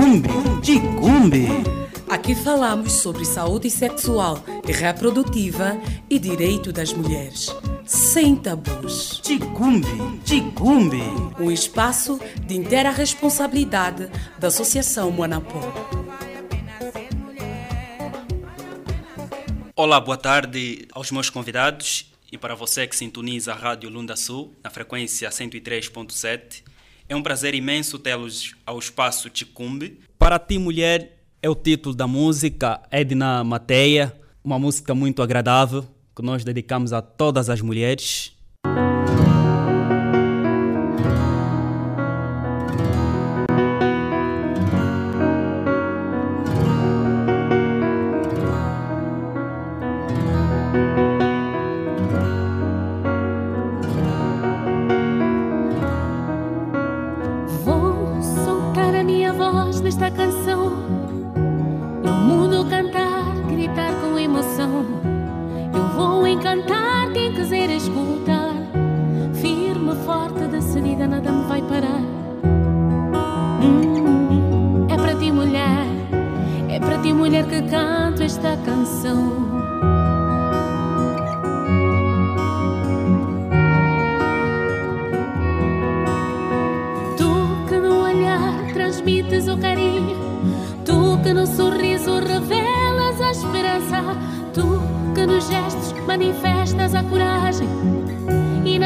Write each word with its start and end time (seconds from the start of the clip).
Ticumbe, 0.00 0.28
Ticumbe. 0.62 1.46
Aqui 2.08 2.34
falamos 2.34 2.90
sobre 2.92 3.22
saúde 3.22 3.68
sexual 3.68 4.42
e 4.66 4.72
reprodutiva 4.72 5.78
e 6.08 6.18
direito 6.18 6.72
das 6.72 6.90
mulheres. 6.90 7.54
Sem 7.84 8.34
tabus. 8.34 9.20
Ticumbe, 9.22 9.86
Ticumbe. 10.24 11.02
Um 11.38 11.50
espaço 11.50 12.18
de 12.46 12.56
inteira 12.56 12.90
responsabilidade 12.90 14.10
da 14.38 14.48
Associação 14.48 15.10
Moanapó. 15.10 15.60
Olá, 19.76 20.00
boa 20.00 20.16
tarde 20.16 20.88
aos 20.92 21.10
meus 21.10 21.28
convidados 21.28 22.10
e 22.32 22.38
para 22.38 22.54
você 22.54 22.86
que 22.86 22.96
sintoniza 22.96 23.52
a 23.52 23.56
Rádio 23.56 23.90
Lunda 23.90 24.16
Sul 24.16 24.56
na 24.64 24.70
frequência 24.70 25.28
103.7. 25.28 26.69
É 27.10 27.16
um 27.16 27.22
prazer 27.24 27.56
imenso 27.56 27.98
tê-los 27.98 28.54
ao 28.64 28.78
espaço 28.78 29.28
Ticumbe. 29.28 29.98
Para 30.16 30.38
ti, 30.38 30.58
mulher, 30.58 31.18
é 31.42 31.50
o 31.50 31.56
título 31.56 31.92
da 31.92 32.06
música 32.06 32.80
Edna 32.88 33.42
Mateia, 33.42 34.14
uma 34.44 34.60
música 34.60 34.94
muito 34.94 35.20
agradável 35.20 35.84
que 36.14 36.22
nós 36.22 36.44
dedicamos 36.44 36.92
a 36.92 37.02
todas 37.02 37.50
as 37.50 37.60
mulheres. 37.60 38.32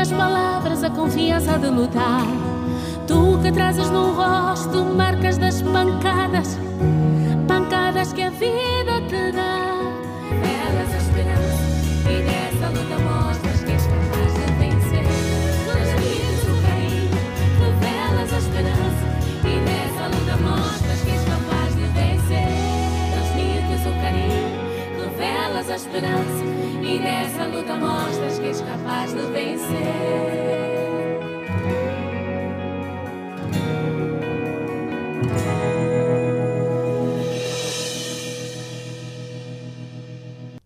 As 0.04 0.12
palavras 0.12 0.84
a 0.84 0.90
confiança 0.90 1.58
de 1.58 1.70
lutar. 1.70 2.26
Tu 3.06 3.38
que 3.42 3.50
trazes 3.50 3.88
no 3.88 4.12
rosto 4.12 4.84
marcas 4.84 5.38
das 5.38 5.62
pancadas, 5.62 6.58
pancadas 7.48 8.12
que 8.12 8.20
a 8.20 8.28
vida 8.28 9.00
te 9.08 9.32
dá. 9.32 9.83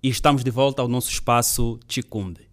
E 0.02 0.10
estamos 0.10 0.44
de 0.44 0.50
volta 0.50 0.82
ao 0.82 0.88
nosso 0.88 1.10
espaço 1.10 1.80
Ticumbe. 1.86 2.46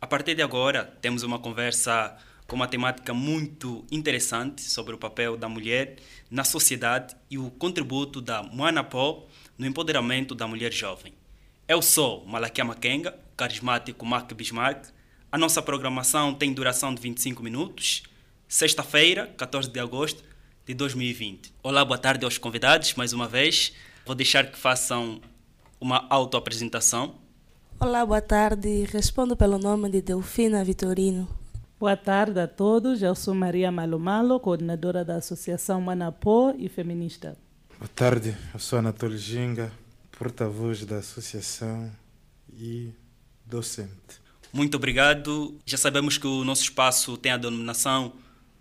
A 0.00 0.06
partir 0.06 0.36
de 0.36 0.42
agora, 0.42 0.84
temos 1.00 1.24
uma 1.24 1.40
conversa 1.40 2.16
com 2.46 2.54
uma 2.54 2.68
temática 2.68 3.12
muito 3.12 3.84
interessante 3.90 4.62
sobre 4.62 4.94
o 4.94 4.98
papel 4.98 5.36
da 5.36 5.48
mulher 5.48 5.96
na 6.30 6.44
sociedade 6.44 7.16
e 7.28 7.38
o 7.38 7.50
contributo 7.50 8.20
da 8.20 8.44
Moanapó 8.44 9.26
no 9.58 9.66
empoderamento 9.66 10.32
da 10.32 10.46
mulher 10.46 10.72
jovem. 10.72 11.17
Eu 11.68 11.82
sou 11.82 12.24
Malakia 12.24 12.64
Makenga, 12.64 13.14
carismático 13.36 14.06
Mark 14.06 14.32
Bismarck. 14.32 14.86
A 15.30 15.36
nossa 15.36 15.60
programação 15.60 16.32
tem 16.32 16.50
duração 16.50 16.94
de 16.94 17.02
25 17.02 17.42
minutos. 17.42 18.04
Sexta-feira, 18.48 19.26
14 19.36 19.68
de 19.68 19.78
agosto 19.78 20.24
de 20.64 20.72
2020. 20.72 21.52
Olá, 21.62 21.84
boa 21.84 21.98
tarde 21.98 22.24
aos 22.24 22.38
convidados, 22.38 22.94
mais 22.94 23.12
uma 23.12 23.28
vez. 23.28 23.74
Vou 24.06 24.14
deixar 24.14 24.50
que 24.50 24.56
façam 24.56 25.20
uma 25.78 26.06
autoapresentação. 26.08 27.16
Olá, 27.78 28.06
boa 28.06 28.22
tarde. 28.22 28.84
Respondo 28.90 29.36
pelo 29.36 29.58
nome 29.58 29.90
de 29.90 30.00
Delfina 30.00 30.64
Vitorino. 30.64 31.28
Boa 31.78 31.98
tarde 31.98 32.40
a 32.40 32.48
todos. 32.48 33.02
Eu 33.02 33.14
sou 33.14 33.34
Maria 33.34 33.70
Malomalo, 33.70 34.40
coordenadora 34.40 35.04
da 35.04 35.16
Associação 35.16 35.82
Manapó 35.82 36.54
e 36.56 36.66
feminista. 36.66 37.36
Boa 37.78 37.90
tarde. 37.94 38.34
Eu 38.54 38.58
sou 38.58 38.78
Anatolio 38.78 39.18
Ginga, 39.18 39.70
porta-voz 40.18 40.84
da 40.84 40.98
associação 40.98 41.90
e 42.52 42.90
docente. 43.46 44.20
Muito 44.52 44.76
obrigado. 44.76 45.56
Já 45.64 45.76
sabemos 45.76 46.18
que 46.18 46.26
o 46.26 46.44
nosso 46.44 46.62
espaço 46.62 47.16
tem 47.16 47.30
a 47.30 47.36
denominação 47.36 48.12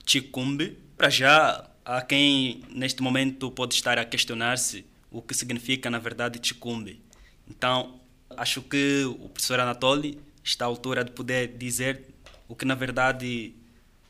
Chicumbe. 0.06 0.78
Para 0.96 1.10
já, 1.10 1.68
há 1.84 2.02
quem 2.02 2.62
neste 2.70 3.02
momento 3.02 3.50
pode 3.50 3.74
estar 3.74 3.98
a 3.98 4.06
questionar-se 4.06 4.86
o 5.10 5.22
que 5.22 5.34
significa, 5.34 5.90
na 5.90 5.98
verdade, 5.98 6.40
Chicumbe. 6.42 7.02
Então, 7.50 8.00
acho 8.30 8.62
que 8.62 9.04
o 9.06 9.30
professor 9.30 9.60
Anatoly 9.60 10.20
está 10.44 10.66
à 10.66 10.68
altura 10.68 11.04
de 11.04 11.12
poder 11.12 11.58
dizer 11.58 12.04
o 12.48 12.56
que 12.56 12.66
na 12.66 12.76
verdade 12.76 13.56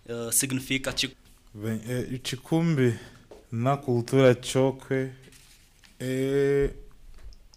uh, 0.05 0.31
significa 0.31 0.95
Chicumbe. 0.95 1.21
Bem, 1.53 1.81
é, 1.87 2.01
o 2.13 2.19
Chicumbe 2.21 2.99
na 3.51 3.77
cultura 3.77 4.37
choque 4.41 5.11
é 5.99 6.73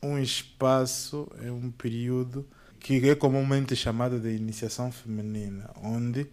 um 0.02 0.18
espaço, 0.18 1.30
é 1.42 1.50
um 1.50 1.70
período 1.70 2.46
que 2.78 3.08
é 3.08 3.14
comumente 3.14 3.76
chamado 3.76 4.18
de 4.18 4.30
iniciação 4.34 4.90
feminina, 4.90 5.70
onde 5.82 6.26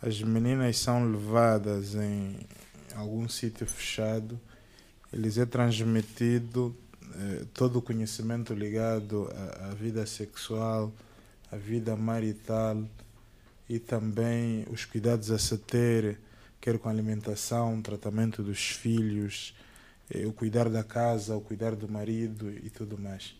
as 0.00 0.20
meninas 0.22 0.78
são 0.78 1.10
levadas 1.10 1.94
em 1.94 2.36
algum 2.94 3.28
sítio 3.28 3.66
fechado, 3.66 4.40
eles 5.12 5.38
é 5.38 5.44
transmitido 5.44 6.74
eh, 7.14 7.44
todo 7.52 7.80
o 7.80 7.82
conhecimento 7.82 8.54
ligado 8.54 9.30
à, 9.34 9.68
à, 9.68 9.74
vida 9.74 10.06
sexual, 10.06 10.92
à 11.50 11.56
vida 11.56 11.94
marital 11.94 12.82
e 13.68 13.78
também 13.78 14.64
os 14.70 14.84
cuidados 14.84 15.30
a 15.30 15.38
se 15.38 15.58
ter, 15.58 16.18
quer 16.60 16.78
com 16.78 16.88
alimentação, 16.88 17.82
tratamento 17.82 18.42
dos 18.42 18.70
filhos, 18.70 19.54
o 20.26 20.32
cuidar 20.32 20.68
da 20.68 20.84
casa, 20.84 21.36
o 21.36 21.40
cuidar 21.40 21.74
do 21.74 21.88
marido 21.88 22.50
e 22.50 22.68
tudo 22.70 22.98
mais. 22.98 23.34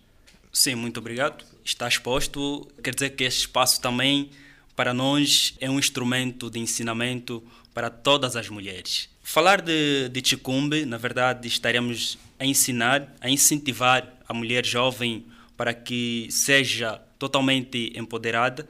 Sim, 0.52 0.74
muito 0.74 0.98
obrigado. 0.98 1.44
Está 1.64 1.88
exposto. 1.88 2.68
Quer 2.82 2.94
dizer 2.94 3.10
que 3.10 3.24
este 3.24 3.40
espaço 3.40 3.80
também, 3.80 4.30
para 4.76 4.92
nós, 4.92 5.54
é 5.60 5.70
um 5.70 5.78
instrumento 5.78 6.50
de 6.50 6.58
ensinamento 6.58 7.42
para 7.72 7.88
todas 7.88 8.36
as 8.36 8.48
mulheres. 8.48 9.08
Falar 9.22 9.62
de, 9.62 10.08
de 10.10 10.28
Chicumbe, 10.28 10.84
na 10.84 10.98
verdade, 10.98 11.48
estaremos 11.48 12.18
a 12.38 12.44
ensinar, 12.44 13.14
a 13.20 13.30
incentivar 13.30 14.12
a 14.28 14.34
mulher 14.34 14.66
jovem 14.66 15.24
para 15.56 15.72
que 15.72 16.26
seja 16.30 17.00
totalmente 17.18 17.92
empoderada, 17.96 18.68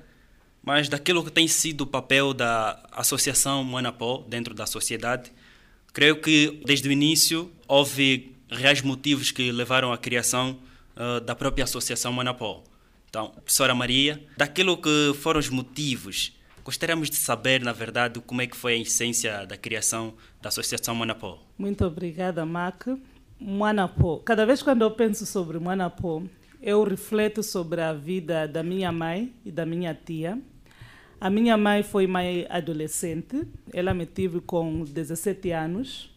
mas 0.62 0.88
daquilo 0.88 1.24
que 1.24 1.32
tem 1.32 1.48
sido 1.48 1.82
o 1.82 1.86
papel 1.86 2.34
da 2.34 2.80
Associação 2.92 3.64
Manapó 3.64 4.24
dentro 4.28 4.54
da 4.54 4.66
sociedade, 4.66 5.32
creio 5.92 6.20
que 6.20 6.60
desde 6.64 6.88
o 6.88 6.92
início 6.92 7.50
houve 7.68 8.34
reais 8.50 8.82
motivos 8.82 9.30
que 9.30 9.50
levaram 9.52 9.92
à 9.92 9.98
criação 9.98 10.58
uh, 10.96 11.20
da 11.20 11.34
própria 11.34 11.64
Associação 11.64 12.12
Manapó. 12.12 12.62
Então, 13.08 13.30
professora 13.30 13.74
Maria, 13.74 14.22
daquilo 14.36 14.76
que 14.76 15.12
foram 15.20 15.38
os 15.38 15.50
motivos, 15.50 16.32
gostaríamos 16.64 17.10
de 17.10 17.16
saber, 17.16 17.62
na 17.62 17.72
verdade, 17.72 18.20
como 18.20 18.40
é 18.40 18.46
que 18.46 18.56
foi 18.56 18.74
a 18.74 18.76
essência 18.78 19.44
da 19.46 19.56
criação 19.56 20.14
da 20.40 20.48
Associação 20.48 20.94
Manapó. 20.94 21.38
Muito 21.58 21.84
obrigada, 21.84 22.46
Mac. 22.46 22.86
Manapó. 23.38 24.18
Cada 24.18 24.46
vez 24.46 24.62
quando 24.62 24.82
eu 24.82 24.90
penso 24.92 25.26
sobre 25.26 25.58
Manapó, 25.58 26.22
eu 26.62 26.84
refleto 26.84 27.42
sobre 27.42 27.80
a 27.80 27.92
vida 27.92 28.46
da 28.46 28.62
minha 28.62 28.92
mãe 28.92 29.34
e 29.44 29.50
da 29.50 29.66
minha 29.66 29.94
tia. 29.94 30.38
A 31.22 31.30
minha 31.30 31.56
mãe 31.56 31.84
foi 31.84 32.04
mãe 32.04 32.48
adolescente, 32.50 33.46
ela 33.72 33.94
me 33.94 34.04
teve 34.04 34.40
com 34.40 34.82
17 34.82 35.52
anos 35.52 36.10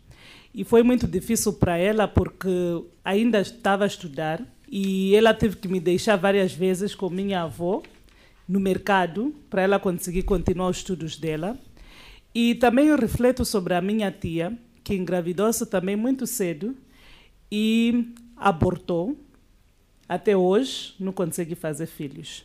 E 0.52 0.64
foi 0.64 0.82
muito 0.82 1.06
difícil 1.06 1.54
para 1.54 1.78
ela 1.78 2.08
porque 2.08 2.50
ainda 3.04 3.40
estava 3.40 3.84
a 3.84 3.88
estudar 3.88 4.42
e 4.68 5.16
ela 5.16 5.32
teve 5.32 5.58
que 5.58 5.68
me 5.68 5.80
deixar 5.80 6.16
várias 6.16 6.54
vezes 6.54 6.96
com 6.96 7.08
minha 7.08 7.44
avó 7.44 7.84
no 8.50 8.60
mercado 8.60 9.36
para 9.48 9.62
ela 9.62 9.80
conseguir 9.80 10.24
continuar 10.24 10.70
os 10.70 10.78
estudos 10.78 11.18
dela. 11.18 11.56
E 12.34 12.56
também 12.56 12.96
refleto 12.96 13.46
sobre 13.46 13.76
a 13.76 13.82
minha 13.82 14.12
tia, 14.12 14.58
que 14.84 14.96
engravidou-se 14.96 15.68
também 15.68 15.96
muito 15.96 16.26
cedo 16.26 16.76
e 17.52 18.12
abortou. 18.36 19.16
Até 20.10 20.36
hoje 20.36 20.96
não 21.00 21.12
consegue 21.12 21.54
fazer 21.54 21.86
filhos. 21.86 22.44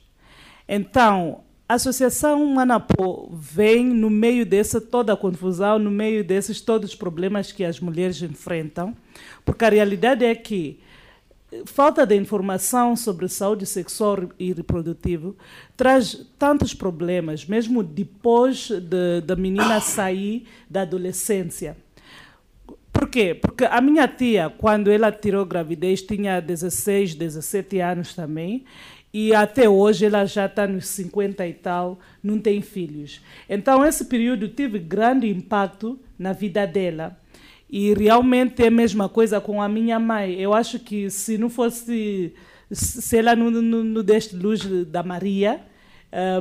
Então, 0.68 1.42
a 1.70 1.75
Associação 1.75 2.44
Manapô 2.46 3.31
vem 3.32 3.87
no 3.87 4.11
meio 4.11 4.44
dessa 4.44 4.81
toda 4.81 5.12
a 5.12 5.17
confusão, 5.17 5.78
no 5.78 5.88
meio 5.88 6.25
desses 6.25 6.61
todos 6.61 6.90
os 6.90 6.96
problemas 6.96 7.52
que 7.52 7.62
as 7.62 7.78
mulheres 7.78 8.20
enfrentam, 8.22 8.93
porque 9.44 9.64
a 9.64 9.69
realidade 9.69 10.25
é 10.25 10.34
que 10.34 10.81
falta 11.64 12.05
de 12.05 12.17
informação 12.17 12.96
sobre 12.96 13.28
saúde 13.28 13.67
sexual 13.67 14.31
e 14.37 14.52
reprodutiva 14.52 15.32
traz 15.76 16.26
tantos 16.37 16.75
problemas, 16.75 17.46
mesmo 17.46 17.84
depois 17.84 18.69
de, 18.69 19.20
da 19.25 19.37
menina 19.37 19.78
sair 19.78 20.49
da 20.69 20.82
adolescência. 20.82 21.76
Por 22.93 23.08
quê? 23.08 23.32
Porque 23.32 23.64
a 23.64 23.81
minha 23.81 24.08
tia, 24.08 24.50
quando 24.50 24.90
ela 24.90 25.12
tirou 25.12 25.46
gravidez, 25.46 26.02
tinha 26.02 26.40
16, 26.40 27.14
17 27.14 27.78
anos 27.81 28.12
também, 28.12 28.64
e 29.12 29.34
até 29.34 29.68
hoje 29.68 30.06
ela 30.06 30.24
já 30.24 30.46
está 30.46 30.66
nos 30.66 30.86
50 30.86 31.46
e 31.46 31.52
tal, 31.52 31.98
não 32.22 32.38
tem 32.38 32.62
filhos. 32.62 33.20
Então, 33.48 33.84
esse 33.84 34.04
período 34.04 34.48
teve 34.48 34.78
grande 34.78 35.28
impacto 35.28 35.98
na 36.18 36.32
vida 36.32 36.66
dela. 36.66 37.18
E 37.68 37.92
realmente 37.94 38.62
é 38.62 38.68
a 38.68 38.70
mesma 38.70 39.08
coisa 39.08 39.40
com 39.40 39.60
a 39.60 39.68
minha 39.68 39.98
mãe. 39.98 40.34
Eu 40.34 40.54
acho 40.54 40.78
que 40.78 41.10
se 41.10 41.38
não 41.38 41.48
fosse, 41.48 42.34
se 42.70 43.16
ela 43.16 43.34
não, 43.34 43.50
não, 43.50 43.84
não 43.84 44.04
luz 44.34 44.64
da 44.86 45.02
Maria, 45.02 45.60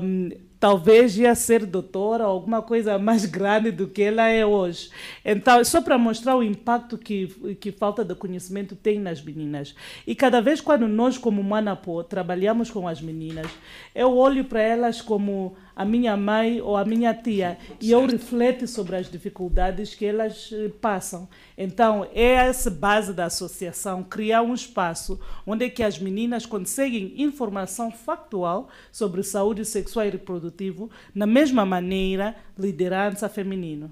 um, 0.01 0.29
talvez 0.59 1.17
ia 1.17 1.33
ser 1.35 1.65
doutora 1.65 2.27
ou 2.27 2.31
alguma 2.31 2.61
coisa 2.61 2.99
mais 2.99 3.25
grande 3.25 3.71
do 3.71 3.87
que 3.87 4.03
ela 4.03 4.27
é 4.27 4.45
hoje. 4.45 4.89
Então, 5.23 5.63
só 5.63 5.81
para 5.81 5.97
mostrar 5.97 6.35
o 6.35 6.43
impacto 6.43 6.97
que, 6.97 7.27
que 7.59 7.71
falta 7.71 8.03
de 8.03 8.13
conhecimento 8.13 8.75
tem 8.75 8.99
nas 8.99 9.21
meninas. 9.21 9.73
E 10.05 10.13
cada 10.13 10.41
vez 10.41 10.59
quando 10.59 10.87
nós, 10.87 11.17
como 11.17 11.43
Manapô, 11.43 12.03
trabalhamos 12.03 12.69
com 12.69 12.87
as 12.87 13.01
meninas, 13.01 13.47
eu 13.95 14.17
olho 14.17 14.43
para 14.43 14.61
elas 14.61 15.01
como 15.01 15.55
a 15.79 15.85
minha 15.85 16.17
mãe 16.17 16.59
ou 16.59 16.75
a 16.75 16.83
minha 16.83 17.13
tia 17.13 17.57
e 17.79 17.91
eu 17.91 18.05
refleto 18.05 18.67
sobre 18.67 18.97
as 18.97 19.09
dificuldades 19.09 19.95
que 19.95 20.03
elas 20.03 20.49
eh, 20.51 20.67
passam. 20.81 21.25
Então, 21.57 22.05
é 22.13 22.33
essa 22.33 22.69
base 22.69 23.13
da 23.13 23.27
associação, 23.27 24.03
criar 24.03 24.41
um 24.41 24.53
espaço 24.53 25.17
onde 25.47 25.63
é 25.63 25.69
que 25.69 25.81
as 25.81 25.97
meninas 25.97 26.45
conseguem 26.45 27.13
informação 27.21 27.89
factual 27.89 28.67
sobre 28.91 29.23
saúde 29.23 29.63
sexual 29.63 30.05
e 30.05 30.09
reprodutiva, 30.09 30.89
na 31.15 31.25
mesma 31.25 31.65
maneira, 31.65 32.35
liderança 32.57 33.29
feminina. 33.29 33.89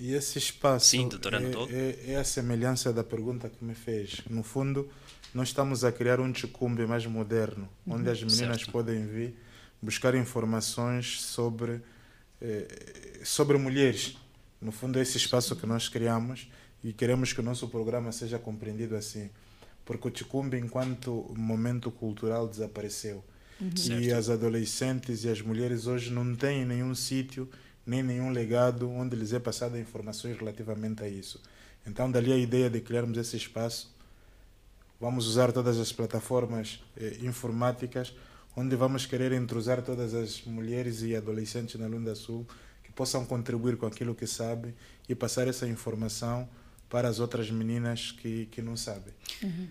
E 0.00 0.14
esse 0.14 0.38
espaço 0.38 0.86
Sim, 0.86 1.08
é, 1.70 2.10
é, 2.10 2.12
é, 2.14 2.16
a 2.16 2.24
semelhança 2.24 2.92
da 2.92 3.04
pergunta 3.04 3.48
que 3.48 3.64
me 3.64 3.76
fez. 3.76 4.22
No 4.28 4.42
fundo, 4.42 4.88
nós 5.32 5.48
estamos 5.48 5.84
a 5.84 5.92
criar 5.92 6.18
um 6.18 6.32
ticumbe 6.32 6.84
mais 6.84 7.06
moderno, 7.06 7.68
onde 7.86 8.10
as 8.10 8.20
meninas 8.24 8.56
certo. 8.56 8.72
podem 8.72 9.06
vir 9.06 9.36
buscar 9.80 10.14
informações 10.14 11.20
sobre, 11.20 11.80
eh, 12.40 13.20
sobre 13.24 13.56
mulheres. 13.56 14.16
No 14.60 14.72
fundo, 14.72 14.98
é 14.98 15.02
esse 15.02 15.16
espaço 15.16 15.54
que 15.56 15.66
nós 15.66 15.88
criamos 15.88 16.50
e 16.82 16.92
queremos 16.92 17.32
que 17.32 17.40
o 17.40 17.42
nosso 17.42 17.68
programa 17.68 18.12
seja 18.12 18.38
compreendido 18.38 18.96
assim. 18.96 19.30
Porque 19.84 20.08
o 20.08 20.10
Ticumbi, 20.10 20.58
enquanto 20.58 21.32
momento 21.36 21.90
cultural, 21.90 22.46
desapareceu. 22.46 23.24
Uhum. 23.60 24.00
E 24.00 24.12
as 24.12 24.28
adolescentes 24.28 25.24
e 25.24 25.28
as 25.28 25.40
mulheres 25.40 25.86
hoje 25.86 26.12
não 26.12 26.34
têm 26.34 26.64
nenhum 26.64 26.94
sítio, 26.94 27.48
nem 27.84 28.02
nenhum 28.02 28.30
legado 28.30 28.88
onde 28.90 29.16
lhes 29.16 29.32
é 29.32 29.38
passada 29.38 29.78
informações 29.78 30.36
relativamente 30.36 31.02
a 31.02 31.08
isso. 31.08 31.40
Então, 31.86 32.10
dali 32.10 32.32
a 32.32 32.36
ideia 32.36 32.68
de 32.68 32.80
criarmos 32.80 33.16
esse 33.16 33.36
espaço, 33.36 33.92
vamos 35.00 35.26
usar 35.26 35.52
todas 35.52 35.78
as 35.78 35.92
plataformas 35.92 36.80
eh, 36.96 37.16
informáticas 37.22 38.14
onde 38.58 38.74
vamos 38.74 39.06
querer 39.06 39.30
entrosar 39.32 39.82
todas 39.82 40.12
as 40.14 40.42
mulheres 40.42 41.02
e 41.02 41.14
adolescentes 41.14 41.78
na 41.80 41.86
Lunda 41.86 42.14
Sul 42.16 42.44
que 42.82 42.90
possam 42.90 43.24
contribuir 43.24 43.76
com 43.76 43.86
aquilo 43.86 44.14
que 44.16 44.26
sabem 44.26 44.74
e 45.08 45.14
passar 45.14 45.46
essa 45.46 45.66
informação 45.68 46.48
para 46.88 47.06
as 47.06 47.20
outras 47.20 47.48
meninas 47.50 48.10
que, 48.10 48.46
que 48.46 48.60
não 48.60 48.76
sabem. 48.76 49.14
Uhum. 49.42 49.68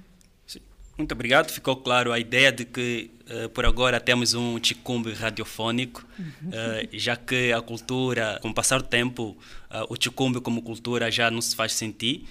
Muito 0.97 1.11
obrigado. 1.11 1.51
Ficou 1.51 1.75
claro 1.75 2.11
a 2.11 2.19
ideia 2.19 2.51
de 2.51 2.65
que 2.65 3.11
uh, 3.29 3.49
por 3.49 3.65
agora 3.65 3.99
temos 3.99 4.33
um 4.33 4.57
ticumbe 4.57 5.13
radiofónico, 5.13 6.03
uhum. 6.17 6.49
uh, 6.49 6.89
já 6.93 7.15
que 7.15 7.51
a 7.51 7.61
cultura, 7.61 8.39
com 8.41 8.49
o 8.49 8.53
passar 8.53 8.81
do 8.81 8.87
tempo, 8.87 9.37
uh, 9.69 9.85
o 9.89 9.97
ticumbe 9.97 10.39
como 10.41 10.61
cultura 10.61 11.11
já 11.11 11.29
não 11.29 11.41
se 11.41 11.55
faz 11.55 11.73
sentir. 11.73 12.25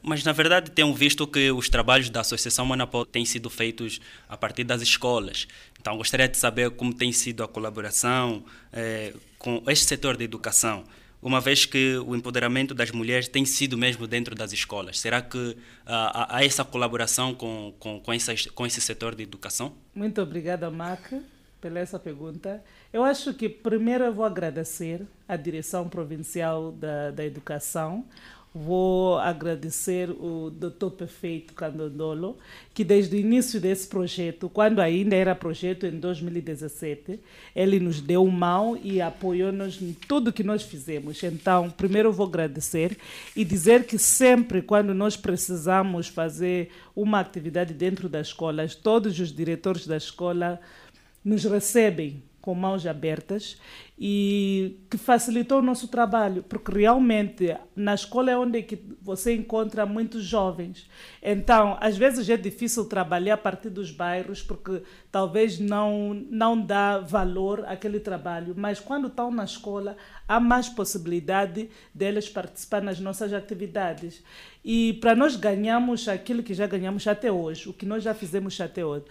Mas 0.00 0.22
na 0.22 0.32
verdade 0.32 0.70
tenho 0.70 0.94
visto 0.94 1.26
que 1.26 1.50
os 1.50 1.68
trabalhos 1.68 2.08
da 2.08 2.20
Associação 2.20 2.64
Manapó 2.64 3.04
têm 3.04 3.24
sido 3.24 3.50
feitos 3.50 4.00
a 4.28 4.36
partir 4.36 4.62
das 4.62 4.80
escolas. 4.80 5.48
Então 5.80 5.96
gostaria 5.96 6.28
de 6.28 6.36
saber 6.36 6.70
como 6.70 6.92
tem 6.92 7.12
sido 7.12 7.42
a 7.42 7.48
colaboração 7.48 8.44
eh, 8.72 9.14
com 9.38 9.62
este 9.68 9.86
setor 9.86 10.16
de 10.16 10.24
educação, 10.24 10.84
uma 11.22 11.40
vez 11.40 11.64
que 11.66 11.96
o 11.98 12.14
empoderamento 12.14 12.74
das 12.74 12.90
mulheres 12.90 13.28
tem 13.28 13.44
sido 13.44 13.76
mesmo 13.76 14.06
dentro 14.06 14.34
das 14.34 14.52
escolas. 14.52 14.98
Será 15.00 15.20
que 15.20 15.56
há, 15.86 16.36
há 16.36 16.44
essa 16.44 16.64
colaboração 16.64 17.34
com, 17.34 17.74
com, 17.78 18.00
com, 18.00 18.12
com 18.54 18.66
esse 18.66 18.80
setor 18.80 19.14
de 19.14 19.22
educação? 19.22 19.72
Muito 19.94 20.20
obrigada, 20.20 20.70
Mac, 20.70 21.12
pela 21.60 21.80
essa 21.80 21.98
pergunta. 21.98 22.62
Eu 22.92 23.02
acho 23.02 23.34
que 23.34 23.48
primeiro 23.48 24.04
eu 24.04 24.12
vou 24.12 24.24
agradecer 24.24 25.06
à 25.26 25.36
Direção 25.36 25.88
Provincial 25.88 26.72
da, 26.72 27.10
da 27.10 27.24
Educação, 27.24 28.04
Vou 28.54 29.18
agradecer 29.18 30.10
o 30.10 30.50
Dr. 30.50 30.90
Perfeito 30.96 31.52
Candondolo, 31.52 32.38
que 32.72 32.82
desde 32.82 33.14
o 33.14 33.18
início 33.18 33.60
desse 33.60 33.86
projeto, 33.86 34.48
quando 34.48 34.80
ainda 34.80 35.14
era 35.14 35.34
projeto 35.34 35.84
em 35.84 36.00
2017, 36.00 37.20
ele 37.54 37.78
nos 37.78 38.00
deu 38.00 38.26
mão 38.26 38.78
e 38.82 39.02
apoiou-nos 39.02 39.82
em 39.82 39.92
tudo 39.92 40.32
que 40.32 40.42
nós 40.42 40.62
fizemos. 40.62 41.22
Então, 41.22 41.70
primeiro 41.70 42.10
vou 42.10 42.26
agradecer 42.26 42.96
e 43.36 43.44
dizer 43.44 43.84
que 43.84 43.98
sempre 43.98 44.62
quando 44.62 44.94
nós 44.94 45.14
precisamos 45.14 46.08
fazer 46.08 46.70
uma 46.96 47.20
atividade 47.20 47.74
dentro 47.74 48.08
das 48.08 48.28
escolas, 48.28 48.74
todos 48.74 49.20
os 49.20 49.30
diretores 49.30 49.86
da 49.86 49.96
escola 49.96 50.58
nos 51.22 51.44
recebem 51.44 52.22
com 52.48 52.54
mãos 52.54 52.86
abertas 52.86 53.58
e 53.98 54.78
que 54.88 54.96
facilitou 54.96 55.58
o 55.58 55.62
nosso 55.62 55.86
trabalho, 55.88 56.42
porque 56.42 56.72
realmente 56.72 57.54
na 57.76 57.94
escola 57.94 58.30
é 58.30 58.38
onde 58.38 58.60
é 58.60 58.62
que 58.62 58.82
você 59.02 59.34
encontra 59.34 59.84
muitos 59.84 60.24
jovens. 60.24 60.88
Então, 61.22 61.76
às 61.78 61.98
vezes 61.98 62.26
é 62.30 62.38
difícil 62.38 62.86
trabalhar 62.86 63.34
a 63.34 63.36
partir 63.36 63.68
dos 63.68 63.90
bairros, 63.90 64.40
porque 64.42 64.82
talvez 65.12 65.58
não, 65.58 66.14
não 66.30 66.58
dá 66.58 67.00
valor 67.00 67.66
àquele 67.66 68.00
trabalho, 68.00 68.54
mas 68.56 68.80
quando 68.80 69.08
estão 69.08 69.30
na 69.30 69.44
escola, 69.44 69.94
há 70.26 70.40
mais 70.40 70.70
possibilidade 70.70 71.68
deles 71.92 72.30
participar 72.30 72.80
nas 72.80 72.98
nossas 72.98 73.34
atividades. 73.34 74.24
E 74.64 74.94
para 74.94 75.14
nós 75.14 75.36
ganhamos 75.36 76.08
aquilo 76.08 76.42
que 76.42 76.54
já 76.54 76.66
ganhamos 76.66 77.06
até 77.06 77.30
hoje, 77.30 77.68
o 77.68 77.72
que 77.72 77.86
nós 77.86 78.02
já 78.02 78.14
fizemos 78.14 78.60
até 78.60 78.84
hoje, 78.84 79.04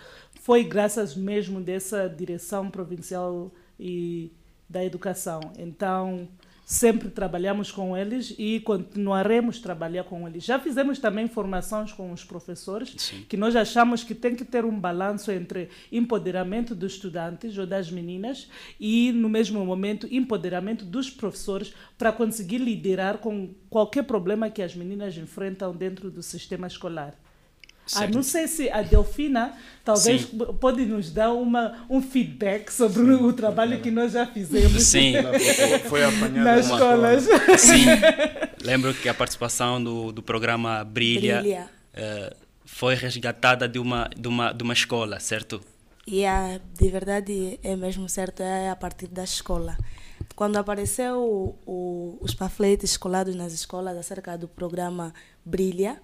foi 0.48 0.63
graças 0.63 1.13
mesmo 1.13 1.60
dessa 1.60 2.08
direção 2.08 2.72
provincial 2.72 3.54
e 3.77 4.32
da 4.70 4.82
educação. 4.82 5.42
Então, 5.58 6.25
sempre 6.66 7.10
trabalhamos 7.10 7.70
com 7.70 7.98
eles 7.98 8.34
e 8.39 8.62
continuaremos 8.62 9.60
a 9.60 9.62
trabalhar 9.62 10.06
com 10.06 10.25
eles. 10.25 10.46
Já 10.46 10.58
fizemos 10.58 11.00
também 11.00 11.27
formações 11.27 11.92
com 11.92 12.13
os 12.13 12.24
professores, 12.24 12.96
Sim. 12.98 13.25
que 13.27 13.36
nós 13.36 13.58
achamos 13.58 14.06
que 14.06 14.16
tem 14.16 14.38
que 14.38 14.46
ter 14.46 14.63
um 14.63 14.80
balanço 14.80 15.34
entre 15.34 15.68
empoderamento 15.92 16.74
dos 16.74 16.94
estudantes 16.94 17.58
ou 17.58 17.68
das 17.68 17.92
meninas 17.92 18.50
e, 18.80 19.12
no 19.12 19.27
mesmo 19.27 19.66
momento, 19.66 20.08
empoderamento 20.10 20.86
dos 20.86 21.10
professores 21.10 21.74
para 21.98 22.13
conseguir 22.13 22.60
liderar 22.60 23.18
com 23.18 23.54
qualquer 23.70 24.04
problema 24.04 24.50
que 24.50 24.62
as 24.62 24.74
meninas 24.74 25.18
enfrentam 25.18 25.75
dentro 25.75 26.10
do 26.10 26.24
sistema 26.24 26.68
escolar. 26.68 27.13
Ah, 27.96 28.08
não 28.08 28.24
sei 28.24 28.48
se 28.48 28.70
a 28.70 28.82
Delfina 28.82 29.53
talvez 29.84 30.24
Sim. 30.24 30.38
pode 30.60 30.86
nos 30.86 31.12
dar 31.12 31.32
uma, 31.32 31.86
um 31.89 32.01
feedback 32.01 32.70
sobre 32.70 33.03
Sim. 33.03 33.24
o 33.24 33.32
trabalho 33.32 33.79
que 33.79 33.89
nós 33.89 34.12
já 34.12 34.25
fizemos 34.25 34.84
Sim. 34.84 35.13
Foi 35.88 36.03
apanhada 36.03 36.44
nas 36.44 36.65
escolas. 36.65 37.24
Sim. 37.58 37.86
Lembro 38.62 38.94
que 38.94 39.08
a 39.08 39.13
participação 39.13 39.82
do, 39.82 40.12
do 40.12 40.22
programa 40.22 40.84
Brilha, 40.84 41.39
Brilha. 41.39 41.70
Uh, 41.94 42.36
foi 42.65 42.96
resgatada 42.96 43.67
de 43.67 43.79
uma, 43.79 44.10
de, 44.15 44.27
uma, 44.27 44.51
de 44.51 44.63
uma 44.63 44.74
escola, 44.74 45.20
certo? 45.20 45.62
E 46.06 46.20
yeah, 46.20 46.60
de 46.74 46.89
verdade 46.89 47.60
é 47.63 47.75
mesmo 47.75 48.08
certo, 48.08 48.41
é 48.41 48.70
a 48.70 48.75
partir 48.75 49.08
da 49.08 49.24
escola. 49.24 49.77
quando 50.36 50.58
apareceu 50.58 51.17
o, 51.17 51.60
o, 51.65 52.17
os 52.22 52.34
panfletos 52.34 52.96
colados 52.98 53.36
nas 53.36 53.53
escolas 53.53 53.98
acerca 53.98 54.38
do 54.38 54.48
programa 54.48 55.13
Brilha, 55.44 56.01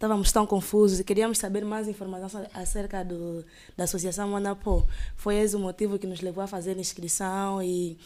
estávamos 0.00 0.32
tão 0.32 0.46
confusos 0.46 0.98
e 0.98 1.04
queríamos 1.04 1.36
saber 1.36 1.62
mais 1.62 1.86
informações 1.86 2.48
acerca 2.54 3.04
do, 3.04 3.44
da 3.76 3.84
Associação 3.84 4.30
Monapô. 4.30 4.82
Foi 5.14 5.36
esse 5.36 5.54
o 5.54 5.58
motivo 5.58 5.98
que 5.98 6.06
nos 6.06 6.22
levou 6.22 6.42
a 6.42 6.46
fazer 6.46 6.70
a 6.70 6.80
inscrição 6.80 7.62
e 7.62 7.98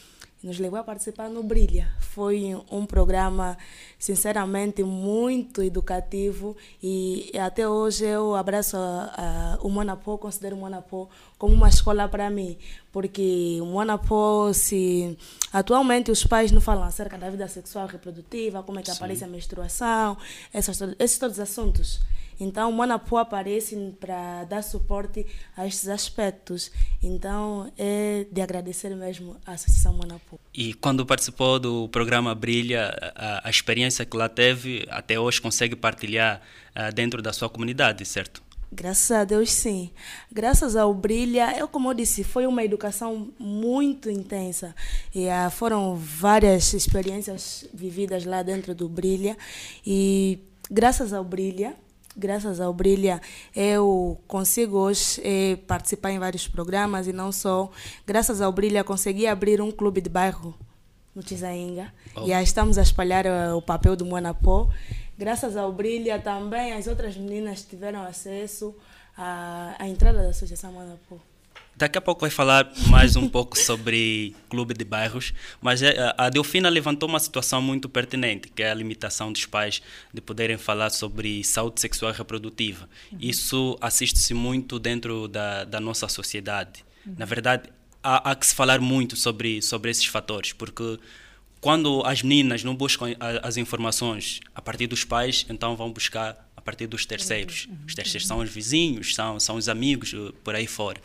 nos 0.45 0.59
levou 0.59 0.79
a 0.79 0.85
participar 0.85 1.31
no 1.31 1.43
Brilha. 1.43 1.91
Foi 1.99 2.55
um 2.71 2.85
programa, 2.85 3.57
sinceramente, 3.99 4.85
muito 4.85 5.63
educativo 5.63 6.55
e 6.83 7.33
até 7.39 7.67
hoje 7.67 8.05
eu 8.05 8.37
abraço 8.37 8.77
a, 8.77 9.57
a, 9.57 9.59
o 9.63 9.71
Monapó, 9.71 10.19
considero 10.19 10.55
o 10.55 10.61
Monapó 10.61 11.09
como 11.39 11.55
uma 11.55 11.71
escola 11.71 12.07
para 12.07 12.29
mim, 12.29 12.59
porque 12.93 13.59
o 13.63 13.67
Monapó, 13.67 14.53
se 14.53 15.17
atualmente 15.51 16.11
os 16.11 16.25
pais 16.25 16.53
não 16.53 16.61
falam 16.61 16.85
acerca 16.85 17.17
da 17.17 17.31
vida 17.31 17.49
sexual 17.49 17.89
e 17.89 17.93
reprodutiva, 17.93 18.63
como 18.63 18.79
é 18.79 18.83
que 18.83 18.91
Sim. 18.91 18.97
aparece 18.99 19.25
a 19.25 19.27
menstruação, 19.27 20.19
esses, 20.53 20.79
esses 20.99 21.19
todos 21.19 21.39
os 21.39 21.41
assuntos. 21.41 22.01
Então, 22.39 22.71
o 22.71 22.73
Monapo 22.73 23.17
aparece 23.17 23.77
para 23.99 24.45
dar 24.45 24.63
suporte 24.63 25.27
a 25.57 25.67
estes 25.67 25.89
aspectos. 25.89 26.71
Então, 27.03 27.73
é 27.79 28.27
de 28.31 28.41
agradecer 28.41 28.95
mesmo 28.95 29.37
à 29.47 29.53
Associação 29.53 29.95
Monapo. 29.95 30.39
E 30.53 30.75
quando 30.75 31.05
participou 31.07 31.59
do 31.59 31.89
programa 31.89 32.35
Brilha, 32.35 32.95
a, 33.15 33.49
a 33.49 33.51
experiência 33.51 34.05
que 34.05 34.17
lá 34.17 34.29
teve, 34.29 34.87
até 34.91 35.19
hoje 35.19 35.41
consegue 35.41 35.77
partilhar 35.77 36.41
uh, 36.75 36.93
dentro 36.95 37.21
da 37.23 37.33
sua 37.33 37.49
comunidade, 37.49 38.05
certo? 38.05 38.43
Graças 38.75 39.11
a 39.13 39.25
Deus, 39.25 39.53
sim. 39.53 39.91
Graças 40.33 40.75
ao 40.75 40.93
Brilha, 40.93 41.57
eu, 41.57 41.69
como 41.69 41.91
eu 41.91 41.95
disse, 41.95 42.25
foi 42.25 42.45
uma 42.45 42.65
educação 42.65 43.31
muito 43.39 44.11
intensa. 44.11 44.75
E 45.15 45.27
uh, 45.29 45.51
foram 45.51 45.95
várias 45.95 46.73
experiências 46.73 47.69
vividas 47.73 48.25
lá 48.25 48.43
dentro 48.43 48.75
do 48.75 48.89
Brilha. 48.89 49.37
E 49.87 50.41
graças 50.69 51.13
ao 51.13 51.23
Brilha, 51.23 51.77
graças 52.17 52.61
ao 52.61 52.73
Brilha, 52.73 53.21
eu 53.55 54.19
consigo 54.27 54.79
hoje 54.79 55.21
eh, 55.23 55.57
participar 55.67 56.11
em 56.11 56.19
vários 56.19 56.49
programas 56.49 57.07
e 57.07 57.13
não 57.13 57.33
só. 57.33 57.71
Graças 58.07 58.41
ao 58.41 58.53
Brilha, 58.53 58.85
consegui 58.85 59.27
abrir 59.27 59.61
um 59.61 59.71
clube 59.71 60.01
de 60.01 60.09
bairro 60.09 60.55
no 61.15 61.23
Tizainga. 61.23 61.93
Oh. 62.17 62.27
E 62.27 62.33
aí 62.33 62.43
estamos 62.43 62.77
a 62.79 62.83
espalhar 62.83 63.25
uh, 63.27 63.57
o 63.57 63.63
papel 63.63 63.95
do 63.95 64.05
Monapó. 64.05 64.69
Graças 65.17 65.57
ao 65.57 65.73
Brilha, 65.73 66.19
também 66.19 66.73
as 66.73 66.87
outras 66.87 67.17
meninas 67.17 67.63
tiveram 67.63 68.03
acesso 68.03 68.75
à, 69.17 69.77
à 69.79 69.89
entrada 69.89 70.23
da 70.23 70.31
Associação 70.31 70.73
Monapó. 70.73 71.19
Daqui 71.77 71.99
a 71.99 72.01
pouco 72.01 72.21
vai 72.21 72.31
falar 72.31 72.71
mais 72.89 73.17
um 73.17 73.29
pouco 73.29 73.59
sobre 73.59 74.35
clube 74.49 74.75
de 74.75 74.85
bairros, 74.85 75.35
mas 75.61 75.83
é, 75.83 76.15
a 76.17 76.31
Delfina 76.31 76.69
levantou 76.69 77.09
uma 77.09 77.19
situação 77.19 77.61
muito 77.61 77.89
pertinente, 77.89 78.49
que 78.49 78.63
é 78.63 78.71
a 78.71 78.75
limitação 78.75 79.33
dos 79.33 79.45
pais 79.45 79.83
de 80.13 80.21
poderem 80.21 80.57
falar 80.57 80.91
sobre 80.91 81.43
saúde 81.43 81.81
sexual 81.81 82.13
e 82.13 82.17
reprodutiva. 82.17 82.89
Uhum. 83.11 83.19
Isso 83.21 83.77
assiste-se 83.81 84.33
muito 84.35 84.79
dentro 84.79 85.27
da, 85.27 85.65
da 85.65 85.81
nossa 85.81 86.07
sociedade. 86.07 86.85
Uhum. 87.05 87.17
Na 87.19 87.25
verdade, 87.25 87.69
há, 88.01 88.31
há, 88.31 88.37
que 88.37 88.47
se 88.47 88.55
falar 88.55 88.81
muito 88.81 89.17
sobre, 89.17 89.61
sobre 89.61 89.91
esses 89.91 90.07
fatores, 90.07 90.53
porque 90.53 90.99
quando 91.61 92.03
as 92.05 92.23
meninas 92.23 92.63
não 92.63 92.77
buscam 92.77 93.17
as 93.43 93.57
informações 93.57 94.41
a 94.55 94.63
partir 94.63 94.87
dos 94.87 95.03
pais, 95.03 95.45
então 95.49 95.75
vão 95.75 95.91
buscar 95.91 96.49
a 96.57 96.61
partir 96.61 96.87
dos 96.87 97.05
terceiros. 97.05 97.67
Uhum. 97.69 97.79
Os 97.89 97.95
terceiros 97.97 98.29
são 98.29 98.39
os 98.39 98.51
vizinhos, 98.51 99.15
são, 99.15 99.41
são 99.41 99.57
os 99.57 99.69
amigos, 99.69 100.15
por 100.45 100.55
aí 100.55 100.69
fora. 100.69 101.01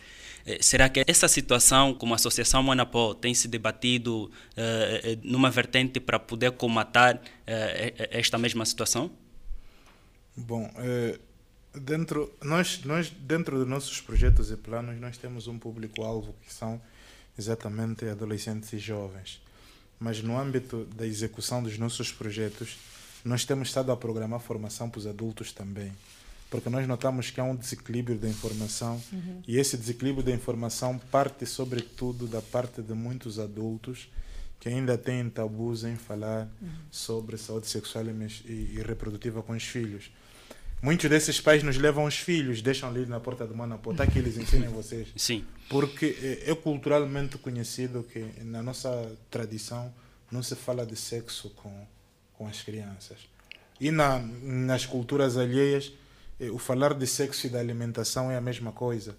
Eh, 0.50 0.58
será 0.62 0.89
que 0.89 1.03
essa 1.06 1.27
situação, 1.27 1.94
como 1.94 2.13
a 2.13 2.15
Associação 2.15 2.63
Monapó, 2.63 3.13
tem 3.13 3.36
se 3.36 3.48
debatido 3.48 4.25
uh, 4.25 4.32
numa 5.24 5.51
vertente 5.51 6.00
para 6.00 6.18
poder 6.18 6.51
comatar 6.53 7.22
esta 8.12 8.38
mesma 8.38 8.65
situação? 8.65 9.12
Bom, 10.36 10.72
dentro, 11.74 12.32
nós, 12.44 12.84
nós, 12.84 13.10
dentro 13.10 13.58
dos 13.58 13.68
nossos 13.68 14.00
projetos 14.01 14.51
e 14.51 14.56
planos, 14.56 15.00
nós 15.00 15.18
temos 15.18 15.48
um 15.48 15.58
público-alvo 15.58 16.36
que 16.46 16.53
são 16.53 16.82
exatamente 17.38 18.06
adolescentes 18.06 18.72
e 18.74 18.79
jovens. 18.79 19.41
Mas 20.00 20.22
no 20.22 20.38
âmbito 20.38 20.86
da 20.96 21.06
execução 21.06 21.62
dos 21.62 21.77
nossos 21.77 22.12
projetos, 22.12 22.77
nós 23.25 23.46
temos 23.46 23.68
estado 23.68 23.91
a 23.91 23.98
programar 23.98 24.39
formação 24.39 24.89
para 24.89 25.00
os 25.00 25.08
adultos 25.08 25.51
também 25.51 25.91
porque 26.50 26.70
nós 26.70 26.88
notamos 26.88 27.29
que 27.29 27.39
há 27.39 27.44
um 27.44 27.56
desequilíbrio 27.56 28.18
da 28.18 28.27
informação 28.27 29.01
uhum. 29.13 29.41
e 29.48 29.58
esse 29.58 29.77
desequilíbrio 29.77 30.24
da 30.24 30.32
informação 30.32 30.98
parte 31.12 31.46
sobretudo 31.46 32.27
da 32.27 32.41
parte 32.41 32.82
de 32.82 32.94
muitos 32.94 33.38
adultos 33.38 34.10
que 34.60 34.68
ainda 34.68 34.98
têm 34.98 35.29
tabus 35.29 35.84
em 35.84 35.96
falar 35.96 36.50
uhum. 36.62 36.70
sobre 36.91 37.38
saúde 37.38 37.68
sexual 37.68 38.06
e, 38.06 38.51
e, 38.51 38.84
reprodutiva 38.86 39.41
com 39.41 39.53
os 39.53 39.63
filhos. 39.63 40.12
Muitos 40.82 41.10
desses 41.10 41.39
pais 41.39 41.63
nos 41.63 41.77
levam 41.77 42.06
os 42.06 42.18
filhos, 42.18 42.62
deixam 42.62 42.89
ali 42.89 43.06
na 43.06 43.20
porta 43.20 43.46
do 43.46 43.56
Manapó, 43.56 43.94
tá 43.94 44.06
que 44.06 44.20
eles 44.20 44.38
ensinem 44.38 44.70
vocês. 44.70 45.10
Sim. 45.15 45.46
Porque 45.70 46.18
é, 46.46 46.51
é 46.51 46.56
culturalmente 46.56 47.38
conhecido 47.38 48.03
que 48.03 48.20
na 48.44 48.62
nossa 48.62 49.12
tradição 49.29 49.94
não 50.32 50.44
se 50.44 50.56
fala 50.56 50.86
de 50.86 50.96
sexo 50.96 51.50
com, 51.51 51.88
com 52.34 52.48
as 52.48 52.62
crianças. 52.62 53.18
E 53.79 53.91
na, 53.91 54.20
nas 54.20 54.86
culturas 54.86 55.38
alheias 55.38 55.94
o 56.48 56.58
falar 56.58 56.93
de 56.93 57.05
sexo 57.05 57.48
e 57.48 57.50
da 57.50 57.60
alimentação 57.60 58.31
é 58.31 58.38
a 58.38 58.41
mesma 58.41 58.72
coisa. 58.72 59.15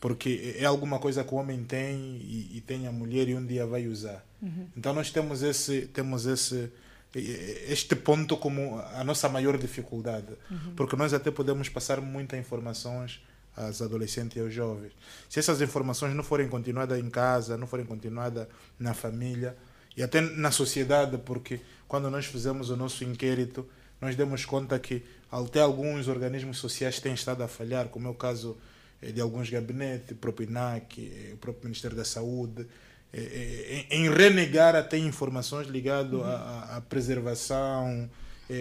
Porque 0.00 0.56
é 0.58 0.64
alguma 0.64 0.98
coisa 0.98 1.22
que 1.22 1.34
o 1.34 1.36
homem 1.36 1.62
tem 1.64 2.16
e, 2.22 2.56
e 2.56 2.60
tem 2.60 2.86
a 2.86 2.92
mulher 2.92 3.28
e 3.28 3.34
um 3.34 3.44
dia 3.44 3.66
vai 3.66 3.86
usar. 3.86 4.24
Uhum. 4.40 4.68
Então 4.76 4.94
nós 4.94 5.10
temos 5.10 5.42
esse, 5.42 5.82
temos 5.92 6.24
esse, 6.24 6.72
este 7.14 7.94
ponto 7.96 8.36
como 8.36 8.78
a 8.94 9.04
nossa 9.04 9.28
maior 9.28 9.58
dificuldade. 9.58 10.32
Uhum. 10.50 10.74
Porque 10.74 10.96
nós 10.96 11.12
até 11.12 11.30
podemos 11.30 11.68
passar 11.68 12.00
muitas 12.00 12.38
informações 12.38 13.20
às 13.56 13.82
adolescentes 13.82 14.36
e 14.36 14.40
aos 14.40 14.54
jovens. 14.54 14.92
Se 15.28 15.38
essas 15.38 15.60
informações 15.60 16.14
não 16.14 16.22
forem 16.22 16.48
continuadas 16.48 16.98
em 16.98 17.10
casa, 17.10 17.58
não 17.58 17.66
forem 17.66 17.84
continuadas 17.84 18.46
na 18.78 18.94
família 18.94 19.56
e 19.96 20.02
até 20.02 20.20
na 20.20 20.50
sociedade, 20.50 21.18
porque 21.18 21.60
quando 21.86 22.10
nós 22.10 22.24
fizemos 22.24 22.70
o 22.70 22.76
nosso 22.76 23.04
inquérito, 23.04 23.68
nós 24.00 24.16
demos 24.16 24.44
conta 24.44 24.78
que 24.78 25.02
até 25.30 25.60
alguns 25.60 26.08
organismos 26.08 26.58
sociais 26.58 26.98
têm 26.98 27.14
estado 27.14 27.42
a 27.42 27.48
falhar, 27.48 27.88
como 27.88 28.08
é 28.08 28.10
o 28.10 28.14
caso 28.14 28.56
eh, 29.00 29.12
de 29.12 29.20
alguns 29.20 29.48
gabinetes, 29.48 30.12
o 30.12 30.16
próprio 30.16 30.48
INAC, 30.48 31.00
eh, 31.00 31.34
o 31.34 31.36
próprio 31.36 31.64
Ministério 31.64 31.96
da 31.96 32.04
Saúde, 32.04 32.66
eh, 33.12 33.86
em 33.90 34.10
renegar 34.10 34.74
até 34.74 34.98
informações 34.98 35.68
ligadas 35.68 36.12
uhum. 36.12 36.24
à, 36.24 36.76
à, 36.76 36.80
preservação, 36.80 38.08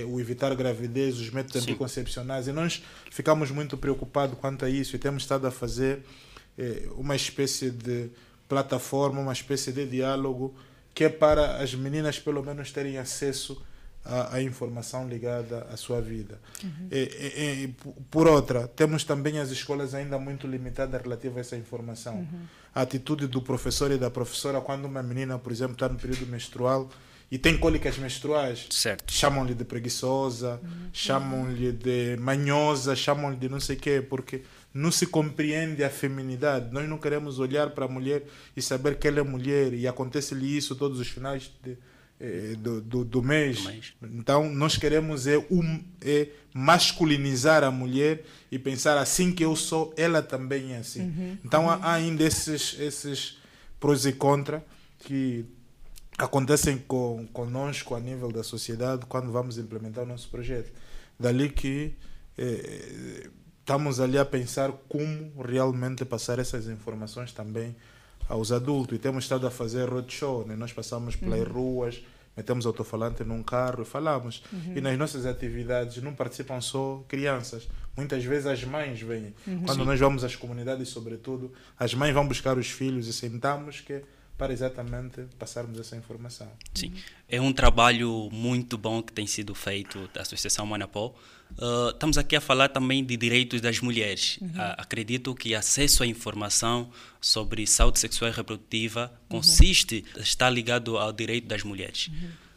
o 0.07 0.19
evitar 0.19 0.53
gravidez, 0.53 1.17
os 1.17 1.31
métodos 1.31 1.63
Sim. 1.63 1.71
anticoncepcionais. 1.71 2.47
E 2.47 2.51
nós 2.51 2.83
ficamos 3.09 3.49
muito 3.49 3.75
preocupados 3.75 4.37
quanto 4.37 4.63
a 4.63 4.69
isso 4.69 4.95
e 4.95 4.99
temos 4.99 5.23
estado 5.23 5.47
a 5.47 5.51
fazer 5.51 6.03
uma 6.95 7.15
espécie 7.15 7.71
de 7.71 8.11
plataforma, 8.47 9.19
uma 9.19 9.33
espécie 9.33 9.71
de 9.71 9.87
diálogo 9.87 10.53
que 10.93 11.05
é 11.05 11.09
para 11.09 11.57
as 11.57 11.73
meninas 11.73 12.19
pelo 12.19 12.43
menos 12.43 12.71
terem 12.71 12.99
acesso 12.99 13.59
a, 14.05 14.35
a 14.35 14.41
informação 14.41 15.07
ligada 15.07 15.67
à 15.71 15.77
sua 15.77 16.01
vida. 16.01 16.39
Uhum. 16.63 16.87
E, 16.91 16.97
e, 16.97 17.63
e, 17.63 17.75
por 18.09 18.27
outra, 18.27 18.67
temos 18.67 19.03
também 19.03 19.39
as 19.39 19.49
escolas 19.49 19.93
ainda 19.93 20.17
muito 20.17 20.47
limitadas 20.47 21.01
relativas 21.01 21.37
a 21.37 21.41
essa 21.41 21.57
informação. 21.57 22.15
Uhum. 22.15 22.41
A 22.73 22.81
atitude 22.81 23.27
do 23.27 23.41
professor 23.41 23.91
e 23.91 23.97
da 23.97 24.09
professora 24.09 24.61
quando 24.61 24.85
uma 24.85 25.03
menina, 25.03 25.37
por 25.37 25.51
exemplo, 25.51 25.73
está 25.73 25.89
no 25.89 25.97
período 25.97 26.25
menstrual 26.27 26.89
e 27.31 27.37
tem 27.37 27.57
cólicas 27.57 27.97
menstruais, 27.97 28.67
chamam-lhe 29.07 29.53
de 29.53 29.63
preguiçosa, 29.63 30.59
uhum. 30.63 30.89
chamam-lhe 30.91 31.71
de 31.71 32.17
manhosa, 32.17 32.95
chamam-lhe 32.95 33.37
de 33.37 33.47
não 33.47 33.59
sei 33.59 33.75
o 33.75 33.79
quê, 33.79 34.01
porque 34.01 34.41
não 34.73 34.91
se 34.91 35.05
compreende 35.05 35.83
a 35.83 35.89
feminidade. 35.89 36.73
Nós 36.73 36.89
não 36.89 36.97
queremos 36.97 37.37
olhar 37.37 37.69
para 37.71 37.85
a 37.85 37.87
mulher 37.87 38.23
e 38.57 38.61
saber 38.61 38.97
que 38.97 39.07
ela 39.07 39.19
é 39.19 39.23
mulher 39.23 39.73
e 39.73 39.87
acontece-lhe 39.87 40.57
isso 40.57 40.75
todos 40.75 40.99
os 40.99 41.07
finais 41.07 41.51
de, 41.63 41.77
do, 42.57 42.81
do, 42.81 43.05
do, 43.05 43.23
mês. 43.23 43.61
do, 43.61 43.69
mês. 43.69 43.93
Então, 44.03 44.49
nós 44.49 44.75
queremos 44.75 45.25
é, 45.25 45.37
um, 45.49 45.83
é 46.01 46.27
masculinizar 46.53 47.63
a 47.63 47.71
mulher 47.71 48.23
e 48.51 48.59
pensar 48.59 48.97
assim 48.97 49.31
que 49.31 49.43
eu 49.43 49.55
sou, 49.55 49.93
ela 49.95 50.21
também 50.21 50.73
é 50.73 50.77
assim. 50.77 51.01
Uhum. 51.01 51.37
Então, 51.45 51.63
uhum. 51.65 51.69
há 51.69 51.93
ainda 51.93 52.23
esses, 52.23 52.77
esses 52.79 53.37
prós 53.79 54.05
e 54.05 54.11
contras 54.11 54.61
que 54.99 55.45
acontecem 56.17 56.77
com, 56.77 57.25
conosco 57.31 57.95
a 57.95 57.99
nível 57.99 58.31
da 58.31 58.43
sociedade 58.43 59.05
quando 59.05 59.31
vamos 59.31 59.57
implementar 59.57 60.03
o 60.03 60.07
nosso 60.07 60.27
projeto. 60.29 60.71
Dali 61.17 61.49
que 61.49 61.95
é, 62.37 63.29
estamos 63.59 63.99
ali 63.99 64.17
a 64.17 64.25
pensar 64.25 64.71
como 64.89 65.41
realmente 65.41 66.03
passar 66.03 66.39
essas 66.39 66.67
informações 66.67 67.31
também 67.31 67.75
aos 68.29 68.51
adultos. 68.51 68.95
E 68.95 68.99
temos 68.99 69.25
estado 69.25 69.45
a 69.47 69.51
fazer 69.51 69.89
roadshow, 69.89 70.45
né? 70.45 70.55
nós 70.55 70.71
passamos 70.71 71.15
pelas 71.15 71.41
uhum. 71.41 71.51
ruas, 71.51 72.01
metemos 72.37 72.65
alto-falante 72.65 73.23
num 73.23 73.41
carro 73.43 73.81
e 73.81 73.85
falamos. 73.85 74.43
Uhum. 74.53 74.77
E 74.77 74.81
nas 74.81 74.97
nossas 74.97 75.25
atividades 75.25 76.01
não 76.01 76.13
participam 76.13 76.61
só 76.61 77.03
crianças, 77.07 77.67
muitas 77.97 78.23
vezes 78.23 78.45
as 78.45 78.63
mães 78.63 79.01
vêm. 79.01 79.33
Uhum. 79.45 79.63
Quando 79.63 79.79
Sim. 79.79 79.85
nós 79.85 79.99
vamos 79.99 80.23
às 80.23 80.35
comunidades, 80.35 80.87
sobretudo, 80.89 81.51
as 81.77 81.93
mães 81.93 82.13
vão 82.13 82.25
buscar 82.27 82.57
os 82.57 82.69
filhos 82.69 83.07
e 83.07 83.13
sentamos 83.13 83.81
que 83.81 84.03
para 84.37 84.53
exatamente 84.53 85.23
passarmos 85.37 85.77
essa 85.77 85.97
informação. 85.97 86.49
Sim, 86.73 86.93
é 87.27 87.41
um 87.41 87.51
trabalho 87.51 88.29
muito 88.31 88.77
bom 88.77 89.03
que 89.03 89.11
tem 89.11 89.27
sido 89.27 89.53
feito 89.53 90.07
da 90.13 90.21
Associação 90.21 90.65
Manapó. 90.65 91.13
Uh, 91.57 91.89
estamos 91.89 92.17
aqui 92.17 92.35
a 92.35 92.41
falar 92.41 92.69
também 92.69 93.03
de 93.03 93.17
direitos 93.17 93.59
das 93.59 93.79
mulheres. 93.79 94.37
Uh, 94.41 94.75
acredito 94.77 95.33
que 95.35 95.55
acesso 95.55 96.03
à 96.03 96.07
informação 96.07 96.89
sobre 97.19 97.65
saúde 97.67 97.99
sexual 97.99 98.31
e 98.31 98.33
reprodutiva 98.33 99.11
consiste, 99.27 100.05
está 100.17 100.49
ligado 100.49 100.97
ao 100.97 101.11
direito 101.11 101.47
das 101.47 101.63
mulheres. 101.63 102.09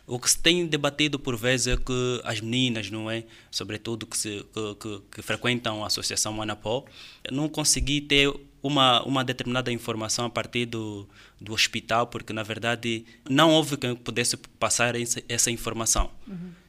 O 0.06 0.18
que 0.18 0.30
se 0.30 0.38
tem 0.38 0.66
debatido 0.66 1.18
por 1.18 1.36
vezes 1.36 1.68
é 1.68 1.76
que 1.76 2.20
as 2.24 2.40
meninas, 2.40 2.90
não 2.90 3.10
é, 3.10 3.24
sobretudo 3.50 4.06
que, 4.06 4.16
se, 4.16 4.44
que, 4.52 4.74
que, 4.74 5.02
que 5.16 5.22
frequentam 5.22 5.82
a 5.82 5.86
Associação 5.86 6.32
Manapó, 6.32 6.84
não 7.30 7.48
consegui 7.48 8.00
ter 8.00 8.32
uma, 8.62 9.02
uma 9.04 9.24
determinada 9.24 9.72
informação 9.72 10.26
a 10.26 10.30
partir 10.30 10.66
do, 10.66 11.08
do 11.40 11.52
hospital, 11.52 12.06
porque 12.06 12.32
na 12.32 12.42
verdade 12.42 13.04
não 13.28 13.50
houve 13.50 13.76
quem 13.76 13.94
pudesse 13.96 14.36
passar 14.36 14.94
essa, 14.94 15.22
essa 15.28 15.50
informação. 15.50 16.10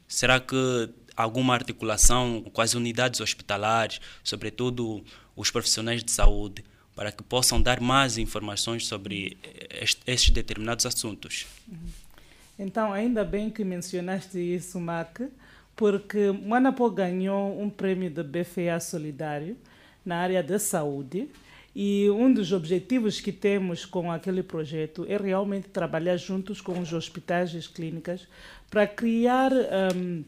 Será 0.07 0.39
que 0.39 0.89
alguma 1.15 1.53
articulação 1.53 2.43
com 2.53 2.61
as 2.61 2.73
unidades 2.73 3.19
hospitalares, 3.19 3.99
sobretudo 4.23 5.03
os 5.35 5.49
profissionais 5.51 6.03
de 6.03 6.11
saúde, 6.11 6.63
para 6.95 7.11
que 7.11 7.23
possam 7.23 7.61
dar 7.61 7.81
mais 7.81 8.17
informações 8.17 8.85
sobre 8.85 9.37
est- 9.71 10.01
estes 10.05 10.29
determinados 10.29 10.85
assuntos? 10.85 11.47
Então, 12.57 12.93
ainda 12.93 13.23
bem 13.23 13.49
que 13.49 13.63
mencionaste 13.63 14.37
isso, 14.37 14.79
Mac, 14.79 15.21
porque 15.75 16.31
Manapo 16.31 16.89
ganhou 16.91 17.59
um 17.59 17.69
prêmio 17.69 18.11
do 18.11 18.23
BFA 18.23 18.79
Solidário 18.79 19.57
na 20.05 20.17
área 20.17 20.43
da 20.43 20.59
saúde 20.59 21.27
e 21.75 22.07
um 22.11 22.31
dos 22.31 22.51
objetivos 22.51 23.19
que 23.19 23.31
temos 23.31 23.83
com 23.85 24.11
aquele 24.11 24.43
projeto 24.43 25.03
é 25.09 25.17
realmente 25.17 25.69
trabalhar 25.69 26.17
juntos 26.17 26.61
com 26.61 26.77
os 26.79 26.93
hospitais 26.93 27.51
e 27.53 27.57
as 27.57 27.65
clínicas 27.65 28.27
para 28.69 28.85
criar 28.85 29.51
hum, 29.95 30.23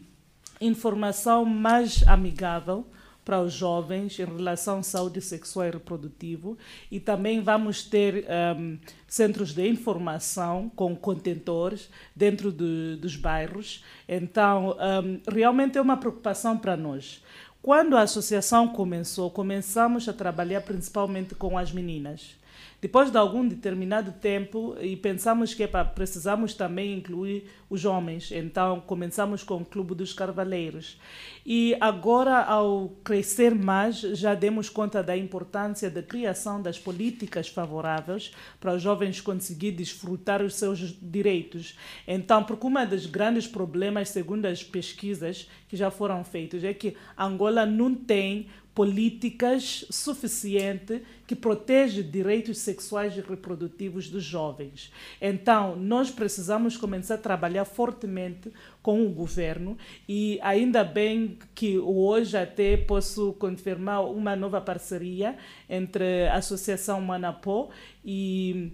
informação 0.62 1.46
mais 1.46 2.06
amigável 2.08 2.86
para 3.26 3.42
os 3.42 3.52
jovens 3.52 4.20
em 4.20 4.26
relação 4.26 4.80
à 4.80 4.84
saúde 4.84 5.20
sexual 5.20 5.66
e 5.66 5.72
reprodutiva 5.72 6.56
e 6.92 7.00
também 7.00 7.42
vamos 7.42 7.84
ter 7.84 8.26
um, 8.56 8.78
centros 9.08 9.52
de 9.52 9.68
informação 9.68 10.72
com 10.76 10.96
contentores 10.96 11.90
dentro 12.16 12.52
de, 12.52 12.98
dos 12.98 13.16
bairros. 13.16 13.84
Então, 14.08 14.78
um, 15.04 15.20
realmente 15.28 15.76
é 15.76 15.82
uma 15.82 15.98
preocupação 15.98 16.56
para 16.56 16.78
nós. 16.78 17.24
Quando 17.64 17.98
a 17.98 18.04
associação 18.04 18.68
começou, 18.68 19.32
começamos 19.32 20.08
a 20.08 20.14
trabalhar 20.14 20.62
principalmente 20.62 21.34
com 21.34 21.58
as 21.58 21.72
meninas. 21.72 22.36
Depois 22.86 23.10
de 23.10 23.18
algum 23.18 23.48
determinado 23.48 24.12
tempo, 24.12 24.76
e 24.80 24.96
pensamos 24.96 25.56
que 25.56 25.64
epa, 25.64 25.84
precisamos 25.84 26.54
também 26.54 26.94
incluir 26.94 27.46
os 27.68 27.84
homens, 27.84 28.32
então 28.32 28.80
começamos 28.80 29.42
com 29.42 29.56
o 29.56 29.66
Clube 29.66 29.96
dos 29.96 30.14
Carvaleiros. 30.14 31.00
E 31.44 31.76
agora, 31.82 32.44
ao 32.44 32.90
crescer 33.04 33.56
mais, 33.56 34.02
já 34.02 34.36
demos 34.36 34.70
conta 34.70 35.02
da 35.02 35.18
importância 35.18 35.90
da 35.90 36.04
criação 36.04 36.62
das 36.62 36.78
políticas 36.78 37.48
favoráveis 37.48 38.32
para 38.60 38.76
os 38.76 38.84
jovens 38.84 39.20
conseguir 39.20 39.72
desfrutar 39.72 40.44
os 40.44 40.54
seus 40.54 40.96
direitos. 41.02 41.76
Então, 42.08 42.44
porque 42.44 42.68
um 42.68 42.86
dos 42.86 43.08
grandes 43.08 43.48
problemas, 43.48 44.10
segundo 44.10 44.46
as 44.46 44.64
pesquisas 44.64 45.50
que 45.68 45.76
já 45.76 45.90
foram 45.90 46.24
feitas, 46.24 46.64
é 46.64 46.72
que 46.72 46.96
Angola 47.18 47.66
não 47.66 47.96
tem 47.96 48.46
políticas 48.76 49.86
suficientes 49.90 51.02
que 51.26 51.34
protegem 51.34 52.04
direitos 52.04 52.58
sexuais 52.58 53.18
e 53.18 53.22
reprodutivos 53.22 54.10
dos 54.10 54.24
jovens. 54.24 54.92
Então, 55.20 55.78
nós 55.78 56.12
precisamos 56.12 56.76
começar 56.76 57.16
a 57.16 57.18
trabalhar 57.18 57.64
fortemente 57.64 58.52
com 58.84 59.06
o 59.06 59.10
governo 59.10 59.78
e 60.08 60.38
ainda 60.42 60.84
bem 60.84 61.40
que 61.56 61.80
hoje 61.80 62.38
até 62.38 62.76
posso 62.76 63.32
confirmar 63.34 64.06
uma 64.06 64.36
nova 64.36 64.60
parceria 64.60 65.38
entre 65.70 66.28
a 66.28 66.36
Associação 66.36 67.00
Manapó 67.00 67.70
e 68.04 68.74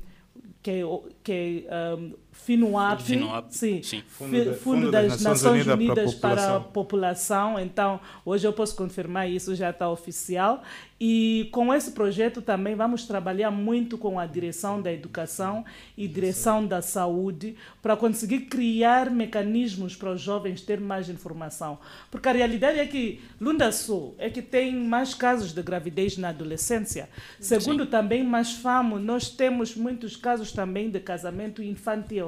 que, 0.64 0.82
que 1.24 1.66
um, 1.98 2.14
FINUAP, 2.32 3.04
FINUAP, 3.04 3.52
sim, 3.52 3.84
sim. 3.84 4.04
Fundo, 4.08 4.54
Fundo, 4.56 4.92
das, 4.92 5.12
das, 5.12 5.22
Nações, 5.22 5.68
Unidas, 5.68 5.76
Unidas 5.76 6.16
para, 6.16 6.34
a 6.34 6.48
para, 6.48 6.56
a 6.56 6.60
população. 6.60 7.60
Então, 7.60 8.00
hoje 8.26 8.48
eu 8.48 8.54
posso 8.54 8.76
confirmar 8.76 9.30
isso, 9.30 9.54
já 9.54 9.70
está 9.70 9.90
oficial. 9.90 10.64
E 11.04 11.50
com 11.52 11.74
esse 11.74 11.94
projeto 11.94 12.44
também 12.44 12.76
vamos 12.76 13.06
trabalhar 13.06 13.50
muito 13.50 13.98
com 13.98 14.20
a 14.20 14.28
direção 14.28 14.80
da 14.80 14.94
educação 14.94 15.66
e 15.98 16.08
direção 16.08 16.64
da 16.64 16.80
saúde 16.80 17.56
para 17.82 17.98
conseguir 17.98 18.42
criar 18.42 19.10
mecanismos 19.10 19.96
para 19.96 20.12
os 20.12 20.22
jovens 20.22 20.62
ter 20.62 20.80
mais 20.80 21.10
informação. 21.10 21.80
Porque 22.12 22.30
a 22.30 22.34
realidade 22.34 22.78
é 22.78 22.86
que 22.86 23.20
Lunda 23.40 23.72
Sul 23.72 24.14
é 24.20 24.30
que 24.30 24.44
tem 24.44 24.76
mais 24.76 25.16
casos 25.16 25.54
de 25.54 25.64
gravidez 25.64 26.18
na 26.18 26.30
adolescência. 26.30 27.10
Segundo 27.40 27.86
Sim. 27.86 27.90
também 27.90 28.24
mais 28.24 28.52
famo, 28.52 29.00
nós 29.00 29.28
temos 29.28 29.76
muitos 29.76 30.16
casos 30.16 30.52
também 30.52 30.92
de 30.92 31.00
casamento 31.00 31.64
infantil. 31.64 32.21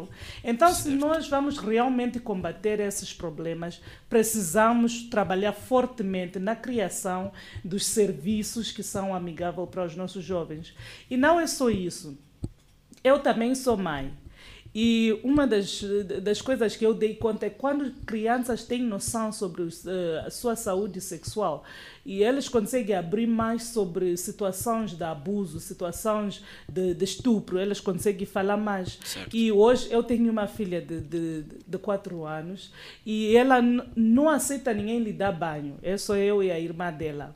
Então, 0.43 0.69
certo. 0.69 0.83
se 0.83 0.89
nós 0.91 1.27
vamos 1.27 1.57
realmente 1.57 2.19
combater 2.19 2.79
esses 2.79 3.13
problemas, 3.13 3.81
precisamos 4.09 5.03
trabalhar 5.03 5.53
fortemente 5.53 6.39
na 6.39 6.55
criação 6.55 7.31
dos 7.63 7.85
serviços 7.85 8.71
que 8.71 8.83
são 8.83 9.13
amigáveis 9.13 9.69
para 9.69 9.85
os 9.85 9.95
nossos 9.95 10.23
jovens. 10.23 10.73
E 11.09 11.17
não 11.17 11.39
é 11.39 11.47
só 11.47 11.69
isso. 11.69 12.17
Eu 13.03 13.19
também 13.19 13.53
sou 13.53 13.77
mãe. 13.77 14.22
E 14.75 15.19
uma 15.23 15.45
das, 15.45 15.83
das 16.23 16.41
coisas 16.41 16.75
que 16.75 16.83
eu 16.83 16.95
dei 16.95 17.13
conta 17.13 17.45
é 17.45 17.49
quando 17.49 17.91
crianças 18.05 18.63
têm 18.63 18.81
noção 18.81 19.31
sobre 19.31 19.61
uh, 19.61 19.69
a 20.25 20.31
sua 20.31 20.55
saúde 20.55 20.99
sexual 20.99 21.63
e 22.03 22.23
eles 22.23 22.49
conseguem 22.49 22.95
abrir 22.95 23.27
mais 23.27 23.65
sobre 23.65 24.17
situações 24.17 24.93
de 24.93 25.03
abuso, 25.03 25.59
situações 25.59 26.43
de, 26.67 26.95
de 26.95 27.05
estupro, 27.05 27.59
eles 27.59 27.79
conseguem 27.79 28.25
falar 28.25 28.57
mais. 28.57 28.97
Certo. 29.03 29.35
E 29.35 29.51
hoje 29.51 29.87
eu 29.91 30.01
tenho 30.01 30.31
uma 30.31 30.47
filha 30.47 30.81
de, 30.81 30.99
de, 31.01 31.43
de 31.67 31.77
quatro 31.77 32.25
anos 32.25 32.71
e 33.05 33.35
ela 33.35 33.61
não 33.95 34.27
aceita 34.27 34.73
ninguém 34.73 34.99
lhe 34.99 35.13
dar 35.13 35.31
banho, 35.31 35.77
é 35.83 35.95
só 35.97 36.15
eu 36.15 36.41
e 36.41 36.51
a 36.51 36.59
irmã 36.59 36.91
dela. 36.91 37.35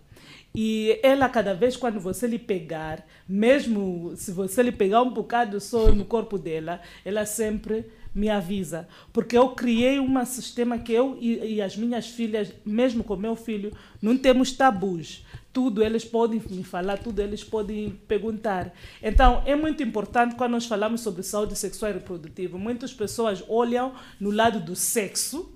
E 0.59 0.99
ela, 1.03 1.29
cada 1.29 1.53
vez 1.53 1.77
quando 1.77 1.99
você 1.99 2.25
lhe 2.25 2.39
pegar, 2.39 3.05
mesmo 3.29 4.13
se 4.15 4.31
você 4.31 4.63
lhe 4.63 4.71
pegar 4.71 5.03
um 5.03 5.11
bocado 5.11 5.61
só 5.61 5.91
no 5.91 6.03
corpo 6.09 6.35
dela, 6.35 6.81
ela 7.05 7.27
sempre 7.27 7.85
me 8.11 8.27
avisa. 8.27 8.87
Porque 9.13 9.37
eu 9.37 9.49
criei 9.49 9.99
um 9.99 10.25
sistema 10.25 10.79
que 10.79 10.91
eu 10.91 11.15
e, 11.21 11.57
e 11.57 11.61
as 11.61 11.77
minhas 11.77 12.07
filhas, 12.07 12.51
mesmo 12.65 13.03
com 13.03 13.15
meu 13.15 13.35
filho, 13.35 13.71
não 14.01 14.17
temos 14.17 14.51
tabus. 14.51 15.23
Tudo 15.53 15.83
eles 15.83 16.03
podem 16.03 16.41
me 16.49 16.63
falar, 16.63 16.97
tudo 16.97 17.21
eles 17.21 17.43
podem 17.43 17.91
perguntar. 18.07 18.73
Então, 18.99 19.43
é 19.45 19.55
muito 19.55 19.83
importante 19.83 20.33
quando 20.33 20.53
nós 20.53 20.65
falamos 20.65 21.01
sobre 21.01 21.21
saúde 21.21 21.55
sexual 21.55 21.91
e 21.91 21.93
reprodutiva. 21.93 22.57
Muitas 22.57 22.91
pessoas 22.91 23.43
olham 23.47 23.93
no 24.19 24.31
lado 24.31 24.59
do 24.59 24.75
sexo, 24.75 25.51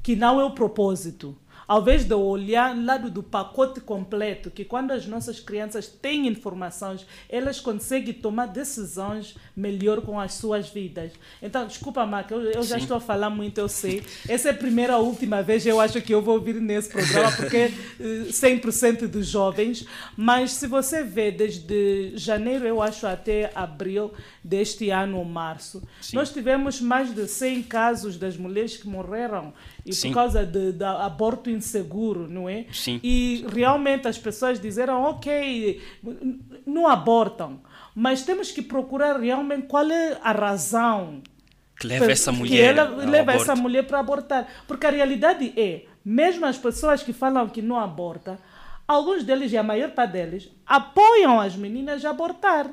que 0.00 0.14
não 0.14 0.40
é 0.40 0.44
o 0.44 0.52
propósito 0.52 1.36
ao 1.68 1.82
invés 1.82 2.04
de 2.04 2.14
olhar 2.14 2.74
lado 2.74 3.10
do 3.10 3.22
pacote 3.22 3.78
completo, 3.78 4.50
que 4.50 4.64
quando 4.64 4.90
as 4.90 5.06
nossas 5.06 5.38
crianças 5.38 5.86
têm 5.86 6.26
informações, 6.26 7.06
elas 7.28 7.60
conseguem 7.60 8.14
tomar 8.14 8.46
decisões 8.46 9.36
melhor 9.54 10.00
com 10.00 10.18
as 10.18 10.32
suas 10.32 10.70
vidas. 10.70 11.12
Então, 11.42 11.66
desculpa, 11.66 12.06
Mac, 12.06 12.30
eu, 12.30 12.40
eu 12.40 12.62
já 12.62 12.78
estou 12.78 12.96
a 12.96 13.00
falar 13.00 13.28
muito, 13.28 13.58
eu 13.58 13.68
sei. 13.68 14.02
Essa 14.26 14.48
é 14.48 14.50
a 14.52 14.54
primeira 14.54 14.96
ou 14.96 15.08
última 15.08 15.42
vez, 15.42 15.66
eu 15.66 15.78
acho 15.78 16.00
que 16.00 16.14
eu 16.14 16.22
vou 16.22 16.36
ouvir 16.36 16.54
nesse 16.54 16.88
programa, 16.88 17.30
porque 17.32 17.70
100% 18.00 19.06
dos 19.06 19.26
jovens. 19.26 19.84
Mas 20.16 20.52
se 20.52 20.66
você 20.66 21.02
vê, 21.02 21.30
desde 21.30 22.16
janeiro, 22.16 22.64
eu 22.64 22.80
acho, 22.80 23.06
até 23.06 23.50
abril 23.54 24.12
deste 24.42 24.88
ano, 24.88 25.18
ou 25.18 25.24
março, 25.24 25.82
Sim. 26.00 26.16
nós 26.16 26.32
tivemos 26.32 26.80
mais 26.80 27.14
de 27.14 27.28
100 27.28 27.64
casos 27.64 28.16
das 28.16 28.38
mulheres 28.38 28.78
que 28.78 28.88
morreram 28.88 29.52
e 29.88 29.94
Sim. 29.94 30.08
por 30.08 30.14
causa 30.14 30.44
de, 30.44 30.72
de 30.72 30.84
aborto 30.84 31.48
inseguro, 31.48 32.28
não 32.28 32.48
é? 32.48 32.66
Sim. 32.72 33.00
E 33.02 33.44
realmente 33.48 34.06
as 34.06 34.18
pessoas 34.18 34.60
disseram, 34.60 35.02
ok, 35.02 35.80
não 36.66 36.86
abortam, 36.86 37.60
mas 37.94 38.22
temos 38.22 38.50
que 38.50 38.60
procurar 38.62 39.18
realmente 39.18 39.66
qual 39.66 39.90
é 39.90 40.18
a 40.22 40.32
razão 40.32 41.22
que 41.78 41.86
leva 41.86 42.10
essa 42.10 42.32
que 42.32 42.38
mulher 42.38 42.76
ela 42.76 42.90
ao 42.90 42.96
leva 42.96 43.32
aborto. 43.32 43.42
essa 43.42 43.56
mulher 43.56 43.86
para 43.86 44.00
abortar, 44.00 44.48
porque 44.66 44.86
a 44.86 44.90
realidade 44.90 45.52
é, 45.56 45.84
mesmo 46.04 46.44
as 46.44 46.58
pessoas 46.58 47.02
que 47.02 47.12
falam 47.12 47.48
que 47.48 47.62
não 47.62 47.78
aborta, 47.78 48.38
alguns 48.86 49.24
deles 49.24 49.52
e 49.52 49.56
a 49.56 49.62
maior 49.62 49.90
parte 49.90 50.12
deles 50.12 50.50
apoiam 50.66 51.40
as 51.40 51.56
meninas 51.56 52.04
a 52.04 52.10
abortar. 52.10 52.70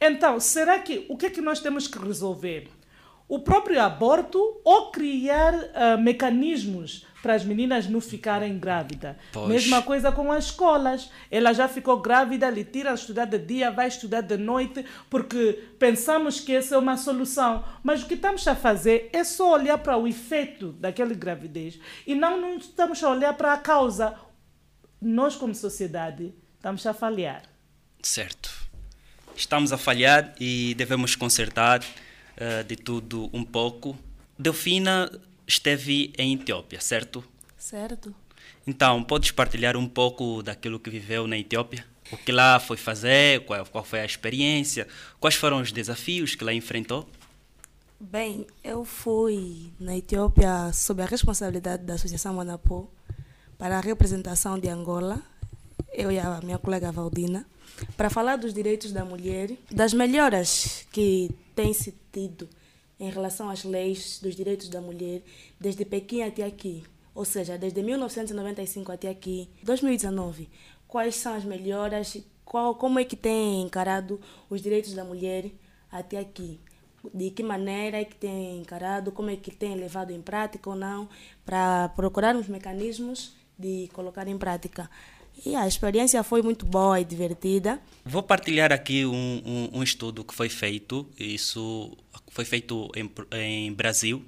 Então, 0.00 0.38
será 0.38 0.78
que 0.78 1.06
o 1.08 1.16
que 1.16 1.26
é 1.26 1.30
que 1.30 1.40
nós 1.40 1.60
temos 1.60 1.88
que 1.88 1.98
resolver? 1.98 2.68
O 3.28 3.38
próprio 3.38 3.80
aborto 3.80 4.60
ou 4.64 4.90
criar 4.90 5.54
uh, 5.54 5.98
mecanismos 5.98 7.06
para 7.22 7.34
as 7.34 7.44
meninas 7.44 7.86
não 7.86 8.00
ficarem 8.00 8.58
grávidas. 8.58 9.16
Pois. 9.32 9.48
Mesma 9.48 9.80
coisa 9.80 10.10
com 10.10 10.32
as 10.32 10.46
escolas. 10.46 11.08
Ela 11.30 11.52
já 11.52 11.68
ficou 11.68 12.00
grávida, 12.00 12.50
lhe 12.50 12.64
tira 12.64 12.90
a 12.90 12.94
estudar 12.94 13.26
de 13.26 13.38
dia, 13.38 13.70
vai 13.70 13.86
estudar 13.86 14.22
de 14.22 14.36
noite, 14.36 14.84
porque 15.08 15.68
pensamos 15.78 16.40
que 16.40 16.54
essa 16.54 16.74
é 16.74 16.78
uma 16.78 16.96
solução. 16.96 17.64
Mas 17.82 18.02
o 18.02 18.06
que 18.06 18.14
estamos 18.14 18.46
a 18.48 18.56
fazer 18.56 19.08
é 19.12 19.22
só 19.22 19.52
olhar 19.52 19.78
para 19.78 19.96
o 19.96 20.08
efeito 20.08 20.72
daquela 20.72 21.14
gravidez 21.14 21.78
e 22.06 22.14
não, 22.14 22.40
não 22.40 22.56
estamos 22.56 23.02
a 23.04 23.08
olhar 23.08 23.34
para 23.34 23.52
a 23.52 23.58
causa. 23.58 24.14
Nós, 25.00 25.36
como 25.36 25.54
sociedade, 25.54 26.34
estamos 26.56 26.84
a 26.86 26.92
falhar. 26.92 27.42
Certo. 28.02 28.50
Estamos 29.36 29.72
a 29.72 29.78
falhar 29.78 30.34
e 30.40 30.74
devemos 30.74 31.14
consertar 31.14 31.80
eh, 32.42 32.64
de 32.64 32.74
tudo 32.74 33.30
um 33.32 33.44
pouco. 33.44 33.96
Delfina 34.36 35.08
esteve 35.46 36.12
em 36.18 36.34
Etiópia, 36.34 36.80
certo? 36.80 37.22
Certo? 37.56 38.12
Então, 38.66 39.04
podes 39.04 39.30
partilhar 39.30 39.76
um 39.76 39.88
pouco 39.88 40.42
daquilo 40.42 40.80
que 40.80 40.90
viveu 40.90 41.28
na 41.28 41.38
Etiópia? 41.38 41.84
O 42.10 42.16
que 42.16 42.32
lá 42.32 42.58
foi 42.58 42.76
fazer? 42.76 43.44
Qual, 43.44 43.64
qual 43.66 43.84
foi 43.84 44.00
a 44.00 44.04
experiência? 44.04 44.88
Quais 45.20 45.36
foram 45.36 45.60
os 45.60 45.70
desafios 45.70 46.34
que 46.34 46.42
lá 46.42 46.52
enfrentou? 46.52 47.08
Bem, 48.00 48.44
eu 48.64 48.84
fui 48.84 49.72
na 49.78 49.96
Etiópia 49.96 50.72
sob 50.72 51.00
a 51.00 51.06
responsabilidade 51.06 51.84
da 51.84 51.94
Associação 51.94 52.34
Manapô 52.34 52.88
para 53.56 53.78
a 53.78 53.80
representação 53.80 54.58
de 54.58 54.68
Angola, 54.68 55.22
eu 55.92 56.10
e 56.10 56.18
a 56.18 56.40
minha 56.42 56.58
colega 56.58 56.90
Valdina, 56.90 57.46
para 57.96 58.10
falar 58.10 58.34
dos 58.34 58.52
direitos 58.52 58.90
da 58.90 59.04
mulher, 59.04 59.52
das 59.70 59.94
melhoras 59.94 60.84
que 60.90 61.30
tem 61.54 61.72
se 61.72 61.94
tido 62.12 62.48
em 62.98 63.10
relação 63.10 63.50
às 63.50 63.64
leis 63.64 64.20
dos 64.22 64.34
direitos 64.34 64.68
da 64.68 64.80
mulher 64.80 65.22
desde 65.60 65.84
Pequim 65.84 66.22
até 66.22 66.44
aqui, 66.44 66.84
ou 67.14 67.24
seja, 67.24 67.58
desde 67.58 67.82
1995 67.82 68.92
até 68.92 69.08
aqui, 69.08 69.48
2019. 69.62 70.48
Quais 70.86 71.16
são 71.16 71.34
as 71.34 71.44
melhoras? 71.44 72.16
Qual, 72.44 72.74
como 72.74 72.98
é 72.98 73.04
que 73.04 73.16
tem 73.16 73.62
encarado 73.62 74.20
os 74.48 74.62
direitos 74.62 74.92
da 74.94 75.04
mulher 75.04 75.50
até 75.90 76.18
aqui? 76.18 76.60
De 77.12 77.30
que 77.30 77.42
maneira 77.42 78.00
é 78.00 78.04
que 78.04 78.14
tem 78.14 78.60
encarado? 78.60 79.10
Como 79.10 79.30
é 79.30 79.36
que 79.36 79.50
tem 79.50 79.74
levado 79.74 80.12
em 80.12 80.22
prática 80.22 80.70
ou 80.70 80.76
não? 80.76 81.08
Para 81.44 81.88
procurar 81.96 82.36
os 82.36 82.46
mecanismos 82.46 83.34
de 83.58 83.88
colocar 83.92 84.28
em 84.28 84.38
prática. 84.38 84.88
E 85.44 85.56
a 85.56 85.66
experiência 85.66 86.22
foi 86.22 86.40
muito 86.42 86.64
boa 86.64 87.00
e 87.00 87.04
divertida. 87.04 87.80
Vou 88.04 88.22
partilhar 88.22 88.72
aqui 88.72 89.04
um, 89.04 89.42
um, 89.44 89.78
um 89.78 89.82
estudo 89.82 90.22
que 90.24 90.34
foi 90.34 90.48
feito. 90.48 91.08
Isso 91.18 91.96
foi 92.30 92.44
feito 92.44 92.90
em, 92.94 93.10
em 93.38 93.72
Brasil, 93.72 94.24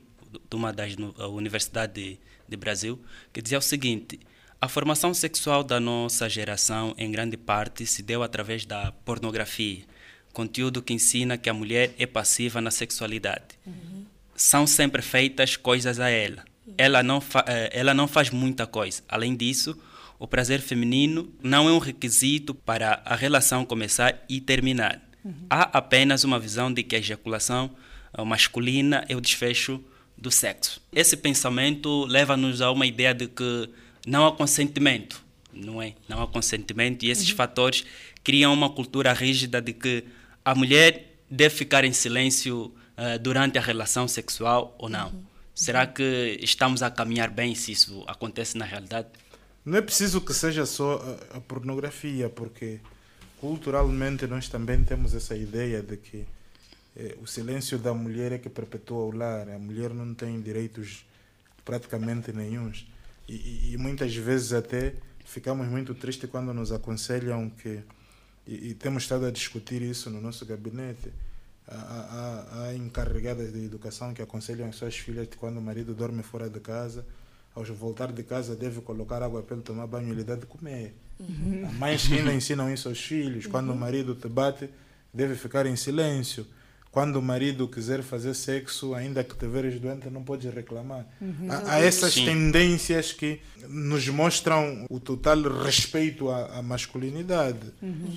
de 0.51 0.57
uma 0.57 0.73
das 0.73 0.97
nu- 0.97 1.14
a 1.19 1.29
Universidade 1.29 1.93
de, 1.93 2.19
de 2.49 2.57
Brasil, 2.57 3.01
que 3.33 3.40
dizia 3.40 3.59
o 3.59 3.62
seguinte: 3.62 4.19
a 4.61 4.69
formação 4.69 5.14
sexual 5.14 5.62
da 5.62 5.79
nossa 5.79 6.29
geração, 6.29 6.95
em 6.99 7.11
grande 7.12 7.37
parte, 7.37 7.87
se 7.87 8.03
deu 8.03 8.23
através 8.23 8.67
da 8.67 8.90
pornografia, 9.05 9.85
conteúdo 10.33 10.83
que 10.83 10.93
ensina 10.95 11.38
que 11.38 11.49
a 11.49 11.55
mulher 11.55 11.95
é 11.97 12.07
passiva 12.07 12.61
na 12.61 12.73
sexualidade. 12.73 13.55
São 14.35 14.67
sempre 14.67 15.01
feitas 15.01 15.57
coisas 15.57 16.01
a 16.01 16.11
ela. 16.11 16.45
Ela 16.77 17.03
não, 17.05 17.23
eh, 17.47 17.71
ela 17.73 17.95
não 17.95 18.09
faz 18.09 18.31
muita 18.31 18.67
coisa. 18.67 19.03
Além 19.09 19.37
disso, 19.37 19.79
o 20.18 20.27
prazer 20.27 20.61
feminino 20.61 21.33
não 21.42 21.68
é 21.68 21.72
um 21.72 21.79
requisito 21.79 22.55
para 22.55 23.03
a 23.05 23.14
relação 23.14 23.64
começar 23.64 24.24
e 24.29 24.40
terminar. 24.40 25.00
Há 25.48 25.79
apenas 25.79 26.22
uma 26.22 26.38
visão 26.38 26.72
de 26.72 26.83
que 26.83 26.94
a 26.94 26.98
ejaculação 26.98 27.70
eh, 28.12 28.22
masculina 28.24 29.05
é 29.09 29.16
o 29.16 29.20
desfecho 29.20 29.83
do 30.16 30.31
sexo. 30.31 30.81
Esse 30.92 31.16
pensamento 31.16 32.05
leva-nos 32.05 32.61
a 32.61 32.70
uma 32.70 32.87
ideia 32.87 33.14
de 33.14 33.27
que 33.27 33.68
não 34.07 34.27
há 34.27 34.33
consentimento, 34.33 35.24
não 35.53 35.81
é? 35.81 35.94
Não 36.09 36.22
há 36.22 36.27
consentimento 36.27 37.05
e 37.05 37.11
esses 37.11 37.31
fatores 37.31 37.85
criam 38.22 38.53
uma 38.53 38.68
cultura 38.68 39.12
rígida 39.12 39.62
de 39.62 39.72
que 39.72 40.05
a 40.44 40.55
mulher 40.55 41.14
deve 41.31 41.55
ficar 41.55 41.85
em 41.85 41.92
silêncio 41.92 42.74
eh, 42.96 43.18
durante 43.18 43.59
a 43.59 43.62
relação 43.62 44.07
sexual 44.07 44.74
ou 44.79 44.90
não. 44.90 45.12
Será 45.55 45.87
que 45.87 46.38
estamos 46.42 46.83
a 46.83 46.90
caminhar 46.90 47.31
bem 47.31 47.55
se 47.55 47.72
isso 47.72 48.05
acontece 48.07 48.59
na 48.59 48.64
realidade? 48.64 49.09
Não 49.64 49.79
é 49.79 49.83
preciso 49.83 50.20
que 50.20 50.35
seja 50.35 50.66
só 50.66 51.00
a, 51.35 51.40
pornografia, 51.40 52.29
porque 52.29 52.81
culturalmente 53.40 54.27
nós 54.27 54.48
também 54.48 54.85
temos 54.85 55.14
essa 55.14 55.35
ideia 55.37 55.83
de 55.83 55.96
que 55.96 56.27
eh, 56.96 57.16
o 57.22 57.27
silêncio 57.27 57.79
da 57.79 57.94
mulher 57.94 58.33
é 58.33 58.38
que 58.38 58.48
perpetua 58.50 58.98
o 59.05 59.11
lar. 59.16 59.48
A 59.48 59.59
mulher 59.59 59.90
não 59.94 60.12
tem 60.14 60.40
direitos 60.40 61.05
praticamente 61.64 62.33
nenhuns. 62.33 62.87
E, 63.27 63.35
e- 63.35 63.72
e 63.72 63.77
muitas 63.79 64.14
vezes 64.14 64.53
até 64.53 64.94
ficamos 65.24 65.66
muito 65.66 65.94
tristes 65.94 66.29
quando 66.31 66.53
nos 66.53 66.70
aconselham 66.70 67.48
que, 67.48 67.81
e, 68.46 68.68
e 68.70 68.74
temos 68.74 69.05
estado 69.05 69.24
a 69.24 69.31
discutir 69.31 69.81
isso 69.81 70.11
no 70.11 70.20
nosso 70.20 70.44
gabinete, 70.44 71.11
há, 71.66 72.74
encarregadas 72.77 73.50
de 73.53 73.64
educação 73.64 74.12
que 74.12 74.20
aconselham 74.20 74.68
as 74.68 74.77
suas 74.77 74.96
filhas 74.96 75.27
quando 75.38 75.57
o 75.57 75.62
marido 75.62 75.94
dorme 75.94 76.22
fora 76.22 76.48
de 76.50 76.61
casa, 76.61 77.05
ao 77.55 77.64
voltar 77.64 78.12
de 78.12 78.23
casa 78.23 78.57
deve 78.57 78.81
colocar 78.81 79.23
água 79.23 79.43
para 79.43 79.57
ele 79.57 79.64
tomar 79.64 79.87
banho 79.87 80.09
e 80.09 80.11
ele 80.11 80.25
dá 80.25 80.35
de 80.35 80.47
comer. 80.47 80.95
Há 81.67 81.73
mães 81.73 82.07
que 82.07 82.14
ainda 82.14 82.33
ensinam 82.35 82.73
isso 82.73 82.88
aos 82.88 83.01
filhos. 83.01 83.47
Quando 83.47 83.73
o 83.73 83.77
marido 83.77 84.14
te 84.14 84.29
bate, 84.29 84.69
deve 85.12 85.37
ficar 85.37 85.64
em 85.67 85.77
silêncio. 85.77 86.47
Quando 86.90 87.17
o 87.17 87.23
marido 87.23 87.67
quiser 87.67 88.03
fazer 88.03 88.35
sexo, 88.35 88.95
ainda 88.95 89.25
que 89.25 89.35
te 89.35 89.47
veres 89.49 89.81
doente, 89.81 90.09
não 90.11 90.23
podes 90.23 90.53
reclamar. 90.53 91.05
Há, 91.49 91.75
há 91.75 91.81
essas 91.81 92.14
Sim. 92.14 92.25
tendências 92.25 93.12
que 93.12 93.40
nos 93.69 94.07
mostram 94.09 94.87
o 94.88 95.01
total 95.01 95.43
respeito 95.64 96.31
à, 96.31 96.59
à 96.59 96.62
masculinidade. 96.62 97.73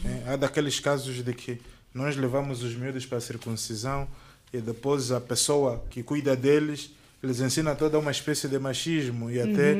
É, 0.05 0.31
há 0.31 0.35
daqueles 0.35 0.79
casos 0.79 1.23
de 1.23 1.33
que 1.33 1.59
nós 1.91 2.15
levamos 2.15 2.61
os 2.61 2.75
miúdos 2.75 3.05
para 3.05 3.17
a 3.17 3.21
circuncisão 3.21 4.07
e 4.53 4.59
depois 4.59 5.11
a 5.11 5.19
pessoa 5.19 5.83
que 5.89 6.03
cuida 6.03 6.35
deles 6.35 6.91
lhes 7.23 7.39
ensina 7.41 7.73
toda 7.75 7.97
uma 7.97 8.11
espécie 8.11 8.47
de 8.47 8.59
machismo 8.59 9.29
e 9.31 9.41
até 9.41 9.73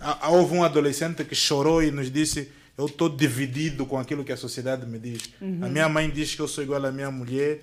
há- 0.00 0.26
há- 0.26 0.30
houve 0.30 0.54
um 0.54 0.62
adolescente 0.64 1.24
que 1.24 1.34
chorou 1.34 1.82
e 1.82 1.90
nos 1.90 2.10
disse 2.10 2.48
eu 2.76 2.86
estou 2.86 3.08
dividido 3.08 3.86
com 3.86 3.96
aquilo 3.98 4.24
que 4.24 4.32
a 4.32 4.36
sociedade 4.36 4.84
me 4.84 4.98
diz. 4.98 5.30
A 5.40 5.68
minha 5.68 5.88
mãe 5.88 6.10
diz 6.10 6.34
que 6.34 6.40
eu 6.40 6.48
sou 6.48 6.64
igual 6.64 6.84
à 6.84 6.90
minha 6.90 7.10
mulher 7.10 7.60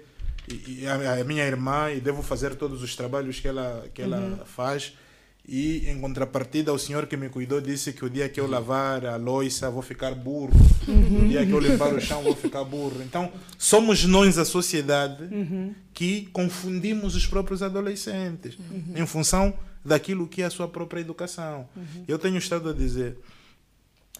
e, 0.47 0.83
e 0.83 0.87
a, 0.87 1.19
a 1.19 1.23
minha 1.25 1.45
irmã 1.45 1.91
e 1.91 1.99
devo 1.99 2.21
fazer 2.23 2.55
todos 2.55 2.81
os 2.81 2.95
trabalhos 2.95 3.39
que 3.39 3.47
ela 3.47 3.85
que 3.93 4.01
ela 4.01 4.43
faz 4.45 4.93
e 5.47 5.89
em 5.89 5.99
contrapartida 5.99 6.71
o 6.71 6.77
senhor 6.77 7.07
que 7.07 7.17
me 7.17 7.27
cuidou 7.27 7.59
disse 7.59 7.93
que 7.93 8.05
o 8.05 8.09
dia 8.09 8.29
que 8.29 8.39
eu 8.39 8.47
lavar 8.47 9.05
a 9.05 9.15
louça 9.15 9.69
vou 9.69 9.81
ficar 9.81 10.13
burro. 10.13 10.53
O 10.87 11.27
dia 11.27 11.45
que 11.45 11.51
eu 11.51 11.59
limpar 11.59 11.93
o 11.93 11.99
chão 11.99 12.21
vou 12.21 12.35
ficar 12.35 12.63
burro. 12.63 13.01
Então 13.01 13.31
somos 13.57 14.05
nós 14.05 14.37
a 14.37 14.45
sociedade 14.45 15.29
que 15.93 16.27
confundimos 16.31 17.15
os 17.15 17.25
próprios 17.25 17.61
adolescentes 17.63 18.57
em 18.95 19.05
função 19.05 19.53
daquilo 19.83 20.27
que 20.27 20.41
é 20.41 20.45
a 20.45 20.49
sua 20.49 20.67
própria 20.67 21.01
educação. 21.01 21.67
Eu 22.07 22.19
tenho 22.19 22.37
estado 22.37 22.69
a 22.69 22.73
dizer 22.73 23.17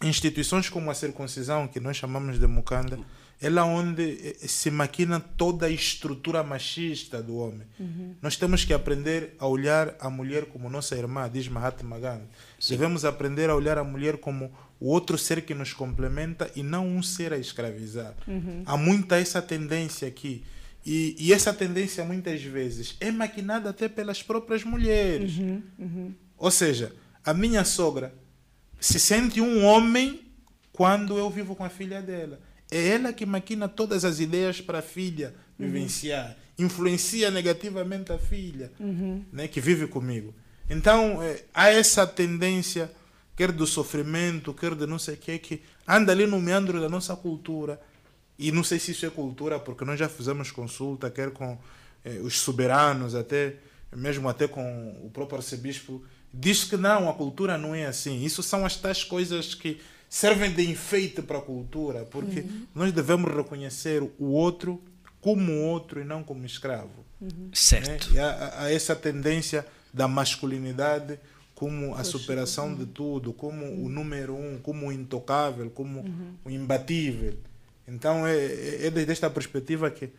instituições 0.02 0.68
como 0.68 0.90
a 0.90 0.96
circuncisão, 0.96 1.68
que 1.68 1.80
nós 1.80 1.96
chamamos 1.96 2.40
de 2.40 2.48
mucanda, 2.48 3.00
é 3.42 3.50
lá 3.50 3.66
onde 3.66 4.20
eh, 4.24 4.48
se 4.48 4.70
maquina 4.70 5.20
toda 5.20 5.66
a 5.66 5.70
estrutura 5.70 6.44
machista 6.44 7.24
do 7.24 7.38
homem. 7.38 7.68
Nós 8.22 8.38
temos 8.38 8.64
que 8.64 8.74
aprender 8.74 9.34
a 9.40 9.48
olhar 9.48 9.96
a 10.00 10.10
mulher 10.10 10.46
como 10.46 10.70
nossa 10.70 10.96
irmã, 10.96 11.28
diz 11.28 11.48
Mahatma 11.48 12.00
Gandhi. 12.00 12.28
Devemos 12.70 13.04
aprender 13.04 13.50
a 13.50 13.56
olhar 13.56 13.80
a 13.80 13.84
mulher 13.84 14.18
como 14.18 14.52
o 14.80 14.90
outro 14.90 15.18
ser 15.18 15.42
que 15.42 15.56
nos 15.56 15.74
complementa 15.74 16.52
e 16.56 16.62
não 16.62 16.88
um 16.88 17.02
ser 17.02 17.34
a 17.34 17.38
escravizar. 17.38 18.14
Há 18.66 18.78
muita 18.78 19.18
essa 19.18 19.42
tendência 19.42 20.08
aqui. 20.08 20.44
E, 20.86 21.16
e 21.20 21.34
essa 21.34 21.54
tendência, 21.54 22.04
muitas 22.04 22.42
vezes, 22.44 22.96
é 23.00 23.12
maquinada 23.12 23.70
até 23.70 23.88
pelas 23.88 24.22
próprias 24.22 24.64
mulheres. 24.64 25.34
Ou 26.38 26.52
seja, 26.52 26.94
a 27.24 27.34
minha 27.34 27.64
sogra 27.64 28.14
se 28.80 29.00
sente 29.00 29.42
um 29.42 29.64
homem 29.64 30.22
quando 30.72 31.18
eu 31.18 31.30
vivo 31.30 31.56
com 31.56 31.64
a 31.64 31.70
filha 31.70 32.02
dela. 32.02 32.40
É 32.72 32.88
ela 32.88 33.12
que 33.12 33.26
maquina 33.26 33.68
todas 33.68 34.06
as 34.06 34.20
ideias 34.20 34.62
para 34.62 34.80
a 34.80 34.82
filha 34.82 35.36
vivenciar. 35.60 36.38
Influencia 36.58 37.30
negativamente 37.30 38.12
a 38.14 38.18
filha 38.18 38.72
né, 39.32 39.48
que 39.48 39.60
vive 39.60 39.88
comigo. 39.88 40.34
Então, 40.70 41.22
eh, 41.22 41.44
há 41.54 41.70
essa 41.70 42.08
tendência, 42.08 42.90
quer 43.36 43.52
do 43.52 43.68
sofrimento, 43.68 44.54
quer 44.54 44.74
de 44.74 44.88
não 44.88 44.98
sei 44.98 45.16
o 45.16 45.18
que, 45.18 45.38
que 45.38 45.62
anda 45.86 46.14
ali 46.14 46.26
no 46.26 46.40
meandro 46.40 46.80
da 46.80 46.88
nossa 46.88 47.14
cultura. 47.16 47.80
E 48.40 48.52
não 48.52 48.64
sei 48.64 48.80
se 48.80 48.92
isso 48.92 49.06
é 49.06 49.10
cultura, 49.10 49.60
porque 49.60 49.84
nós 49.84 50.00
já 50.00 50.08
fizemos 50.08 50.50
consulta, 50.50 51.12
quer 51.12 51.32
com 51.32 51.58
eh, 52.06 52.20
os 52.24 52.40
soberanos, 52.40 53.16
até 53.16 53.56
mesmo 53.94 54.30
até 54.30 54.48
com 54.48 54.96
o 55.04 55.10
próprio 55.10 55.38
arcebispo, 55.38 56.02
diz 56.34 56.64
que 56.64 56.78
não, 56.78 57.10
a 57.10 57.14
cultura 57.14 57.58
não 57.58 57.76
é 57.76 57.86
assim. 57.86 58.24
Isso 58.24 58.42
são 58.42 58.66
as 58.66 58.78
tais 58.78 59.04
coisas 59.04 59.54
que 59.54 59.82
servem 60.12 60.52
de 60.52 60.70
enfeite 60.70 61.22
para 61.22 61.38
a 61.38 61.42
cultura, 61.42 62.04
porque 62.04 62.44
nós 62.76 62.92
devemos 62.92 63.34
reconhecer 63.34 64.04
o 64.20 64.26
outro 64.26 64.84
como 65.22 65.54
outro 65.54 66.02
e 66.02 66.04
não 66.04 66.22
como 66.22 66.46
escravo. 66.46 67.06
né? 67.22 67.50
Certo. 67.54 68.14
E 68.14 68.20
há, 68.20 68.54
há 68.58 68.74
essa 68.74 68.94
tendência 68.94 69.66
da 69.94 70.10
masculinidade 70.10 71.18
como 71.56 71.96
a 71.96 72.04
superação 72.04 72.76
de 72.76 72.86
tudo, 72.88 73.32
como 73.32 73.66
o 73.66 73.88
número 73.88 74.36
um, 74.36 74.60
como 74.62 74.88
o 74.88 74.92
intocável, 74.92 75.70
como 75.70 76.04
o 76.44 76.50
imbatível. 76.50 77.38
Então 77.88 78.28
é, 78.28 78.36
é, 78.36 78.88
é 78.88 78.92
desde 78.92 79.14
esta 79.14 79.30
perspectiva 79.30 79.90
que 79.90 80.10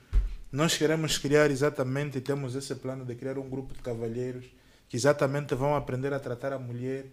nós 0.50 0.74
queremos 0.74 1.18
criar 1.18 1.50
exatamente, 1.50 2.18
temos 2.18 2.54
esse 2.54 2.74
plano 2.76 3.04
de 3.04 3.14
criar 3.14 3.36
um 3.36 3.48
grupo 3.48 3.74
de 3.74 3.80
cavalheiros 3.80 4.46
que 4.88 4.96
exatamente 4.96 5.54
vão 5.54 5.76
aprender 5.76 6.14
a 6.14 6.18
tratar 6.18 6.54
a 6.54 6.58
mulher 6.58 7.06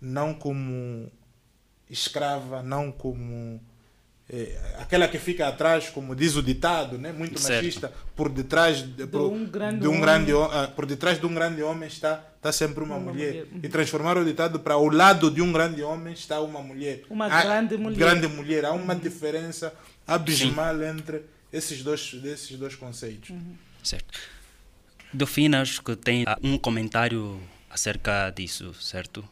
não 0.00 0.32
como 0.32 1.10
escrava, 1.90 2.62
não 2.62 2.90
como 2.92 3.60
eh, 4.28 4.56
aquela 4.78 5.08
que 5.08 5.18
fica 5.18 5.48
atrás, 5.48 5.88
como 5.90 6.14
diz 6.14 6.36
o 6.36 6.42
ditado, 6.42 6.96
né? 6.96 7.12
muito 7.12 7.38
Certo. 7.40 7.56
machista, 7.64 7.92
por 8.14 8.28
detrás 8.28 8.80
de, 8.82 9.06
por, 9.06 9.22
um 9.32 9.44
grande 9.44 9.80
de 9.80 9.86
um 9.86 9.90
homem. 9.90 10.00
grande 10.02 10.32
ho- 10.32 10.44
ah, 10.44 10.68
por 10.68 10.86
detrás 10.86 11.18
de 11.18 11.26
um 11.26 11.34
grande 11.34 11.62
homem 11.62 11.88
está 11.88 12.24
está 12.36 12.52
sempre 12.52 12.82
uma, 12.82 12.96
Uma 12.96 13.12
mulher. 13.12 13.44
mulher. 13.46 13.64
e 13.64 13.68
transformar 13.68 14.16
o 14.16 14.24
ditado 14.24 14.60
para 14.60 14.72
ao 14.74 14.88
lado 14.88 15.30
de 15.30 15.42
um 15.42 15.52
grande 15.52 15.82
homem 15.82 16.14
está 16.14 16.40
uma 16.40 16.62
mulher 16.62 17.02
Uma 17.10 17.26
Há- 17.26 17.42
grande 17.42 17.76
mulher. 17.76 17.98
grande 17.98 18.28
mulher 18.28 18.64
há 18.64 18.72
uma 18.72 18.94
diferença 18.96 19.74
abismal 20.06 20.82
entre 20.82 21.22
esses 21.52 21.82
dois 21.82 22.14
desses 22.14 22.56
dois 22.56 22.74
conceitos 22.76 23.30
Certo. 23.82 24.18
Delfina, 25.12 25.60
acho 25.60 25.82
que 25.82 25.96
tem 25.96 26.24
ah, 26.26 26.38
um 26.42 26.56
comentário 26.56 27.40
acerca 27.68 28.30
disso, 28.30 28.72
certo? 28.74 29.22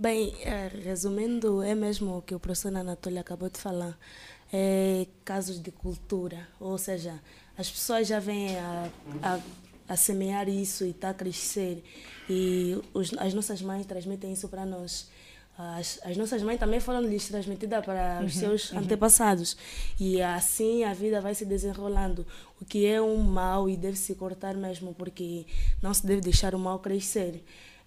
Bem, 0.00 0.32
eh, 0.44 0.70
resumindo, 0.84 1.60
é 1.60 1.74
mesmo 1.74 2.18
o 2.18 2.22
que 2.22 2.32
o 2.32 2.38
professor 2.38 2.72
Anatólio 2.72 3.18
acabou 3.20 3.50
de 3.50 3.58
falar. 3.58 3.98
É 4.52 5.08
casos 5.24 5.60
de 5.60 5.72
cultura, 5.72 6.46
ou 6.60 6.78
seja, 6.78 7.20
as 7.56 7.68
pessoas 7.68 8.06
já 8.06 8.20
vêm 8.20 8.56
a, 8.56 8.88
a, 9.20 9.40
a 9.88 9.96
semear 9.96 10.48
isso 10.48 10.84
e 10.84 10.90
está 10.90 11.10
a 11.10 11.14
crescer. 11.14 11.82
E 12.30 12.80
os, 12.94 13.12
as 13.18 13.34
nossas 13.34 13.60
mães 13.60 13.86
transmitem 13.86 14.32
isso 14.32 14.48
para 14.48 14.64
nós. 14.64 15.10
As, 15.58 15.98
as 16.04 16.16
nossas 16.16 16.44
mães 16.44 16.60
também 16.60 16.78
foram 16.78 17.00
lhes 17.00 17.26
transmitidas 17.26 17.84
para 17.84 18.22
os 18.24 18.36
seus 18.36 18.72
antepassados. 18.72 19.56
E 19.98 20.22
assim 20.22 20.84
a 20.84 20.94
vida 20.94 21.20
vai 21.20 21.34
se 21.34 21.44
desenrolando. 21.44 22.24
O 22.60 22.64
que 22.64 22.86
é 22.86 23.02
um 23.02 23.16
mal 23.16 23.68
e 23.68 23.76
deve 23.76 23.96
se 23.96 24.14
cortar 24.14 24.54
mesmo, 24.54 24.94
porque 24.94 25.44
não 25.82 25.92
se 25.92 26.06
deve 26.06 26.20
deixar 26.20 26.54
o 26.54 26.58
mal 26.58 26.78
crescer. 26.78 27.42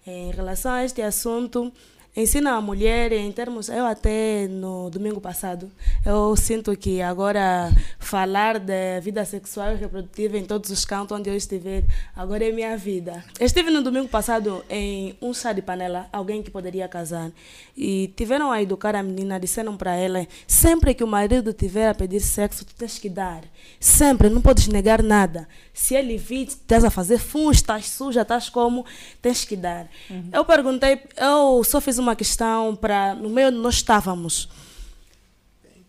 Em 0.06 0.30
relação 0.32 0.72
a 0.72 0.84
este 0.84 1.00
assunto, 1.00 1.72
ensina 2.16 2.52
a 2.52 2.60
mulher 2.60 3.12
em 3.12 3.30
termos. 3.32 3.68
Eu, 3.68 3.86
até 3.86 4.46
no 4.48 4.90
domingo 4.90 5.20
passado, 5.20 5.70
eu 6.04 6.34
sinto 6.36 6.76
que 6.76 7.00
agora 7.00 7.72
falar 7.98 8.58
da 8.58 9.00
vida 9.00 9.24
sexual 9.24 9.72
e 9.72 9.76
reprodutiva 9.76 10.36
em 10.36 10.44
todos 10.44 10.70
os 10.70 10.84
cantos 10.84 11.16
onde 11.16 11.30
eu 11.30 11.36
estiver, 11.36 11.84
agora 12.14 12.46
é 12.46 12.52
minha 12.52 12.76
vida. 12.76 13.24
Eu 13.38 13.46
estive 13.46 13.70
no 13.70 13.82
domingo 13.82 14.08
passado 14.08 14.64
em 14.68 15.16
um 15.20 15.32
chá 15.32 15.52
de 15.52 15.62
panela, 15.62 16.08
alguém 16.12 16.42
que 16.42 16.50
poderia 16.50 16.86
casar, 16.88 17.30
e 17.76 18.12
tiveram 18.16 18.52
a 18.52 18.60
educar 18.60 18.94
a 18.94 19.02
menina, 19.02 19.40
disseram 19.40 19.76
para 19.76 19.94
ela: 19.94 20.26
sempre 20.46 20.94
que 20.94 21.04
o 21.04 21.06
marido 21.06 21.52
tiver 21.52 21.88
a 21.88 21.94
pedir 21.94 22.20
sexo, 22.20 22.64
tu 22.64 22.74
tens 22.74 22.98
que 22.98 23.08
dar. 23.08 23.42
Sempre, 23.80 24.28
não 24.28 24.40
podes 24.42 24.68
negar 24.68 25.02
nada. 25.02 25.48
Se 25.72 25.94
ele 25.94 26.18
vir, 26.18 26.48
estás 26.48 26.84
a 26.84 26.90
fazer 26.90 27.18
funs, 27.18 27.56
estás 27.56 27.88
suja, 27.88 28.22
estás 28.22 28.48
como, 28.48 28.84
tens 29.22 29.44
que 29.44 29.56
dar. 29.56 29.88
Eu 30.32 30.44
perguntei, 30.44 31.00
eu 31.16 31.64
só 31.64 31.80
fiz 31.80 31.98
uma 31.98 32.14
questão 32.14 32.76
para. 32.76 33.14
No 33.14 33.30
meio 33.30 33.48
onde 33.48 33.58
nós 33.58 33.76
estávamos. 33.76 34.48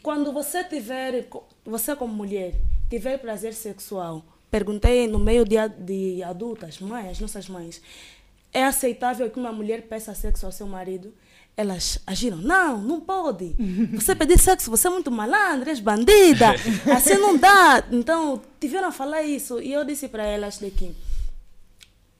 Quando 0.02 0.32
você 0.32 0.63
tiver, 0.63 1.28
você 1.65 1.96
como 1.96 2.13
mulher, 2.13 2.56
tiver 2.89 3.17
prazer 3.17 3.54
sexual, 3.54 4.24
perguntei 4.52 5.08
no 5.08 5.17
meio 5.17 5.46
de, 5.46 5.56
de 5.80 6.24
adultas, 6.24 6.80
mães, 6.80 7.12
as 7.12 7.19
nossas 7.19 7.48
mães, 7.48 7.82
é 8.54 8.63
aceitável 8.63 9.30
que 9.32 9.39
uma 9.39 9.52
mulher 9.52 9.84
peça 9.84 10.13
sexo 10.13 10.46
ao 10.46 10.52
seu 10.52 10.67
marido? 10.67 11.13
Elas 11.56 12.00
agiram, 12.08 12.38
não, 12.38 12.80
não 12.80 13.00
pode. 13.00 13.56
Você 13.94 14.16
pedir 14.18 14.39
sexo, 14.39 14.72
você 14.72 14.88
é 14.88 14.89
muito 14.89 15.12
malandra, 15.12 15.70
és 15.70 15.80
bandida, 15.80 16.56
assim 16.96 17.16
não 17.16 17.38
dá. 17.38 17.84
Então, 17.92 18.42
tiveram 18.60 18.88
a 18.88 18.92
falar 18.92 19.22
isso 19.22 19.62
e 19.62 19.72
eu 19.72 19.86
disse 19.86 20.08
para 20.08 20.24
elas 20.24 20.58
de 20.58 20.72
que 20.72 20.96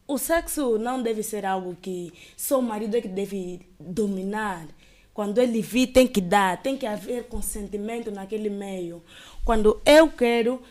o 0.08 0.18
sexo 0.18 0.78
não 0.78 1.02
deve 1.02 1.24
ser 1.24 1.46
algo 1.46 1.76
que 1.82 2.14
só 2.38 2.60
o 2.60 2.62
marido 2.62 2.96
é 2.96 3.02
que 3.02 3.08
deve 3.08 3.62
dominar. 3.80 4.68
Quando 5.14 5.40
ele 5.40 5.62
vir, 5.62 5.88
tem 5.88 6.08
que 6.08 6.20
dar, 6.20 6.62
tem 6.62 6.76
que 6.76 6.86
haver 6.86 7.26
consentimento 7.26 8.12
naquele 8.12 8.50
meio. 8.50 9.02
Quando 9.46 9.80
eu 9.86 10.10
quero, 10.10 10.62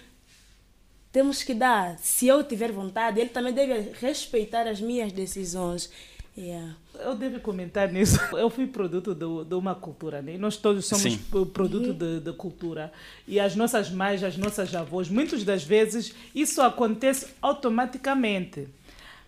temos 1.13 1.43
que 1.43 1.55
dar. 1.55 1.99
Se 1.99 2.27
eu 2.27 2.43
tiver 2.43 2.73
vontade, 2.73 3.21
ele 3.21 3.31
também 3.31 3.53
deve 3.53 3.93
respeitar 4.01 4.67
as 4.67 4.81
minhas 4.81 5.13
decisões. 5.13 5.91
Yeah. 6.37 6.75
Eu 6.99 7.15
devo 7.15 7.41
comentar 7.41 7.93
nisso. 7.93 8.19
Eu 8.33 8.49
fui 8.49 8.67
produto 8.67 9.15
do- 9.15 9.45
de 9.45 9.55
uma 9.55 9.75
cultura, 9.75 10.23
né? 10.23 10.39
Nós 10.39 10.57
todos 10.57 10.87
somos 10.87 11.03
Sim. 11.03 11.19
produto 11.53 11.93
de, 11.93 12.21
de 12.21 12.33
cultura. 12.33 12.91
E 13.29 13.39
as 13.39 13.55
nossas 13.55 13.91
mães, 13.91 14.23
as 14.23 14.37
nossas 14.39 14.75
avós, 14.75 15.11
muitas 15.11 15.45
das 15.45 15.63
vezes 15.63 16.15
isso 16.35 16.63
acontece 16.63 17.35
automaticamente. 17.43 18.67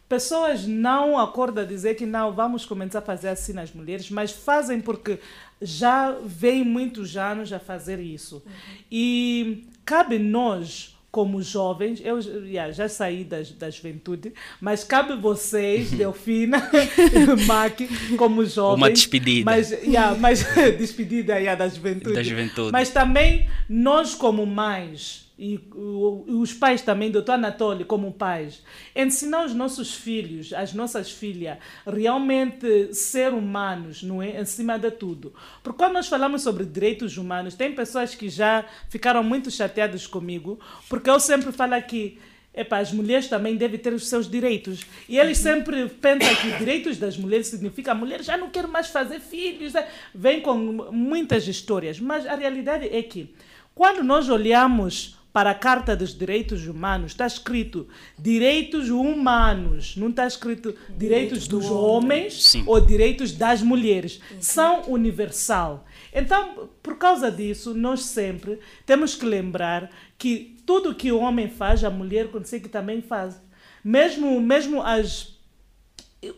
Pessoas 0.08 0.66
não 0.66 1.18
acordam 1.18 1.64
a 1.64 1.66
dizer 1.66 1.94
que 1.94 2.06
não, 2.06 2.32
vamos 2.32 2.64
começar 2.64 2.98
a 3.00 3.02
fazer 3.02 3.28
assim 3.28 3.52
nas 3.52 3.72
mulheres, 3.72 4.10
mas 4.10 4.30
fazem 4.30 4.80
porque 4.80 5.18
já 5.60 6.12
vem 6.24 6.62
muitos 6.64 7.16
anos 7.16 7.52
a 7.52 7.58
fazer 7.58 7.98
isso. 8.00 8.42
E 8.90 9.66
cabe 9.84 10.18
nós, 10.18 10.93
como 11.14 11.40
jovens, 11.40 12.02
eu 12.04 12.20
já, 12.20 12.72
já 12.72 12.88
saí 12.88 13.22
das, 13.22 13.52
da 13.52 13.70
juventude, 13.70 14.32
mas 14.60 14.82
cabe 14.82 15.14
vocês, 15.14 15.92
Delfina, 15.92 16.68
Mac, 17.46 17.78
como 18.18 18.44
jovens. 18.44 18.78
Uma 18.78 18.90
despedida. 18.90 19.44
Mas, 19.48 19.70
yeah, 19.70 20.18
mas 20.18 20.44
despedida 20.76 21.38
yeah, 21.38 21.54
da 21.54 21.72
juventude. 21.72 22.16
Da 22.16 22.22
juventude. 22.24 22.72
Mas 22.72 22.90
também 22.90 23.48
nós, 23.68 24.12
como 24.16 24.44
mães, 24.44 25.23
e, 25.38 25.60
o- 25.74 26.24
e 26.28 26.32
os 26.32 26.52
pais 26.52 26.80
também, 26.82 27.10
doutor 27.10 27.32
Anatólio, 27.32 27.84
como 27.86 28.12
pais, 28.12 28.62
ensinar 28.94 29.44
os 29.44 29.52
nossos 29.54 29.92
filhos, 29.94 30.52
as 30.52 30.72
nossas 30.72 31.10
filhas, 31.10 31.58
realmente 31.86 32.94
ser 32.94 33.32
humanos, 33.32 34.02
não 34.02 34.22
é? 34.22 34.38
Acima 34.38 34.78
de 34.78 34.90
tudo. 34.90 35.32
Porque 35.62 35.78
quando 35.78 35.94
nós 35.94 36.06
falamos 36.08 36.42
sobre 36.42 36.64
direitos 36.64 37.16
humanos, 37.16 37.54
tem 37.54 37.74
pessoas 37.74 38.14
que 38.14 38.28
já 38.28 38.64
ficaram 38.88 39.22
muito 39.24 39.50
chateadas 39.50 40.06
comigo, 40.06 40.58
porque 40.88 41.10
eu 41.10 41.18
sempre 41.18 41.50
falo 41.52 41.74
aqui. 41.74 42.18
Epa, 42.56 42.78
as 42.78 42.92
mulheres 42.92 43.26
também 43.26 43.56
devem 43.56 43.80
ter 43.80 43.92
os 43.92 44.06
seus 44.06 44.30
direitos. 44.30 44.86
E 45.08 45.18
eles 45.18 45.38
sempre 45.38 45.88
pensam 45.88 46.32
que 46.36 46.56
direitos 46.56 46.96
das 46.98 47.16
mulheres 47.18 47.48
significa 47.48 47.90
a 47.90 47.94
mulher 47.96 48.22
já 48.22 48.36
não 48.36 48.48
quer 48.48 48.68
mais 48.68 48.86
fazer 48.90 49.18
filhos. 49.18 49.72
Vem 50.14 50.40
com 50.40 50.54
muitas 50.92 51.48
histórias. 51.48 51.98
Mas 51.98 52.24
a 52.24 52.36
realidade 52.36 52.86
é 52.86 53.02
que, 53.02 53.34
quando 53.74 54.04
nós 54.04 54.28
olhamos 54.28 55.18
para 55.34 55.50
a 55.50 55.54
Carta 55.54 55.96
dos 55.96 56.16
Direitos 56.16 56.68
Humanos, 56.68 57.10
está 57.10 57.26
escrito 57.26 57.88
direitos 58.16 58.88
humanos, 58.88 59.96
não 59.96 60.10
está 60.10 60.28
escrito 60.28 60.76
direitos 60.96 61.48
dos 61.48 61.68
homens 61.68 62.50
Sim. 62.50 62.62
ou 62.68 62.80
direitos 62.80 63.32
das 63.32 63.60
mulheres. 63.60 64.20
São 64.38 64.84
universal. 64.86 65.86
Então, 66.14 66.70
por 66.80 66.98
causa 66.98 67.32
disso, 67.32 67.74
nós 67.74 68.04
sempre 68.04 68.60
temos 68.86 69.16
que 69.16 69.26
lembrar 69.26 69.90
que 70.16 70.56
tudo 70.64 70.94
que 70.94 71.10
o 71.10 71.18
homem 71.18 71.48
faz, 71.48 71.82
a 71.82 71.90
mulher 71.90 72.28
consegue 72.28 72.68
também 72.68 73.02
faz. 73.02 73.42
Mesmo, 73.82 74.40
mesmo 74.40 74.80
as 74.84 75.33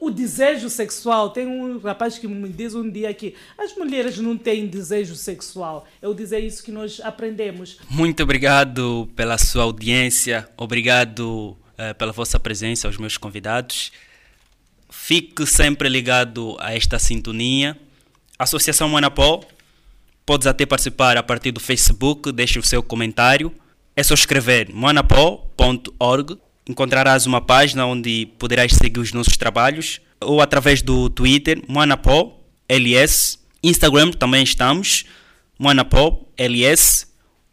o 0.01 0.11
desejo 0.11 0.69
sexual. 0.71 1.31
Tem 1.31 1.47
um 1.47 1.79
rapaz 1.79 2.19
que 2.19 2.27
me 2.27 2.49
diz 2.49 2.75
um 2.75 2.89
dia 2.91 3.13
que 3.13 3.35
as 3.59 3.75
mulheres 3.77 4.19
não 4.19 4.37
têm 4.37 4.67
desejo 4.67 5.15
sexual. 5.15 5.87
Eu 6.01 6.15
dizer 6.15 6.41
isso 6.41 6.63
que 6.63 6.73
nós 6.73 7.01
aprendemos. 7.01 7.79
Muito 7.89 8.23
obrigado 8.23 9.09
pela 9.15 9.39
sua 9.39 9.65
audiência, 9.65 10.49
obrigado 10.57 11.57
eh, 11.79 11.93
pela 11.95 12.13
vossa 12.13 12.39
presença 12.41 12.87
aos 12.87 12.97
meus 12.97 13.17
convidados. 13.17 13.93
Fique 14.89 15.47
sempre 15.47 15.89
ligado 15.89 16.57
a 16.59 16.75
esta 16.75 16.99
sintonia. 16.99 17.79
Associação 18.39 18.89
Manapó, 18.89 19.43
podes 20.25 20.47
até 20.47 20.65
participar 20.65 21.17
a 21.17 21.23
partir 21.23 21.53
do 21.53 21.61
Facebook, 21.61 22.33
deixe 22.33 22.59
o 22.59 22.63
seu 22.63 22.83
comentário. 22.83 23.53
É 23.95 24.03
só 24.03 24.15
escrever 24.15 24.73
manapó.org. 24.73 26.39
Encontrarás 26.69 27.27
uma 27.27 27.41
página 27.41 27.87
onde 27.87 28.27
poderás 28.39 28.73
seguir 28.73 28.99
os 28.99 29.13
nossos 29.13 29.37
trabalhos 29.37 30.01
ou 30.21 30.41
através 30.41 30.83
do 30.83 31.09
Twitter, 31.11 31.63
Manapó 31.69 32.41
LS. 32.69 33.39
Instagram 33.63 34.11
também 34.11 34.43
estamos, 34.43 35.05
Manapó 35.59 36.27
LS. 36.37 37.07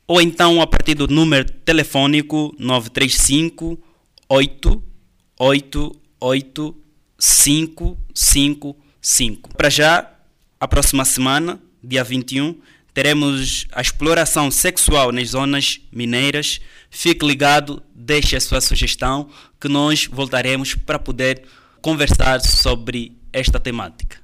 Ou 0.07 0.19
então 0.21 0.61
a 0.61 0.67
partir 0.67 0.95
do 0.95 1.07
número 1.07 1.45
telefônico 1.45 2.53
935 2.57 3.79
888 4.27 6.75
555. 7.19 9.55
Para 9.55 9.69
já, 9.69 10.11
a 10.59 10.67
próxima 10.67 11.05
semana, 11.05 11.61
dia 11.81 12.03
21, 12.03 12.59
teremos 12.93 13.65
a 13.71 13.81
exploração 13.81 14.51
sexual 14.51 15.11
nas 15.11 15.29
zonas 15.29 15.79
mineiras. 15.91 16.61
Fique 16.89 17.25
ligado, 17.25 17.81
deixe 18.05 18.35
a 18.35 18.41
sua 18.41 18.59
sugestão, 18.59 19.29
que 19.59 19.67
nós 19.67 20.07
voltaremos 20.11 20.75
para 20.75 20.99
poder 20.99 21.43
conversar 21.81 22.41
sobre 22.41 23.17
esta 23.31 23.59
temática. 23.59 24.17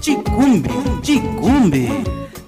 Ticumbe, 0.00 0.68
ticumbe. 1.02 1.88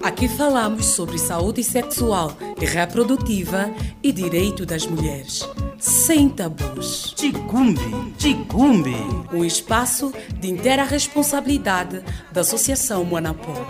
Aqui 0.03 0.27
falamos 0.27 0.85
sobre 0.85 1.17
saúde 1.17 1.63
sexual 1.63 2.37
e 2.61 2.65
reprodutiva 2.65 3.73
e 4.03 4.11
direito 4.11 4.65
das 4.65 4.85
mulheres. 4.85 5.47
Sem 5.79 6.29
tabus. 6.29 7.13
Ticumbe, 7.15 8.13
ticumbe. 8.17 8.95
Um 9.33 9.43
espaço 9.43 10.13
de 10.39 10.49
inteira 10.49 10.83
responsabilidade 10.83 12.03
da 12.31 12.41
Associação 12.41 13.03
Moanapó. 13.03 13.65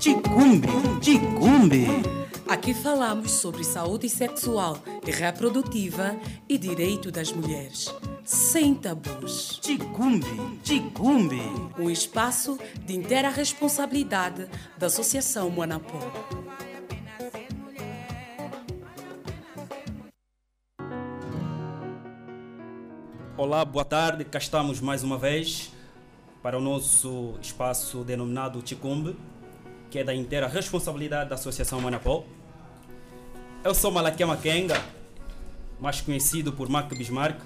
Ticumbe, 0.00 0.66
ticumbe. 1.02 1.86
Aqui 2.48 2.72
falamos 2.72 3.32
sobre 3.32 3.62
saúde 3.62 4.08
sexual 4.08 4.78
e 5.06 5.10
reprodutiva 5.10 6.16
e 6.48 6.56
direito 6.56 7.12
das 7.12 7.30
mulheres. 7.30 7.94
Sem 8.24 8.74
tabus. 8.74 9.58
Ticumbe, 9.60 10.58
ticumbe. 10.62 11.42
Um 11.78 11.90
espaço 11.90 12.58
de 12.86 12.96
inteira 12.96 13.28
responsabilidade 13.28 14.48
da 14.78 14.86
Associação 14.86 15.50
Moanapó. 15.50 16.00
Olá, 23.36 23.66
boa 23.66 23.84
tarde. 23.84 24.24
Cá 24.24 24.38
estamos 24.38 24.80
mais 24.80 25.02
uma 25.02 25.18
vez 25.18 25.70
para 26.42 26.56
o 26.56 26.60
nosso 26.60 27.34
espaço 27.42 28.02
denominado 28.02 28.62
Ticumbe, 28.62 29.14
que 29.90 29.98
é 29.98 30.04
da 30.04 30.14
inteira 30.14 30.46
responsabilidade 30.46 31.28
da 31.28 31.34
Associação 31.34 31.80
Manapó. 31.80 32.24
Eu 33.64 33.74
sou 33.74 33.90
Malakia 33.90 34.26
Makenga, 34.26 34.80
mais 35.80 36.00
conhecido 36.00 36.52
por 36.52 36.68
Mac 36.68 36.88
Bismarck. 36.94 37.40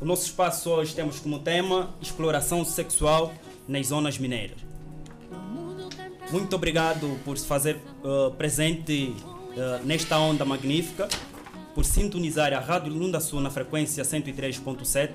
O 0.00 0.04
nosso 0.04 0.24
espaço 0.24 0.70
hoje 0.70 0.94
temos 0.94 1.18
como 1.18 1.40
tema 1.40 1.90
exploração 2.00 2.64
sexual 2.64 3.34
nas 3.66 3.88
zonas 3.88 4.16
mineiras. 4.16 4.58
Muito 6.30 6.54
obrigado 6.54 7.18
por 7.24 7.36
se 7.36 7.46
fazer 7.46 7.78
uh, 8.02 8.30
presente 8.32 9.14
uh, 9.56 9.84
nesta 9.84 10.18
onda 10.18 10.44
magnífica, 10.44 11.08
por 11.74 11.84
sintonizar 11.84 12.52
a 12.54 12.60
Rádio 12.60 12.92
Lunda 12.92 13.20
Sul 13.20 13.40
na 13.40 13.50
frequência 13.50 14.04
103.7 14.04 15.10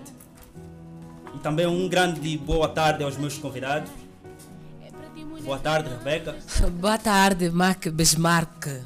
e 1.34 1.39
também 1.39 1.65
um 1.65 1.88
grande 1.88 2.38
boa 2.38 2.67
tarde 2.67 3.04
aos 3.04 3.17
meus 3.17 3.38
convidados. 3.38 4.07
Boa 5.48 5.60
tarde, 5.60 5.88
Rebeca. 5.88 6.36
Boa 6.78 6.98
tarde, 6.98 7.50
Mac 7.50 7.88
Bismarck. 7.88 8.84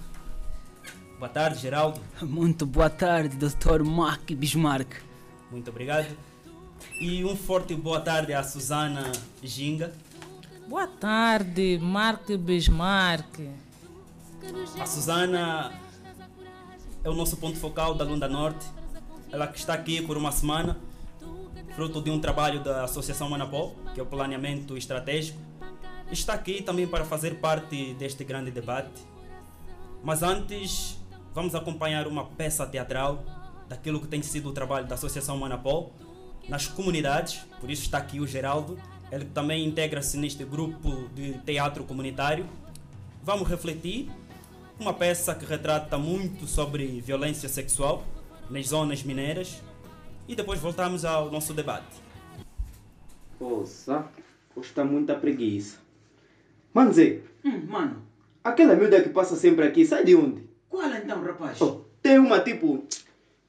Boa 1.17 1.28
tarde, 1.28 1.58
Geraldo. 1.58 2.00
Muito 2.21 2.67
boa 2.67 2.88
tarde, 2.88 3.36
Dr. 3.36 3.84
Mac 3.84 4.32
Bismarck. 4.32 5.02
Muito 5.50 5.71
obrigado. 5.71 6.15
E 7.00 7.26
um 7.26 7.36
forte 7.36 7.74
boa 7.74 8.00
tarde 8.00 8.32
à 8.32 8.43
Susana 8.43 9.12
Ginga. 9.41 9.91
Boa 10.67 10.86
tarde, 10.86 11.80
Mark 11.82 12.30
Bismarck. 12.30 13.39
A 14.80 14.86
Susana 14.86 15.71
é 17.04 17.10
o 17.10 17.15
nosso 17.15 17.38
ponto 17.38 17.58
focal 17.58 17.95
da 17.95 18.06
Lunda 18.06 18.28
Norte. 18.28 18.67
Ela 19.32 19.47
que 19.47 19.58
está 19.58 19.74
aqui 19.74 20.00
por 20.00 20.15
uma 20.15 20.32
semana, 20.32 20.78
fruto 21.76 22.00
de 22.04 22.12
um 22.12 22.19
trabalho 22.19 22.63
da 22.63 22.84
Associação 22.84 23.28
Manapó, 23.32 23.74
que 23.95 24.00
é 24.00 24.04
o 24.04 24.06
planeamento 24.06 24.78
estratégico. 24.78 25.50
Está 26.12 26.34
aqui 26.34 26.62
também 26.62 26.86
para 26.86 27.06
fazer 27.06 27.36
parte 27.36 27.93
deste 27.93 28.26
grande 28.26 28.52
debate. 28.52 29.02
Mas 30.04 30.21
antes, 30.21 30.97
vamos 31.34 31.56
acompanhar 31.56 32.06
uma 32.06 32.26
peça 32.26 32.67
teatral 32.67 33.24
daquilo 33.69 34.02
que 34.02 34.08
tem 34.10 34.21
sido 34.21 34.50
o 34.50 34.52
trabalho 34.52 34.86
da 34.86 34.95
Associação 34.95 35.38
Manapó 35.38 35.89
nas 36.50 36.67
comunidades. 36.67 37.45
Por 37.62 37.69
isso 37.69 37.84
está 37.84 37.97
aqui 37.97 38.19
o 38.19 38.28
Geraldo. 38.28 38.78
Ele 39.10 39.24
também 39.24 39.65
integra-se 39.65 40.17
neste 40.17 40.43
grupo 40.43 41.08
de 41.15 41.38
teatro 41.45 41.86
comunitário. 41.86 42.45
Vamos 43.24 43.47
refletir 43.47 44.12
uma 44.78 44.93
peça 44.93 45.34
que 45.34 45.45
retrata 45.45 45.97
muito 45.97 46.45
sobre 46.45 47.00
violência 47.00 47.47
sexual 47.47 48.04
nas 48.50 48.67
zonas 48.67 49.02
mineiras 49.04 49.62
e 50.28 50.36
depois 50.36 50.60
voltamos 50.60 51.06
ao 51.06 51.32
nosso 51.32 51.54
debate. 51.54 52.02
Hoje 53.39 54.67
está 54.69 54.84
muita 54.84 55.15
preguiça. 55.15 55.80
Mano 56.73 56.91
Zé, 56.93 57.19
Hum, 57.43 57.65
mano, 57.67 58.01
aquela 58.43 58.75
miúda 58.75 59.01
que 59.01 59.10
passa 59.10 59.36
sempre 59.36 59.65
aqui, 59.65 59.86
sai 59.86 60.03
de 60.03 60.15
onde? 60.15 60.47
qual 60.69 60.89
então, 60.93 61.21
rapaz? 61.21 61.60
Oh, 61.62 61.81
tem 62.01 62.17
uma 62.17 62.39
tipo, 62.39 62.84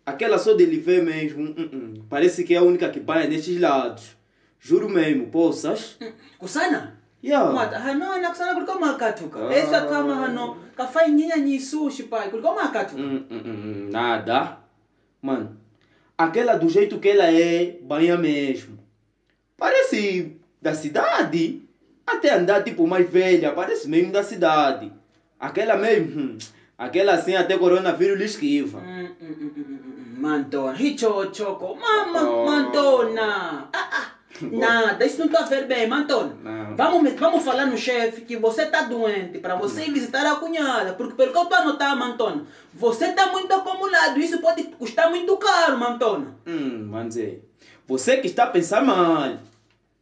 aquela 0.04 0.38
só 0.38 0.54
de 0.54 0.64
Livé 0.64 1.00
mesmo, 1.00 1.42
hum, 1.42 1.70
hum, 1.72 1.94
parece 2.08 2.42
que 2.42 2.54
é 2.54 2.58
a 2.58 2.62
única 2.62 2.88
que 2.88 2.98
banha 2.98 3.28
nestes 3.28 3.60
lados. 3.60 4.16
Juro 4.58 4.88
mesmo, 4.88 5.26
poças? 5.26 5.98
Kusana? 6.38 6.98
Yeah. 7.22 7.52
Mata, 7.52 7.78
hano 7.78 8.18
na 8.18 8.30
kusana 8.30 8.54
kuliko 8.54 8.78
makatuka. 8.80 9.38
Ah. 9.48 9.54
Esa 9.54 9.86
kama 9.86 10.14
hano 10.16 10.56
kafai 10.76 11.10
nyinya 11.12 11.36
nyi 11.36 11.60
sushi 11.60 12.04
pai, 12.04 12.28
kuliko 12.30 12.54
makatuka. 12.54 13.00
Hum, 13.00 13.24
hum, 13.30 13.42
hum, 13.44 13.90
nada. 13.92 14.58
Mano, 15.20 15.56
aquela 16.18 16.54
do 16.56 16.68
jeito 16.68 16.98
que 16.98 17.08
ela 17.10 17.24
é, 17.26 17.78
banha 17.82 18.16
mesmo. 18.16 18.78
Parece 19.56 20.36
da 20.60 20.74
cidade. 20.74 21.62
Até 22.12 22.30
andar 22.34 22.62
tipo 22.62 22.86
mais 22.86 23.08
velha, 23.08 23.52
parece 23.52 23.88
mesmo 23.88 24.12
da 24.12 24.22
cidade. 24.22 24.92
Aquela 25.38 25.76
mesmo, 25.76 26.20
hum, 26.20 26.38
aquela 26.78 27.14
assim 27.14 27.34
até 27.34 27.56
coronavírus 27.56 28.18
lhe 28.18 28.24
esquiva. 28.24 28.78
Hum, 28.78 29.08
hum, 29.20 29.34
hum, 29.40 29.50
hum, 29.56 29.62
hum, 29.86 30.20
Mantona, 30.20 30.76
choco, 31.32 31.74
mama, 31.74 32.30
Oh. 32.30 32.44
mantona. 32.44 33.68
Ah, 33.72 33.88
ah. 33.92 34.06
Nada, 34.50 35.04
isso 35.04 35.18
não 35.18 35.26
está 35.26 35.40
a 35.40 35.44
ver 35.44 35.66
bem, 35.66 35.86
Mantona. 35.86 36.36
Vamos, 36.76 37.12
vamos 37.14 37.42
falar 37.42 37.66
no 37.66 37.76
chefe 37.76 38.22
que 38.22 38.36
você 38.36 38.62
está 38.62 38.82
doente 38.82 39.38
para 39.38 39.54
você 39.54 39.84
ir 39.84 39.92
visitar 39.92 40.24
a 40.26 40.36
cunhada. 40.36 40.94
Porque 40.94 41.14
pelo 41.14 41.32
que 41.32 41.38
eu 41.38 41.42
estou 41.42 41.58
a 41.58 41.64
notar, 41.64 41.96
Mantona, 41.96 42.44
você 42.72 43.06
está 43.06 43.26
muito 43.30 43.52
acumulado. 43.52 44.18
Isso 44.18 44.38
pode 44.40 44.64
custar 44.64 45.10
muito 45.10 45.36
caro, 45.36 45.76
Mantona. 45.76 46.34
Hum, 46.46 46.86
Manzé, 46.90 47.38
você 47.86 48.16
que 48.16 48.26
está 48.26 48.44
a 48.44 48.48
pensar 48.48 48.82
mal. 48.82 49.36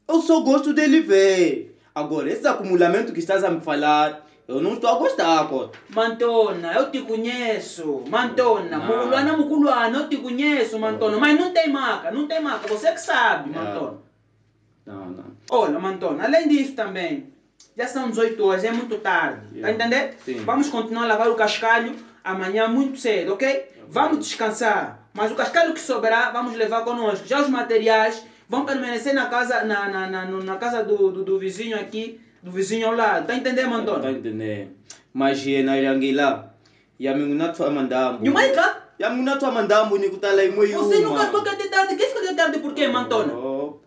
Eu 0.09 0.21
só 0.21 0.41
gosto 0.41 0.73
dele 0.73 1.01
ver. 1.01 1.70
Agora, 1.95 2.31
esse 2.31 2.47
acumulamento 2.47 3.13
que 3.13 3.19
estás 3.19 3.43
a 3.43 3.51
me 3.51 3.61
falar, 3.61 4.27
eu 4.47 4.61
não 4.61 4.75
estou 4.75 4.91
a 4.91 4.95
gostar, 4.95 5.49
pô. 5.49 5.71
Mantona, 5.89 6.73
eu 6.75 6.91
te 6.91 7.01
conheço. 7.03 8.05
Mantona, 8.09 8.79
Não. 8.79 8.87
Muguluana, 8.87 9.37
Muguluana, 9.37 9.99
eu 9.99 10.09
te 10.09 10.17
conheço, 10.17 10.79
Mantona. 10.79 11.19
Mas 11.19 11.39
não 11.39 11.53
tem 11.53 11.69
maca, 11.69 12.11
não 12.11 12.27
tem 12.29 12.41
maca. 12.41 12.69
Você 12.69 12.93
que 12.93 13.01
sabe, 13.01 13.51
Não. 13.51 13.63
Mantona. 13.63 13.99
Não, 14.87 15.07
não. 15.07 15.25
Olha, 15.51 15.79
Mantona, 15.79 16.25
além 16.25 16.49
disso 16.49 16.73
também, 16.75 17.33
já 17.77 17.87
são 17.87 18.09
18 18.11 18.45
horas, 18.45 18.65
é 18.65 18.73
muito 18.73 18.97
tarde. 18.99 19.41
Tá 19.41 19.57
Yeah. 19.57 19.73
entendendo? 19.73 20.15
Sim. 20.25 20.37
Vamos 20.45 20.69
continuar 20.69 21.05
a 21.05 21.09
lavar 21.09 21.29
o 21.31 21.35
cascalho 21.35 21.95
amanhã 22.23 22.69
muito 22.69 22.99
cedo, 22.99 23.35
ok? 23.35 23.69
Vamos 23.89 24.21
descansar. 24.27 25.01
Mas 25.13 25.33
o 25.33 25.35
cascalho 25.35 25.75
que 25.75 25.81
sobrar, 25.81 26.33
vamos 26.33 26.55
levar 26.55 26.83
conosco. 26.85 27.27
Já 27.27 27.41
os 27.41 27.49
materiais 27.49 28.25
vão 28.51 28.67
permanecer 28.67 29.15
na 29.15 29.27
casa, 29.27 29.63
na, 29.65 29.89
na, 29.89 30.11
na, 30.11 30.25
na 30.27 30.57
casa 30.57 30.83
do, 30.83 31.11
do, 31.13 31.23
do 31.25 31.39
vizinho 31.39 31.79
aqui, 31.79 32.21
do 32.43 32.51
vizinho 32.51 32.89
ao 32.89 32.95
lado. 32.97 33.27
Tá 33.29 33.35
entendendo, 33.37 33.71
Tá 33.71 33.77
Mantona? 33.77 34.11
entendendo? 34.11 34.73
Mas 35.15 35.47
na 35.65 35.79
Irangila. 35.79 36.53
E 36.99 37.07
a 37.09 37.15
minha 37.15 37.35
não 37.35 37.53
tua 37.53 37.71
mandambo. 37.71 38.27
E 38.27 38.29
o 38.29 38.35
Maica? 38.35 38.83
E 38.99 39.05
a 39.05 39.09
minha 39.11 39.23
não 39.25 39.39
tua 39.39 39.51
mandambo, 39.53 39.97
ni 39.97 40.11
kutala 40.11 40.43
imo 40.45 40.67
Você 40.67 40.99
nunca 41.01 41.27
toca 41.27 41.55
de 41.57 41.69
tarde. 41.69 41.95
Que 41.97 42.07
fica 42.07 42.27
de 42.27 42.35
tarde 42.35 42.59
por 42.59 42.75
quê, 42.75 42.89
Mantona? 42.89 43.33
Oh, 43.33 43.79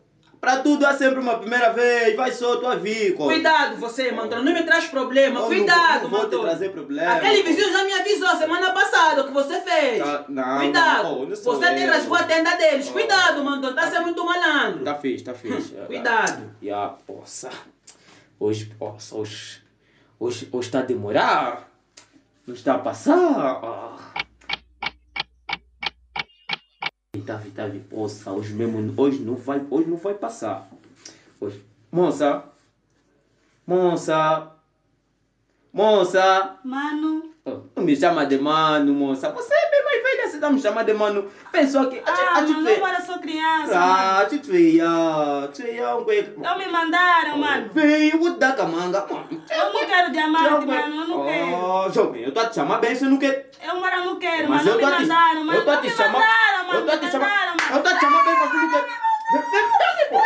Pra 0.44 0.58
tudo 0.58 0.86
há 0.86 0.94
sempre 0.94 1.22
uma 1.22 1.40
primeira 1.40 1.72
vez. 1.72 2.18
Vai 2.18 2.30
só 2.34 2.58
tua 2.58 2.76
vida. 2.76 3.16
Cuidado 3.16 3.78
você, 3.78 4.12
Mantona. 4.12 4.42
Não 4.42 4.52
me 4.52 4.62
traz 4.64 4.88
problema. 4.88 5.38
Eu 5.38 5.42
não- 5.44 5.48
Cuidado, 5.48 6.04
não 6.04 6.10
vou 6.10 6.30
te 6.30 6.38
trazer 6.38 6.70
problema. 6.72 7.14
Aquele 7.14 7.44
vizinho 7.44 7.72
já 7.72 7.82
me 7.86 7.94
avisou 7.94 8.28
semana 8.36 8.74
passada 8.74 9.22
o 9.22 9.28
que 9.28 9.32
você 9.32 9.62
fez. 9.62 10.04
Tá- 10.04 10.26
não, 10.28 10.58
Cuidado. 10.58 11.04
não, 11.04 11.20
não 11.28 11.36
você 11.38 11.74
tem 11.74 11.86
rasgou 11.86 12.18
a 12.18 12.24
tenda 12.24 12.58
deles. 12.58 12.90
Oh. 12.90 12.92
Cuidado, 12.92 13.42
Mantona. 13.42 13.74
Tá 13.74 13.90
sendo 13.90 14.02
muito 14.02 14.26
malandro. 14.26 14.84
Tá 14.84 14.96
fixe, 14.96 15.24
tá 15.24 15.34
fixe. 15.34 15.76
Cuidado. 15.88 16.52
Ya, 16.62 16.90
poça. 17.08 17.50
Hoje, 18.38 18.66
poça, 18.78 19.16
hoje. 19.16 19.62
Hoje, 20.20 20.50
hoje 20.52 20.68
está 20.68 20.80
a 20.80 20.82
demorar. 20.82 21.70
Não 22.46 22.54
está 22.54 22.74
a 22.74 22.80
passar. 22.80 23.16
Ah. 23.16 23.96
Eita, 27.24 27.42
eita, 27.46 27.72
poça. 27.90 28.32
Hoje 28.32 28.54
mesmo, 28.54 28.94
hoje 28.98 29.20
não 29.22 29.36
vai, 29.36 29.62
hoje 29.72 29.88
não 29.90 29.96
vai 29.96 30.14
passar. 30.14 30.68
Hoje. 31.40 31.64
Moça. 31.90 32.44
Moça. 33.66 34.52
Moça. 35.72 36.60
Mano, 36.66 37.32
Oh, 37.46 37.60
não 37.76 37.84
me 37.84 37.94
chama 37.96 38.26
de 38.26 38.38
mano, 38.38 38.94
moça. 38.94 39.30
Você 39.32 39.54
é 39.54 39.70
bem 39.70 39.84
mais 39.84 40.02
velha 40.04 40.24
tá 40.44 40.50
me 40.50 40.60
chamando 40.60 40.86
de 40.86 40.94
mano. 40.94 41.30
Pensou 41.52 41.90
que. 41.90 42.02
Ah, 42.06 42.42
mano, 42.42 42.62
não 42.62 42.88
era 42.88 43.02
só 43.02 43.18
criança, 43.18 43.74
Ah, 43.74 44.16
mano. 44.18 44.30
te 44.30 44.40
feia. 44.40 45.50
Te 45.54 45.64
feia 45.64 45.96
um 45.96 46.04
coisa. 46.04 46.34
Não 46.38 46.58
me 46.58 46.68
mandaram, 46.68 47.38
mano. 47.38 47.70
Vem, 47.74 48.10
eu 48.10 48.20
vou 48.20 48.34
te 48.34 48.40
dar 48.40 48.56
camanga. 48.56 49.06
Eu 49.50 49.74
não 49.74 49.86
quero 49.86 50.12
diamante, 50.12 50.66
mano. 50.66 50.96
Eu 51.02 51.08
não 51.08 51.26
quero. 51.26 51.56
Oh, 51.56 51.90
jovem, 51.90 52.24
eu 52.24 52.34
tô 52.34 52.40
a 52.42 52.46
te 52.48 52.56
chamar 52.56 52.80
bem, 52.80 52.94
você 52.96 53.06
não 53.08 53.18
quer. 53.18 53.50
Eu 53.66 53.80
mano, 53.80 54.06
não 54.06 54.20
quero, 54.20 54.50
Mas 54.50 54.66
mano. 54.66 54.70
eu 54.70 54.82
Não 54.82 54.90
me 54.90 54.96
a 54.96 55.00
mandaram, 55.00 55.44
mano. 55.46 55.60
eu 55.60 55.66
tô 55.66 55.72
a 55.72 55.78
te 55.78 55.88
mano. 55.88 56.12
Eu 56.74 56.86
tô 56.86 56.98
te 56.98 57.18
mano. 57.18 57.58
eu 57.74 57.84
tô 57.84 57.90
a 57.90 57.94
te 57.94 58.00
chamar 58.00 58.24
bem 58.24 58.36
pra 58.36 58.46
não 58.46 58.70
quer. 58.72 58.86
Vem, 59.32 59.42
vem, 59.42 59.62
vem, 59.62 60.10
pô. 60.10 60.22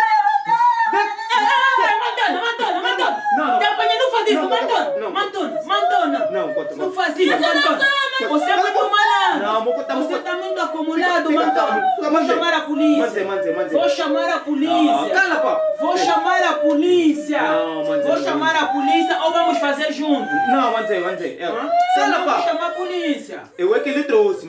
Mantona, 1.99 2.41
Mantona, 2.41 2.81
Mantona. 2.81 3.23
Não, 3.37 3.59
Te 3.59 3.65
apanhei, 3.65 3.97
não 3.97 4.11
faz 4.11 4.27
isso, 4.27 4.35
Não, 4.41 4.49
Mantona. 4.49 4.95
não. 4.99 5.11
Mantona, 5.11 5.61
Mantona. 5.63 6.27
Não, 6.31 6.53
conta, 6.53 6.75
Não 6.75 6.91
faz 6.91 7.17
isso, 7.19 7.31
Mantona. 7.31 7.79
Você 8.29 8.49
é 8.51 8.57
muito 8.57 8.91
malado. 8.91 9.43
Não, 9.43 9.63
vou 9.63 9.73
contar, 9.73 9.95
Você 9.95 10.13
está 10.15 10.35
muito 10.35 10.59
acumulado, 10.59 11.31
Mantona. 11.31 11.81
Vou 12.01 12.25
chamar 12.25 12.53
a 12.53 12.61
polícia. 12.61 13.25
Vou 13.71 13.89
chamar 13.89 14.29
a 14.29 14.39
polícia. 14.39 14.95
Ah, 14.95 15.09
cala, 15.13 15.35
pá. 15.37 15.61
Vou 15.79 15.97
chamar 15.97 16.43
a 16.43 16.53
polícia. 16.53 17.41
Não, 17.41 17.83
manze, 17.85 18.07
Vou 18.07 18.17
chamar 18.23 18.55
a 18.55 18.65
polícia 18.67 19.19
ou 19.23 19.31
vamos 19.31 19.57
fazer 19.59 19.91
junto. 19.93 20.29
Não. 20.51 20.77
É, 20.77 21.45
Hã? 21.45 21.51
Cala, 21.51 21.71
Senão 21.93 22.25
vou 22.25 22.33
pá. 22.33 22.41
chamar 22.41 22.67
a 22.67 22.71
polícia. 22.71 23.43
Eu 23.57 23.75
é 23.75 23.79
que 23.79 23.89
ele 23.89 24.03
trouxe. 24.03 24.45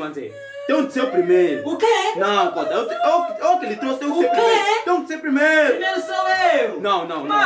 Tem 0.69 0.87
que 0.87 0.93
ser 0.93 1.03
o 1.03 1.11
primeiro. 1.11 1.66
O 1.66 1.79
quê? 1.79 1.87
Não, 2.16 2.53
conta. 2.53 2.75
Eu, 2.75 2.83
eu, 2.91 3.27
eu 3.41 3.59
que 3.59 3.64
ele 3.64 3.77
trouxe, 3.77 4.01
tem 4.01 4.12
que 4.12 4.19
O 4.19 4.21
ser 4.21 4.29
quê? 4.29 4.37
primeiro. 4.37 4.85
Tem 4.85 5.01
que 5.03 5.09
ser 5.09 5.19
primeiro. 5.19 5.69
Primeiro 5.71 6.01
sou 6.03 6.29
eu. 6.29 6.81
Não, 6.83 7.07
não, 7.07 7.25
não. 7.25 7.39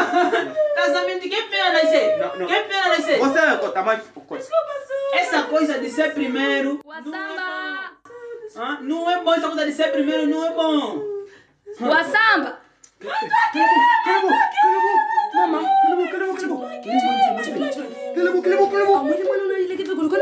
Casamento, 0.74 1.20
quem 1.28 1.48
pena 1.48 1.72
nascer? 1.72 2.18
Não, 2.18 2.36
não. 2.36 2.46
Quem 2.50 2.64
pena 2.64 2.88
nascer? 2.88 3.18
Você 3.20 3.38
é, 3.38 3.56
conta, 3.58 3.82
mas... 3.82 4.02
Conta. 4.26 4.44
Essa 5.14 5.42
coisa 5.44 5.78
de 5.78 5.88
ser 5.90 6.12
primeiro. 6.14 6.80
Hã? 8.56 8.78
Não 8.80 9.08
é 9.08 9.22
bom 9.22 9.34
essa 9.34 9.46
coisa 9.48 9.66
de 9.66 9.72
ser 9.72 9.92
primeiro, 9.92 10.26
não 10.26 10.44
é 10.44 10.50
bom. 10.50 10.98
O 11.78 12.04
samba. 12.04 12.58
Mama, 15.34 15.60
cala 15.62 15.96
a 15.96 15.96
boca, 15.96 16.08
cala 16.10 16.24
a 16.24 16.30
boca, 16.30 16.36
cala 16.36 16.36
a 16.36 16.40
boca. 16.40 16.50
Cala 18.14 18.30
a 18.30 18.32
boca, 18.32 18.48
cala 18.48 18.54
a 18.54 18.58
boca, 18.58 18.72
cala 18.72 18.82
a 18.82 18.86
boca. 18.86 18.98
Amwini 19.00 19.24
mwana 19.24 19.44
lo 19.44 19.56
ile 19.58 19.76
kitu 19.76 19.96
kuliko 19.96 20.16
lili. 20.16 20.21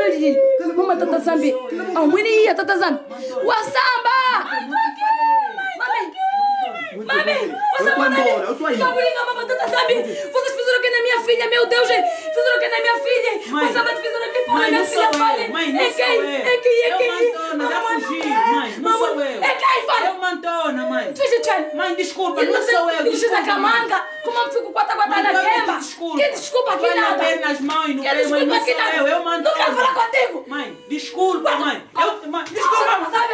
Mami, 7.05 7.33
você 7.33 7.89
Eu 7.89 7.93
tô 7.93 7.99
manda 7.99 8.19
embora, 8.19 8.45
eu 8.45 8.55
tô 8.55 8.69
indo. 8.69 8.79
Cabulinga, 8.79 9.25
mama 9.25 9.45
tata 9.45 9.67
zambi. 9.67 9.93
Vocês 9.95 10.55
fizeram 10.55 10.79
o 10.79 10.81
que 10.81 10.89
na 10.89 11.01
minha 11.01 11.21
filha, 11.21 11.49
meu 11.49 11.65
Deus. 11.65 11.87
Fizeram 12.33 12.57
o 12.57 12.59
que 12.59 12.67
na 12.69 12.79
minha 12.81 12.95
filha. 12.99 13.51
Mãe. 13.51 13.67
Você 13.67 13.81
vai 13.81 13.95
fizeram 13.95 14.27
o 14.27 14.31
que 14.31 14.39
com 14.41 14.51
a 14.51 14.53
Mãe, 14.55 14.69
minha 14.69 14.79
não 14.81 14.87
filha, 14.87 15.03
eu. 15.03 15.13
fale. 15.13 15.47
Mãe, 15.49 15.71
não 15.73 15.79
É 15.81 15.85
sou 15.85 15.95
quem? 15.95 16.15
eu. 16.15 16.23
É 16.23 16.57
quem? 16.57 16.83
É 16.83 16.93
Eu 16.93 16.97
quem? 16.97 17.11
Mantona, 17.33 17.67
já 17.69 17.81
fugi. 17.81 18.27
Mãe, 18.27 18.75
não 18.79 18.97
sou 18.97 19.21
eu. 19.21 19.43
É 19.43 19.49
quem, 19.55 19.85
fale? 19.85 20.07
Eu 20.07 20.13
Mantona, 20.15 20.85
mãe. 20.85 21.13
És 21.19 21.47
quem? 21.47 21.75
Mãe, 21.75 21.95
desculpa, 21.95 22.43
não 22.43 22.61
sou 22.61 22.89
eu. 22.89 22.99
A 22.99 23.01
desculpa, 23.03 23.35
mãe. 23.35 23.45
camanga. 23.45 24.05
Como 24.23 24.37
eu 24.37 24.51
fico 24.51 24.71
quatro 24.71 24.95
quatro 24.95 25.11
Mãe, 25.11 25.23
na 25.23 25.31
eu 25.33 25.41
queima? 25.41 25.79
Que 26.17 26.29
desculpa 26.29 26.73
aqui 26.73 26.81
Vai 26.87 26.95
na 26.95 27.01
nada. 27.01 27.23
perna 27.23 27.47
nas 27.49 27.59
mãos 27.59 27.85
Que 27.87 28.01
pé, 28.01 28.25
mãe, 28.27 28.45
não 28.45 28.59
sou 28.65 28.67
eu. 28.75 29.07
Eu 29.07 29.23
Mantona. 29.23 29.41
Não 29.41 29.53
quero 29.65 29.75
falar 29.75 29.93
contigo. 29.93 30.45
Mãe, 30.47 30.77
desculpa, 30.87 31.51
mãe. 31.57 31.83
Eu, 31.99 32.29
mãe, 32.31 32.43
desculpa, 32.45 32.75
Fala, 32.77 32.99
mãe. 32.99 33.11
sabe? 33.11 33.33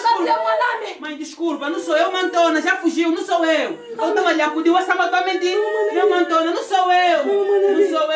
Fala, 0.00 0.84
é. 0.84 0.96
Mãe, 1.00 1.16
desculpa, 1.16 1.68
não 1.68 1.78
sou 1.80 1.96
eu, 1.96 2.12
Mantona. 2.12 2.62
Já 2.62 2.76
fugiu, 2.76 3.10
não 3.10 3.24
sou 3.24 3.44
eu. 3.44 3.78
Eu 3.98 4.14
tava 4.14 4.32
lhe 4.32 4.42
acudindo, 4.42 4.78
essa 4.78 4.94
matou 4.94 5.18
a 5.18 5.22
mentir. 5.24 5.56
Meu 5.92 6.08
Mantona, 6.08 6.52
não 6.52 6.62
sou 6.62 6.92
eu. 6.92 7.24
Não 7.26 7.88
sou 7.90 8.12
eu. 8.12 8.13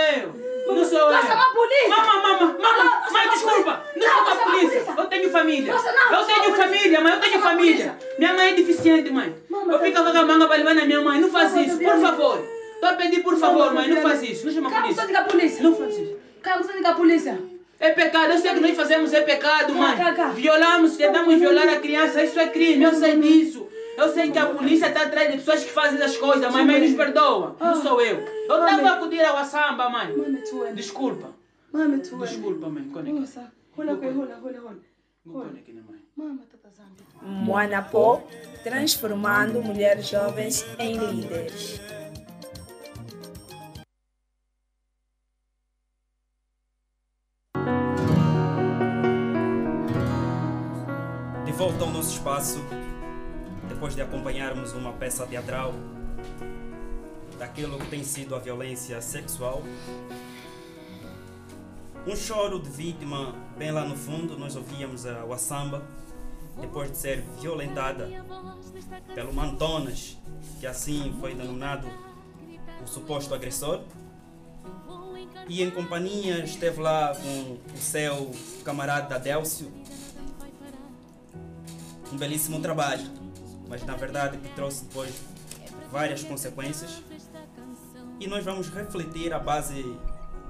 Não 0.67 0.85
sou 0.85 0.99
eu. 0.99 1.09
Vai 1.09 1.23
chamar 1.27 1.47
a 1.47 1.51
polícia. 1.51 1.89
Mama, 1.89 2.23
mama, 2.23 2.59
mama. 2.61 2.85
Não, 2.85 3.13
Mãe, 3.13 3.29
desculpa. 3.31 3.85
Não 3.97 4.07
Não, 4.07 4.15
chama 4.15 4.33
a 4.33 4.37
polícia. 4.51 4.85
Eu 4.99 5.07
tenho 5.07 5.31
família. 5.31 5.73
Você 5.73 5.93
não, 5.93 6.13
Eu 6.21 6.25
tenho 6.27 6.55
família, 6.57 7.01
mãe. 7.01 7.13
Eu 7.15 7.21
tenho 7.21 7.41
família. 7.41 7.99
Minha 8.19 8.35
mãe 8.35 8.49
é 8.51 8.55
deficiente, 8.55 9.11
mãe. 9.11 9.35
Mama, 9.49 9.73
Eu 9.73 9.79
fico 9.81 10.03
com 10.03 10.09
a 10.09 10.23
manga 10.25 10.47
para 10.47 10.57
levar 10.57 10.75
na 10.75 10.85
minha 10.85 11.01
mãe. 11.01 11.21
Não 11.21 11.31
faz 11.31 11.55
isso, 11.57 11.79
por 11.79 12.01
favor. 12.01 12.45
Tô 12.81 12.87
a 12.87 12.93
pedir, 12.93 13.23
por 13.23 13.37
favor, 13.39 13.73
mãe. 13.73 13.89
Não 13.89 14.03
faz 14.03 14.23
isso. 14.23 14.47
Não 14.47 14.53
chama 14.53 14.69
a 14.69 14.71
Calma, 14.73 14.85
polícia. 14.87 15.03
você 15.03 15.07
diga 15.09 15.19
a 15.21 15.25
polícia. 15.25 15.63
Não 15.63 15.75
faz 15.75 15.99
isso. 15.99 16.17
Calma, 16.43 16.63
você 16.63 16.73
diga 16.75 16.89
a 16.91 16.95
polícia. 16.95 17.39
É 17.81 17.91
pecado, 17.91 18.33
eu 18.33 18.39
sei 18.39 18.55
que 18.55 18.61
nós 18.61 18.77
fazemos 18.77 19.13
é 19.15 19.21
pecado, 19.21 19.73
mãe. 19.73 19.97
Violamos, 20.35 20.97
tentamos 20.97 21.39
violar 21.39 21.69
a 21.69 21.77
criança, 21.77 22.23
isso 22.25 22.39
é 22.39 22.49
crime, 22.49 22.83
eu 22.83 22.93
sei 22.93 23.17
disso. 23.21 23.68
Eu 23.99 24.13
sei 24.15 24.31
que 24.31 24.39
a 24.39 24.47
polícia 24.47 24.87
está 24.87 25.03
atrás 25.03 25.29
de 25.33 25.39
pessoas 25.39 25.65
que 25.65 25.73
fazem 25.73 26.01
as 26.01 26.17
coisas, 26.17 26.53
mãe, 26.53 26.65
mas 26.65 26.83
nos 26.83 26.95
perdoa. 26.97 27.57
Não 27.59 27.83
sou 27.83 28.01
eu. 28.01 28.21
Eu 28.21 28.59
Mãe. 28.61 28.71
estava 28.71 28.89
a 28.91 28.93
acudir 28.95 29.25
ao 29.25 29.45
samba, 29.45 29.91
mãe. 29.91 30.15
Desculpa. 30.75 31.31
Desculpa, 32.21 32.69
mãe. 32.69 32.89
Conecta. 32.91 33.53
Mãe. 35.25 35.51
Mama, 36.17 36.43
tata 36.51 36.71
zambi. 36.71 37.03
Moanapo, 37.23 38.23
transformando 38.63 39.61
mulheres 39.63 40.09
jovens 40.09 40.65
em 40.79 40.97
líderes. 40.97 41.81
De 51.45 51.53
volta 51.53 51.85
ao 51.85 51.91
nosso 51.91 52.13
espaço, 52.13 52.59
depois 53.69 53.95
de 53.95 54.03
acompanharmos 54.03 54.73
uma 54.73 54.93
peça 54.93 55.27
teatral 55.27 55.75
daquilo 57.39 57.79
que 57.79 57.87
tem 57.87 58.03
sido 58.03 58.35
a 58.35 58.39
violência 58.39 59.01
sexual. 59.01 59.63
Um 62.07 62.17
choro 62.17 62.59
de 62.59 62.71
vítima 62.71 63.35
bem 63.57 63.71
lá 63.71 63.85
no 63.85 63.97
fundo, 63.97 64.39
nós 64.39 64.57
ouvíamos 64.57 65.05
a 65.07 65.25
Wassamba, 65.25 65.83
depois 66.61 66.91
de 66.91 66.97
ser 66.97 67.23
violentada 67.41 68.09
pelo 69.15 69.33
Mantonas, 69.33 70.17
que 70.59 70.67
assim 70.67 71.15
foi 71.21 71.35
denominado 71.35 71.89
o 72.83 72.87
suposto 72.87 73.35
agressor. 73.35 73.83
E 75.49 75.63
em 75.63 75.71
companhia 75.71 76.45
esteve 76.45 76.81
lá 76.81 77.15
com 77.15 77.59
o 77.75 77.79
seu 77.79 78.33
camarada 78.65 79.15
Adélcio, 79.15 79.71
um 82.13 82.17
belíssimo 82.17 82.61
trabalho, 82.61 83.18
mas 83.69 83.85
na 83.85 83.95
verdade 83.95 84.39
que 84.39 84.49
trouxe 84.55 84.85
depois 84.85 85.15
várias 85.91 86.23
consequências. 86.23 87.03
E 88.19 88.27
nós 88.27 88.45
vamos 88.45 88.69
refletir 88.69 89.33
a 89.33 89.39
base 89.39 89.85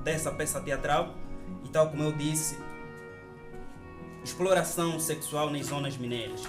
dessa 0.03 0.31
peça 0.31 0.61
teatral 0.61 1.15
e 1.65 1.69
tal 1.69 1.91
como 1.91 2.03
eu 2.03 2.13
disse, 2.13 2.59
exploração 4.25 4.99
sexual 4.99 5.51
nas 5.51 5.67
zonas 5.67 5.97
mineiras. 5.97 6.43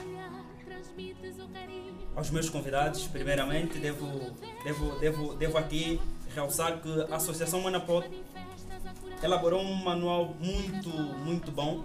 Aos 2.16 2.30
meus 2.30 2.50
convidados, 2.50 3.08
primeiramente, 3.08 3.80
devo, 3.80 4.36
devo, 4.64 5.00
devo, 5.00 5.36
devo 5.36 5.58
aqui 5.58 6.00
realçar 6.34 6.82
que 6.82 7.08
a 7.10 7.16
Associação 7.16 7.62
Manapó 7.62 8.04
elaborou 9.22 9.62
um 9.62 9.76
manual 9.76 10.36
muito, 10.40 10.90
muito 10.90 11.52
bom 11.52 11.84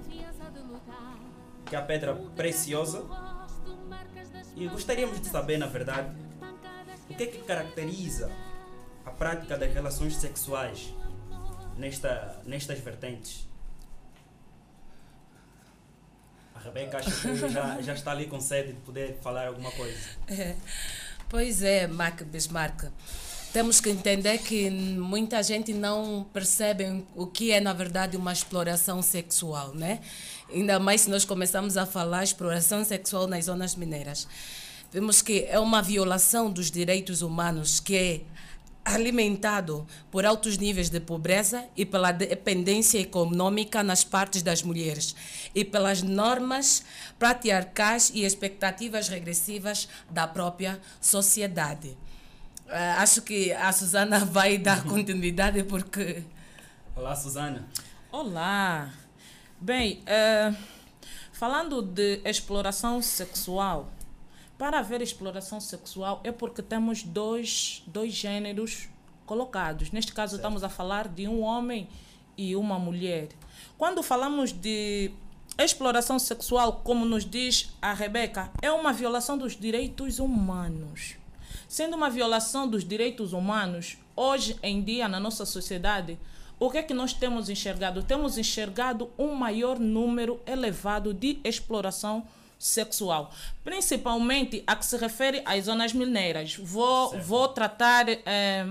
que 1.64 1.74
é 1.74 1.78
a 1.78 1.82
pedra 1.82 2.14
preciosa. 2.36 3.04
E 4.56 4.68
gostaríamos 4.68 5.20
de 5.20 5.28
saber, 5.28 5.58
na 5.58 5.66
verdade, 5.66 6.08
o 7.08 7.14
que 7.14 7.22
é 7.22 7.26
que 7.26 7.38
caracteriza 7.38 8.30
a 9.04 9.10
prática 9.10 9.58
das 9.58 9.72
relações 9.72 10.16
sexuais 10.16 10.94
nesta, 11.76 12.40
nestas 12.44 12.78
vertentes. 12.78 13.46
A 16.54 16.60
Rebeca 16.60 16.98
acho 16.98 17.10
que 17.20 17.36
já, 17.48 17.80
já 17.82 17.94
está 17.94 18.12
ali 18.12 18.26
com 18.26 18.40
sede 18.40 18.72
de 18.72 18.80
poder 18.80 19.18
falar 19.22 19.48
alguma 19.48 19.70
coisa. 19.72 19.98
É. 20.28 20.54
Pois 21.28 21.62
é, 21.62 21.86
Mac 21.86 22.22
Bismarck. 22.22 22.84
Temos 23.52 23.80
que 23.80 23.90
entender 23.90 24.38
que 24.38 24.68
muita 24.70 25.42
gente 25.42 25.72
não 25.72 26.26
percebe 26.32 27.04
o 27.14 27.26
que 27.26 27.52
é, 27.52 27.60
na 27.60 27.72
verdade, 27.72 28.16
uma 28.16 28.32
exploração 28.32 29.00
sexual, 29.00 29.74
né? 29.74 30.00
Ainda 30.52 30.78
mais 30.78 31.02
se 31.02 31.10
nós 31.10 31.24
começamos 31.24 31.76
a 31.76 31.86
falar 31.86 32.22
exploração 32.22 32.84
sexual 32.84 33.26
nas 33.26 33.46
zonas 33.46 33.74
mineiras. 33.74 34.28
Vemos 34.92 35.22
que 35.22 35.44
é 35.48 35.58
uma 35.58 35.82
violação 35.82 36.50
dos 36.50 36.70
direitos 36.70 37.22
humanos 37.22 37.80
que 37.80 37.96
é 37.96 38.20
alimentado 38.84 39.86
por 40.10 40.26
altos 40.26 40.58
níveis 40.58 40.90
de 40.90 41.00
pobreza 41.00 41.64
e 41.76 41.86
pela 41.86 42.12
dependência 42.12 42.98
econômica 42.98 43.82
nas 43.82 44.04
partes 44.04 44.42
das 44.42 44.62
mulheres 44.62 45.16
e 45.54 45.64
pelas 45.64 46.02
normas 46.02 46.84
patriarcais 47.18 48.12
e 48.14 48.24
expectativas 48.24 49.08
regressivas 49.08 49.88
da 50.10 50.28
própria 50.28 50.80
sociedade. 51.00 51.96
Uh, 52.66 52.98
acho 52.98 53.22
que 53.22 53.52
a 53.52 53.72
Susana 53.72 54.20
vai 54.20 54.58
dar 54.58 54.84
continuidade 54.88 55.62
porque. 55.64 56.22
Olá, 56.94 57.16
Susana. 57.16 57.66
Olá. 58.12 58.92
Bem, 59.64 60.02
uh, 60.02 60.54
falando 61.32 61.80
de 61.80 62.20
exploração 62.22 63.00
sexual, 63.00 63.88
para 64.58 64.80
haver 64.80 65.00
exploração 65.00 65.58
sexual 65.58 66.20
é 66.22 66.30
porque 66.30 66.60
temos 66.60 67.02
dois, 67.02 67.82
dois 67.86 68.12
gêneros 68.12 68.90
colocados. 69.24 69.90
Neste 69.90 70.12
caso, 70.12 70.32
certo. 70.32 70.42
estamos 70.42 70.62
a 70.62 70.68
falar 70.68 71.08
de 71.08 71.26
um 71.26 71.40
homem 71.40 71.88
e 72.36 72.54
uma 72.54 72.78
mulher. 72.78 73.28
Quando 73.78 74.02
falamos 74.02 74.52
de 74.52 75.10
exploração 75.58 76.18
sexual, 76.18 76.82
como 76.84 77.06
nos 77.06 77.24
diz 77.24 77.74
a 77.80 77.94
Rebeca, 77.94 78.50
é 78.60 78.70
uma 78.70 78.92
violação 78.92 79.38
dos 79.38 79.58
direitos 79.58 80.18
humanos. 80.18 81.16
Sendo 81.66 81.96
uma 81.96 82.10
violação 82.10 82.68
dos 82.68 82.84
direitos 82.84 83.32
humanos, 83.32 83.96
hoje 84.14 84.58
em 84.62 84.82
dia 84.82 85.08
na 85.08 85.18
nossa 85.18 85.46
sociedade, 85.46 86.18
o 86.58 86.70
que 86.70 86.78
é 86.78 86.82
que 86.82 86.94
nós 86.94 87.12
temos 87.12 87.48
enxergado? 87.48 88.02
Temos 88.02 88.38
enxergado 88.38 89.10
um 89.18 89.34
maior 89.34 89.78
número 89.78 90.40
elevado 90.46 91.12
de 91.12 91.38
exploração 91.44 92.26
sexual, 92.58 93.30
principalmente 93.62 94.62
a 94.66 94.74
que 94.76 94.86
se 94.86 94.96
refere 94.96 95.42
às 95.44 95.64
zonas 95.64 95.92
mineiras. 95.92 96.56
Vou, 96.56 97.10
vou 97.20 97.48
tratar 97.48 98.06
eh, 98.08 98.66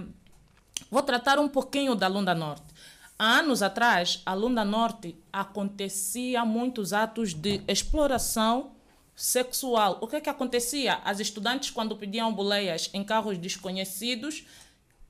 vou 0.90 1.04
tratar 1.04 1.40
um 1.40 1.50
pouquinho 1.50 1.94
da 1.94 2.08
Lunda 2.08 2.34
Norte. 2.34 2.74
Há 3.18 3.40
anos 3.40 3.62
atrás, 3.62 4.22
a 4.26 4.34
Lunda 4.34 4.66
Norte 4.66 5.16
acontecia 5.32 6.44
muitos 6.44 6.94
atos 6.94 7.34
de 7.34 7.62
exploração 7.68 8.72
sexual. 9.16 10.00
O 10.02 10.08
que 10.08 10.16
é 10.16 10.22
que 10.22 10.30
acontecia? 10.30 10.96
As 11.06 11.20
estudantes, 11.20 11.70
quando 11.70 11.96
pediam 11.96 12.34
boleias 12.34 12.90
em 12.94 13.04
carros 13.04 13.38
desconhecidos, 13.38 14.46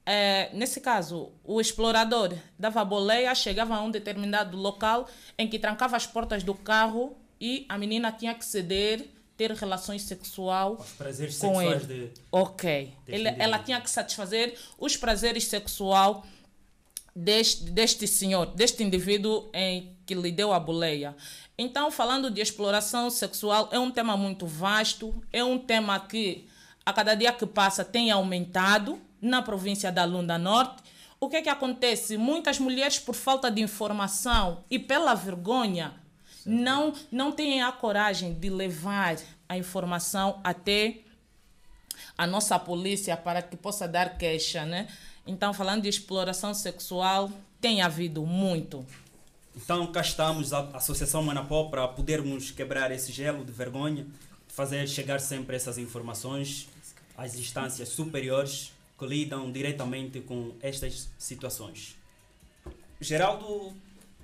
eh, 0.06 0.50
nesse 0.54 0.82
caso, 0.82 1.32
o 1.44 1.60
explorador 1.62 2.34
dava 2.60 2.84
boleia, 2.84 3.34
chegava 3.36 3.76
a 3.76 3.82
um 3.82 3.90
determinado 3.92 4.58
local 4.58 5.08
em 5.38 5.48
que 5.48 5.58
trancava 5.60 5.96
as 5.96 6.06
portas 6.06 6.44
do 6.44 6.54
carro 6.54 7.16
e 7.40 7.66
a 7.70 7.78
menina 7.78 8.12
tinha 8.12 8.34
que 8.34 8.46
ceder, 8.46 9.10
ter 9.36 9.52
relações 9.52 10.04
sexual 10.04 10.86
prazeres 10.98 11.38
com 11.40 11.56
sexuais 11.56 11.90
ele. 11.90 12.08
de- 12.10 12.22
Ok. 12.32 12.94
Ele, 13.08 13.30
ela 13.40 13.58
tinha 13.60 13.82
que 13.82 13.90
satisfazer 13.90 14.56
os 14.78 14.96
prazeres 14.96 15.46
sexual 15.46 16.24
deste, 17.16 17.64
deste 17.66 18.08
senhor, 18.08 18.46
deste 18.48 18.84
indivíduo 18.84 19.50
em 19.54 19.96
que 20.06 20.14
lhe 20.16 20.32
deu 20.32 20.52
a 20.54 20.60
boleia. 20.60 21.16
Então, 21.58 21.90
falando 21.92 22.30
de 22.30 22.42
exploração 22.42 23.10
sexual, 23.10 23.70
é 23.72 23.80
um 23.80 23.90
tema 23.92 24.18
muito 24.18 24.46
vasto, 24.46 25.14
é 25.32 25.44
um 25.44 25.58
tema 25.58 26.00
que 26.00 26.48
a 26.86 26.92
cada 26.92 27.16
dia 27.16 27.32
que 27.32 27.46
passa 27.46 27.84
tem 27.86 28.12
aumentado 28.12 29.00
na 29.24 29.42
província 29.42 29.92
da 29.92 30.04
Lunda 30.04 30.38
Norte. 30.38 30.84
O 31.20 31.30
que 31.30 31.38
é 31.38 31.42
que 31.42 31.50
acontece? 31.50 32.18
Muitas 32.18 32.60
mulheres, 32.60 33.00
por 33.00 33.16
falta 33.16 33.50
de 33.50 33.62
informação 33.62 34.64
e 34.70 34.78
pela 34.78 35.16
vergonha, 35.16 35.94
não, 36.46 36.94
não 37.10 37.32
têm 37.32 37.64
a 37.64 37.72
coragem 37.72 38.34
de 38.34 38.50
levar 38.50 39.16
a 39.48 39.58
informação 39.58 40.42
até 40.44 40.98
a 42.18 42.28
nossa 42.28 42.60
polícia 42.60 43.16
para 43.16 43.42
que 43.42 43.56
possa 43.56 43.88
dar 43.88 44.18
queixa, 44.18 44.66
né? 44.66 44.88
Então, 45.26 45.54
falando 45.54 45.84
de 45.84 45.90
exploração 45.90 46.54
sexual, 46.54 47.32
tem 47.62 47.82
havido 47.82 48.26
muito. 48.26 48.86
Então 49.56 49.90
cá 49.92 50.02
estamos, 50.02 50.52
a 50.52 50.62
Associação 50.74 51.24
Manapó, 51.24 51.66
para 51.66 51.88
podermos 51.88 52.52
quebrar 52.52 52.92
esse 52.92 53.12
gelo 53.12 53.46
de 53.46 53.52
vergonha, 53.52 54.06
fazer 54.48 54.86
chegar 54.88 55.22
sempre 55.22 55.56
essas 55.56 55.78
informações 55.78 56.68
às 57.16 57.36
instâncias 57.36 57.90
superiores 57.90 58.74
que 58.98 59.06
lidam 59.06 59.52
diretamente 59.52 60.22
com 60.22 60.54
estas 60.62 61.10
situações. 61.18 61.98
Geraldo 63.00 63.74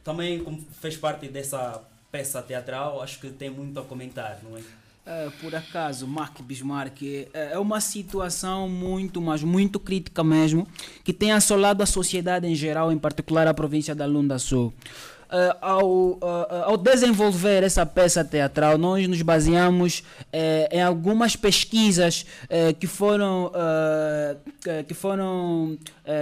também 0.03 0.43
como 0.43 0.65
fez 0.81 0.97
parte 0.97 1.27
dessa 1.27 1.83
peça 2.11 2.41
teatral, 2.41 3.01
acho 3.01 3.19
que 3.19 3.29
tem 3.29 3.49
muito 3.49 3.79
a 3.79 3.83
comentar, 3.83 4.39
não 4.43 4.57
é? 4.57 4.61
É, 5.05 5.29
por 5.41 5.55
acaso, 5.55 6.07
Mark 6.07 6.39
Bismarck 6.41 7.01
é, 7.01 7.53
é 7.53 7.59
uma 7.59 7.81
situação 7.81 8.69
muito, 8.69 9.19
mas 9.19 9.43
muito 9.43 9.79
crítica 9.79 10.23
mesmo, 10.23 10.67
que 11.03 11.11
tem 11.11 11.31
assolado 11.31 11.81
a 11.81 11.85
sociedade 11.85 12.45
em 12.45 12.53
geral, 12.53 12.91
em 12.91 12.97
particular 12.97 13.47
a 13.47 13.53
província 13.53 13.95
da 13.95 14.05
Lunda 14.05 14.37
Sul. 14.37 14.73
É, 15.31 15.55
ao, 15.61 16.17
é, 16.49 16.63
ao 16.65 16.75
desenvolver 16.75 17.61
essa 17.63 17.85
peça 17.85 18.25
teatral, 18.25 18.77
nós 18.79 19.07
nos 19.07 19.21
baseamos 19.21 20.03
é, 20.33 20.67
em 20.71 20.81
algumas 20.81 21.35
pesquisas 21.35 22.25
que 22.79 22.87
foram, 22.87 23.51
que- 24.87 24.93
foram 24.93 25.77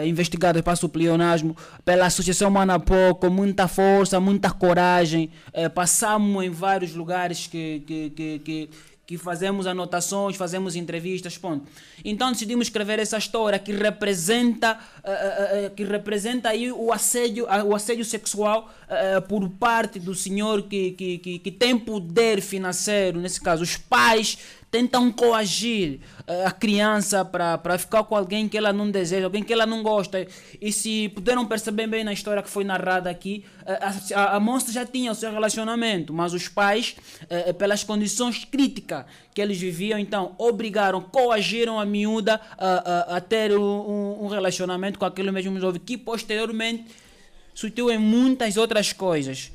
investigadas 0.05 0.61
para 0.61 0.85
o 0.85 0.89
pleonasmo 0.89 1.55
pela 1.85 2.05
Associação 2.05 2.49
Manapó 2.51 3.13
com 3.13 3.29
muita 3.29 3.67
força, 3.67 4.19
muita 4.19 4.51
coragem. 4.51 5.29
Passamos 5.73 6.43
em 6.43 6.49
vários 6.49 6.93
lugares 6.93 7.47
que, 7.47 7.81
que, 7.87 8.09
que, 8.09 8.39
que, 8.39 8.69
que 9.07 9.17
fazemos 9.17 9.65
anotações, 9.65 10.35
fazemos 10.35 10.75
entrevistas, 10.75 11.37
ponto. 11.37 11.65
Então 12.03 12.29
decidimos 12.29 12.67
escrever 12.67 12.99
essa 12.99 13.17
história 13.17 13.57
que 13.57 13.71
representa, 13.71 14.77
eh, 15.01 15.11
eh, 15.11 15.65
eh, 15.65 15.71
que 15.73 15.85
representa 15.85 16.49
aí 16.49 16.69
o 16.69 16.91
assédio, 16.91 17.47
o 17.65 17.73
assédio 17.73 18.03
sexual 18.03 18.69
eh, 18.89 19.21
por 19.21 19.49
parte 19.49 19.97
do 19.97 20.13
senhor 20.13 20.63
que, 20.63 20.91
que, 20.91 21.17
que, 21.19 21.39
que 21.39 21.51
tem 21.51 21.79
poder 21.79 22.41
financeiro, 22.41 23.17
nesse 23.17 23.39
caso 23.39 23.63
os 23.63 23.77
pais 23.77 24.37
tentam 24.69 25.11
coagir 25.11 25.99
eh, 26.27 26.45
a 26.45 26.51
criança 26.51 27.23
para 27.23 27.77
ficar 27.77 28.03
com 28.03 28.15
alguém 28.15 28.49
que 28.49 28.57
ela 28.57 28.73
não 28.73 28.91
deseja, 28.91 29.25
alguém 29.25 29.41
que 29.43 29.53
ela 29.53 29.65
não 29.65 29.81
gosta. 29.81 30.27
E 30.61 30.71
se 30.71 31.09
puderam 31.09 31.45
perceber 31.45 31.87
bem 31.87 32.03
na 32.03 32.11
história 32.11 32.43
que 32.43 32.49
foi 32.49 32.63
narrada 32.65 33.09
aqui, 33.09 33.45
eh, 33.65 33.79
a, 33.81 34.19
a, 34.21 34.35
a 34.35 34.39
moça 34.39 34.71
já 34.71 34.85
tinha 34.85 35.11
o 35.11 35.15
seu 35.15 35.31
relacionamento, 35.31 36.13
mas 36.13 36.33
os 36.33 36.47
pais, 36.49 36.95
eh, 37.29 37.53
pelas 37.53 37.83
condições 37.83 38.43
críticas 38.43 39.05
que 39.33 39.41
eles 39.41 39.57
viviam, 39.57 39.97
então 39.97 40.35
obrigaram, 40.37 40.99
coagiram 41.01 41.79
a 41.79 41.85
miúda 41.85 42.41
a, 42.57 43.13
a, 43.13 43.17
a 43.17 43.21
ter 43.21 43.57
um, 43.57 44.23
um- 44.23 44.27
relacionamento 44.27 44.99
com 44.99 45.05
aquele 45.05 45.31
mesmo 45.31 45.59
jovem, 45.59 45.79
que 45.79 45.97
posteriormente 45.97 46.85
surtiu 47.53 47.89
em 47.89 47.97
muitas 47.97 48.57
outras 48.57 48.91
coisas. 48.91 49.51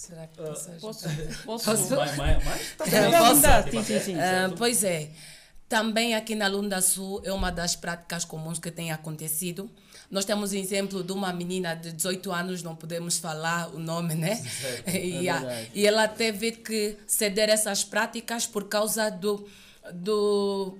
Será 0.00 0.26
que 0.26 0.40
Ah, 0.40 0.44
posso 0.48 0.70
posso- 0.80 1.08
posso- 1.44 1.64
Posso? 1.64 1.96
Mais- 1.96 2.16
mais- 2.16 2.44
mais? 2.44 2.72
Tá 2.76 2.84
posso? 2.86 3.70
Sim, 3.70 3.84
sim, 3.84 4.00
sim, 4.00 4.14
certo. 4.14 4.56
pois 4.56 4.82
é. 4.82 5.10
Também 5.68 6.14
aqui 6.14 6.34
na 6.34 6.48
Lunda 6.48 6.80
Sul 6.80 7.20
é 7.24 7.32
uma 7.32 7.50
das 7.52 7.76
práticas 7.76 8.24
comuns 8.24 8.58
que 8.58 8.70
tem 8.72 8.90
acontecido. 8.90 9.70
Nós 10.10 10.24
temos 10.24 10.52
exemplo 10.52 11.04
de 11.04 11.12
uma 11.12 11.32
menina 11.32 11.74
de 11.76 11.92
18 11.92 12.32
anos, 12.32 12.62
não 12.62 12.74
podemos 12.74 13.18
falar 13.18 13.68
o 13.72 13.78
nome, 13.78 14.14
né? 14.14 14.34
Certo, 14.36 14.88
E, 14.96 15.28
é 15.28 15.30
a- 15.30 15.66
e 15.74 15.86
ela 15.86 16.08
teve 16.08 16.52
que 16.52 16.96
ceder 17.06 17.48
essas 17.50 17.84
práticas 17.84 18.46
por 18.46 18.64
causa 18.68 19.10
do. 19.10 19.46
do 19.92 20.76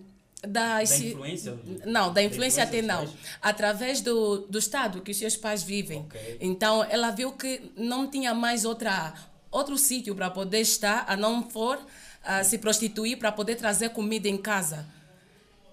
da, 0.46 0.76
Da 0.76 0.82
influência? 0.82 1.58
Não, 1.84 2.08
da 2.08 2.14
Da 2.14 2.22
influência 2.22 2.62
influência 2.62 2.62
até 2.62 2.82
não. 2.82 3.06
pais? 3.06 3.10
Através 3.42 4.00
do, 4.00 4.38
do 4.48 4.58
estado 4.58 5.00
que 5.02 5.10
os 5.10 5.16
seus 5.16 5.36
pais 5.36 5.62
vivem. 5.62 6.06
Então, 6.40 6.84
ela 6.84 7.10
viu 7.10 7.32
que 7.32 7.72
não 7.76 8.08
tinha 8.08 8.34
mais 8.34 8.64
outra, 8.64 9.14
outro 9.50 9.76
sítio 9.76 10.14
para 10.14 10.30
poder 10.30 10.60
estar, 10.60 11.04
a 11.06 11.16
não 11.16 11.48
for 11.48 11.78
ah, 12.24 12.42
se 12.44 12.58
prostituir 12.58 13.18
para 13.18 13.30
poder 13.32 13.56
trazer 13.56 13.90
comida 13.90 14.28
em 14.28 14.36
casa. 14.36 14.86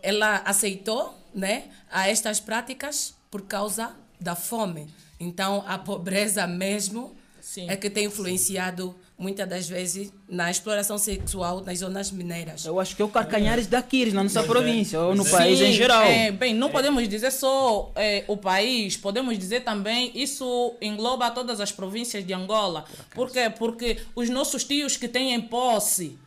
Ela 0.02 0.38
aceitou 0.46 1.18
né, 1.34 1.70
a 1.90 2.08
estas 2.08 2.40
práticas 2.40 3.16
por 3.32 3.44
causa 3.44 3.96
da 4.20 4.36
fome. 4.36 4.88
Então, 5.20 5.64
a 5.68 5.78
pobreza 5.78 6.46
mesmo 6.46 7.16
é 7.68 7.76
que 7.76 7.90
tem 7.90 8.06
influenciado 8.06 8.96
muitas 9.18 9.50
das 9.50 9.68
vezes 9.68 10.14
na 10.30 10.52
exploração 10.52 10.98
sexual 10.98 11.62
nas 11.62 11.80
zonas 11.80 12.12
mineiras. 12.12 12.66
Eu 12.66 12.80
acho 12.80 12.96
que 12.96 13.02
é 13.02 13.06
o 13.06 13.10
carcanhares 13.10 13.66
daqui, 13.66 14.06
na 14.12 14.24
nossa 14.24 14.44
Pois 14.44 14.46
é. 14.46 14.52
província, 14.52 15.02
ou 15.02 15.16
no 15.16 15.24
Sim, 15.24 15.32
país 15.32 15.60
em 15.60 15.74
geral. 15.74 16.04
é, 16.04 16.32
bem, 16.32 16.54
não 16.54 16.70
podemos 16.70 17.08
dizer 17.10 17.32
só 17.32 17.92
é, 17.96 18.24
o 18.28 18.38
país, 18.38 18.96
podemos 18.96 19.38
dizer 19.38 19.62
também, 19.62 20.12
isso 20.14 20.76
engloba 20.82 21.32
todas 21.32 21.60
as 21.60 21.72
províncias 21.72 22.26
de 22.26 22.34
Angola. 22.34 22.86
Por 23.16 23.32
quê? 23.32 23.50
Porque 23.50 23.98
os 24.16 24.30
nossos 24.30 24.64
tios 24.64 24.96
que 24.98 25.08
têm 25.08 25.34
em 25.34 25.42
posse, 25.42 26.18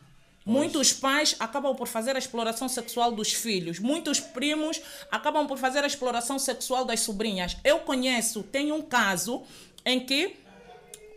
muitos 0.45 0.91
pais 0.91 1.35
acabam 1.39 1.73
por 1.75 1.87
fazer 1.87 2.15
a 2.15 2.19
exploração 2.19 2.67
sexual 2.67 3.11
dos 3.13 3.31
filhos, 3.31 3.79
muitos 3.79 4.19
primos 4.19 4.81
acabam 5.09 5.47
por 5.47 5.57
fazer 5.57 5.83
a 5.83 5.87
exploração 5.87 6.37
sexual 6.37 6.83
das 6.83 6.99
sobrinhas. 6.99 7.55
Eu 7.63 7.79
conheço, 7.79 8.43
tem 8.43 8.71
um 8.71 8.81
caso 8.81 9.43
em 9.85 9.99
que 9.99 10.35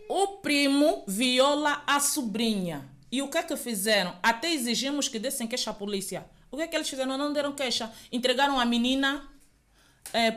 o 0.09 0.39
primo 0.39 1.05
viola 1.07 1.83
a 1.87 2.01
sobrinha. 2.01 2.89
E 3.11 3.23
o 3.23 3.29
que 3.29 3.39
é 3.39 3.43
que 3.43 3.57
fizeram? 3.57 4.15
Até 4.23 4.53
exigimos 4.53 5.09
que 5.09 5.19
dessem 5.19 5.47
queixa 5.47 5.71
à 5.71 5.75
polícia. 5.75 6.27
O 6.51 6.57
que 6.57 6.63
é 6.63 6.67
que 6.67 6.77
eles 6.77 6.89
fizeram? 6.89 7.17
Não 7.17 7.33
deram 7.33 7.53
queixa. 7.53 7.91
Entregaram 8.13 8.59
a 8.59 8.65
menina 8.65 9.29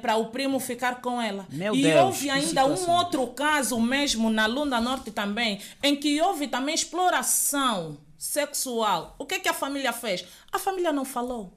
para 0.02 0.16
o 0.16 0.28
primo 0.28 0.60
ficar 0.60 1.02
com 1.02 1.22
ela. 1.22 1.46
Meu 1.50 1.76
e 1.76 1.84
Deus, 1.84 2.06
houve 2.06 2.30
ainda 2.30 2.66
um 2.66 2.90
outro 2.90 3.28
caso 3.28 3.80
mesmo 3.80 4.30
na 4.30 4.46
Lunda 4.46 4.82
Norte 4.82 5.12
também, 5.12 5.60
em 5.84 5.96
que 5.96 6.20
houve 6.22 6.48
também 6.48 6.74
exploração 6.74 7.98
sexual. 8.18 9.16
O 9.20 9.26
que 9.26 9.36
é 9.36 9.40
que 9.40 9.50
a 9.50 9.54
família 9.54 9.94
fez? 9.94 10.26
A 10.52 10.58
família 10.58 10.92
não 10.92 11.06
falou. 11.06 11.54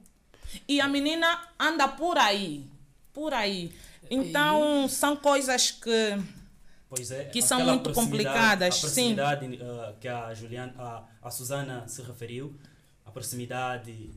E 0.67 0.79
a 0.81 0.87
menina 0.87 1.39
anda 1.59 1.87
por 1.87 2.17
aí. 2.17 2.65
Por 3.13 3.33
aí. 3.33 3.71
Então, 4.09 4.87
são 4.87 5.15
coisas 5.15 5.71
que. 5.71 6.17
Pois 6.93 7.09
é, 7.09 7.23
que 7.25 7.41
são 7.41 7.63
muito 7.65 7.83
proximidade- 7.83 8.25
complicadas, 8.25 8.67
A 8.67 8.71
sim. 8.75 8.81
proximidade 9.15 9.45
eh, 9.55 9.93
que 10.01 10.07
a, 10.09 10.33
Juliana, 10.33 10.73
a, 10.77 11.05
a 11.21 11.31
Susana 11.31 11.87
se 11.87 12.01
referiu, 12.01 12.53
a 13.05 13.11
proximidade 13.11 14.09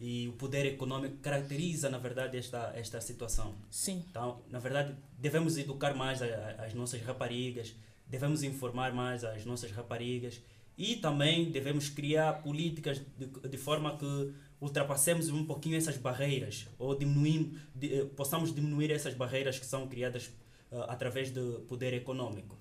e 0.00 0.26
o 0.28 0.32
poder 0.32 0.66
econômico 0.66 1.16
caracteriza, 1.18 1.88
na 1.88 1.98
verdade, 1.98 2.36
esta, 2.36 2.72
esta 2.74 3.00
situação. 3.00 3.54
Sim. 3.70 4.02
Então, 4.10 4.42
na 4.50 4.58
verdade, 4.58 4.96
devemos 5.16 5.56
educar 5.58 5.94
mais 5.94 6.20
a- 6.20 6.26
a- 6.26 6.64
as 6.66 6.74
nossas 6.74 7.00
raparigas, 7.02 7.72
devemos 8.04 8.42
informar 8.42 8.92
mais 8.92 9.22
as 9.22 9.44
nossas 9.44 9.70
raparigas 9.70 10.40
e 10.76 10.96
também 10.96 11.50
devemos 11.52 11.88
criar 11.88 12.42
políticas 12.42 13.00
de, 13.16 13.26
de 13.48 13.56
forma 13.56 13.96
que 13.96 14.32
ultrapassemos 14.60 15.28
um 15.30 15.44
pouquinho 15.46 15.76
essas 15.76 15.96
barreiras 15.96 16.66
ou 16.80 16.96
diminuir, 16.98 17.56
de, 17.76 18.00
eh, 18.00 18.04
possamos 18.16 18.52
diminuir 18.52 18.90
essas 18.90 19.14
barreiras 19.14 19.56
que 19.56 19.66
são 19.66 19.86
criadas 19.86 20.30
uh, 20.70 20.82
através 20.88 21.30
do 21.30 21.64
poder 21.68 21.92
econômico. 21.94 22.56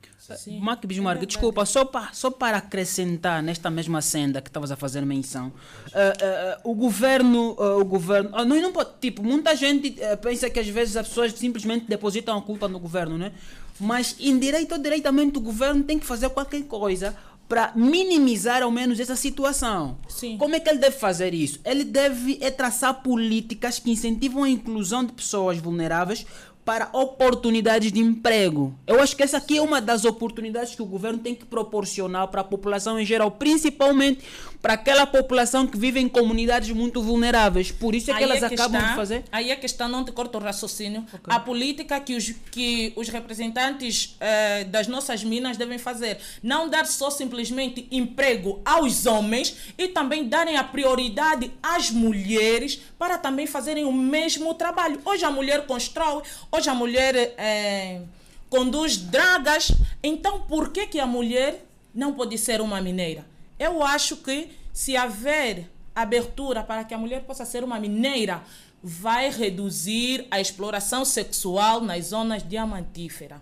Mac 0.59 0.85
Bismarck, 0.85 1.25
desculpa, 1.25 1.65
só, 1.65 1.85
pa, 1.85 2.09
só 2.11 2.29
para 2.29 2.57
acrescentar 2.57 3.41
nesta 3.41 3.69
mesma 3.69 4.01
senda 4.01 4.41
que 4.41 4.49
estavas 4.49 4.71
a 4.71 4.75
fazer 4.75 5.05
menção, 5.05 5.47
uh, 5.47 6.67
uh, 6.67 6.71
o 6.71 6.75
governo, 6.75 7.55
o 7.79 7.85
governo, 7.85 8.29
uh, 8.35 8.43
não, 8.43 8.59
não 8.61 8.73
pode, 8.73 8.91
tipo, 8.99 9.23
muita 9.23 9.55
gente 9.55 9.95
pensa 10.21 10.49
que 10.49 10.59
às 10.59 10.67
vezes 10.67 10.97
as 10.97 11.07
pessoas 11.07 11.33
simplesmente 11.33 11.85
depositam 11.87 12.37
a 12.37 12.41
culpa 12.41 12.67
no 12.67 12.79
governo, 12.79 13.17
né? 13.17 13.31
Mas 13.79 14.15
indireito 14.19 14.73
ou 14.73 14.81
diretamente 14.81 15.37
o 15.37 15.41
governo 15.41 15.83
tem 15.83 15.99
que 15.99 16.05
fazer 16.05 16.29
qualquer 16.29 16.63
coisa 16.63 17.15
para 17.47 17.71
minimizar 17.75 18.61
ao 18.61 18.69
menos 18.69 18.99
essa 18.99 19.15
situação. 19.15 19.97
Sim. 20.09 20.37
Como 20.37 20.53
é 20.55 20.59
que 20.59 20.69
ele 20.69 20.79
deve 20.79 20.97
fazer 20.97 21.33
isso? 21.33 21.59
Ele 21.63 21.85
deve 21.85 22.37
é 22.41 22.51
traçar 22.51 23.01
políticas 23.01 23.79
que 23.79 23.89
incentivam 23.89 24.43
a 24.43 24.49
inclusão 24.49 25.05
de 25.05 25.13
pessoas 25.13 25.57
vulneráveis 25.57 26.25
para 26.67 26.89
oportunidades 26.91 27.93
de 27.93 28.01
emprego. 28.01 28.77
Eu 28.85 28.99
acho 28.99 29.15
que 29.15 29.23
essa 29.23 29.37
aqui 29.37 29.57
é 29.57 29.61
uma 29.61 29.79
das 29.79 30.03
oportunidades 30.03 30.75
que 30.75 30.81
o 30.81 30.85
governo 30.85 31.17
tem 31.17 31.33
que 31.33 31.45
proporcionar 31.45 32.27
para 32.27 32.41
a 32.41 32.43
população 32.43 32.99
em 32.99 33.05
geral, 33.05 33.31
principalmente 33.31 34.19
para 34.61 34.73
aquela 34.73 35.05
população 35.05 35.67
que 35.67 35.77
vive 35.77 35.99
em 35.99 36.09
comunidades 36.09 36.71
muito 36.71 37.01
vulneráveis. 37.01 37.71
Por 37.71 37.93
isso 37.93 38.09
é 38.11 38.13
que 38.15 38.23
Aí 38.23 38.23
elas 38.23 38.43
é 38.43 38.47
que 38.49 38.55
acabam 38.55 38.77
está- 38.79 38.89
de 38.91 38.95
fazer. 38.95 39.23
Aí 39.31 39.51
a 39.51 39.55
questão 39.55 39.87
não 39.87 40.03
te 40.03 40.11
corta 40.11 40.37
o 40.37 40.41
raciocínio. 40.41 41.05
A 41.25 41.39
política 41.39 41.99
que 41.99 42.15
os, 42.15 42.33
que 42.51 42.91
os 42.95 43.07
representantes 43.09 44.15
eh, 44.19 44.63
das 44.65 44.87
nossas 44.87 45.23
minas 45.23 45.57
devem 45.57 45.77
fazer. 45.77 46.17
Não 46.41 46.67
dar 46.69 46.85
só 46.85 47.09
simplesmente 47.09 47.87
emprego 47.91 48.61
aos 48.65 49.05
homens 49.05 49.55
e 49.77 49.87
também 49.87 50.27
darem 50.27 50.57
a 50.57 50.63
prioridade 50.63 51.51
às 51.61 51.91
mulheres 51.91 52.81
para 52.97 53.17
também 53.17 53.45
fazerem 53.47 53.85
o 53.85 53.93
mesmo 53.93 54.53
trabalho. 54.55 54.99
Hoje 55.05 55.23
a 55.23 55.31
mulher 55.31 55.65
constrói, 55.67 56.23
hoje 56.51 56.69
a 56.69 56.73
mulher 56.73 57.15
eh, 57.37 58.01
conduz 58.49 58.97
dragas. 58.97 59.71
Então 60.03 60.41
por 60.41 60.71
que, 60.71 60.87
que 60.87 60.99
a 60.99 61.05
mulher 61.05 61.63
não 61.93 62.13
pode 62.13 62.37
ser 62.37 62.59
uma 62.59 62.81
mineira? 62.81 63.25
Eu 63.59 63.83
acho 63.83 64.17
que 64.17 64.51
se 64.71 64.95
haver 64.95 65.69
abertura 65.95 66.63
para 66.63 66.83
que 66.83 66.93
a 66.93 66.97
mulher 66.97 67.23
possa 67.23 67.45
ser 67.45 67.63
uma 67.63 67.79
mineira, 67.79 68.43
vai 68.83 69.29
reduzir 69.31 70.27
a 70.29 70.39
exploração 70.39 71.03
sexual 71.03 71.81
nas 71.81 72.05
zonas 72.05 72.47
diamantíferas. 72.47 73.39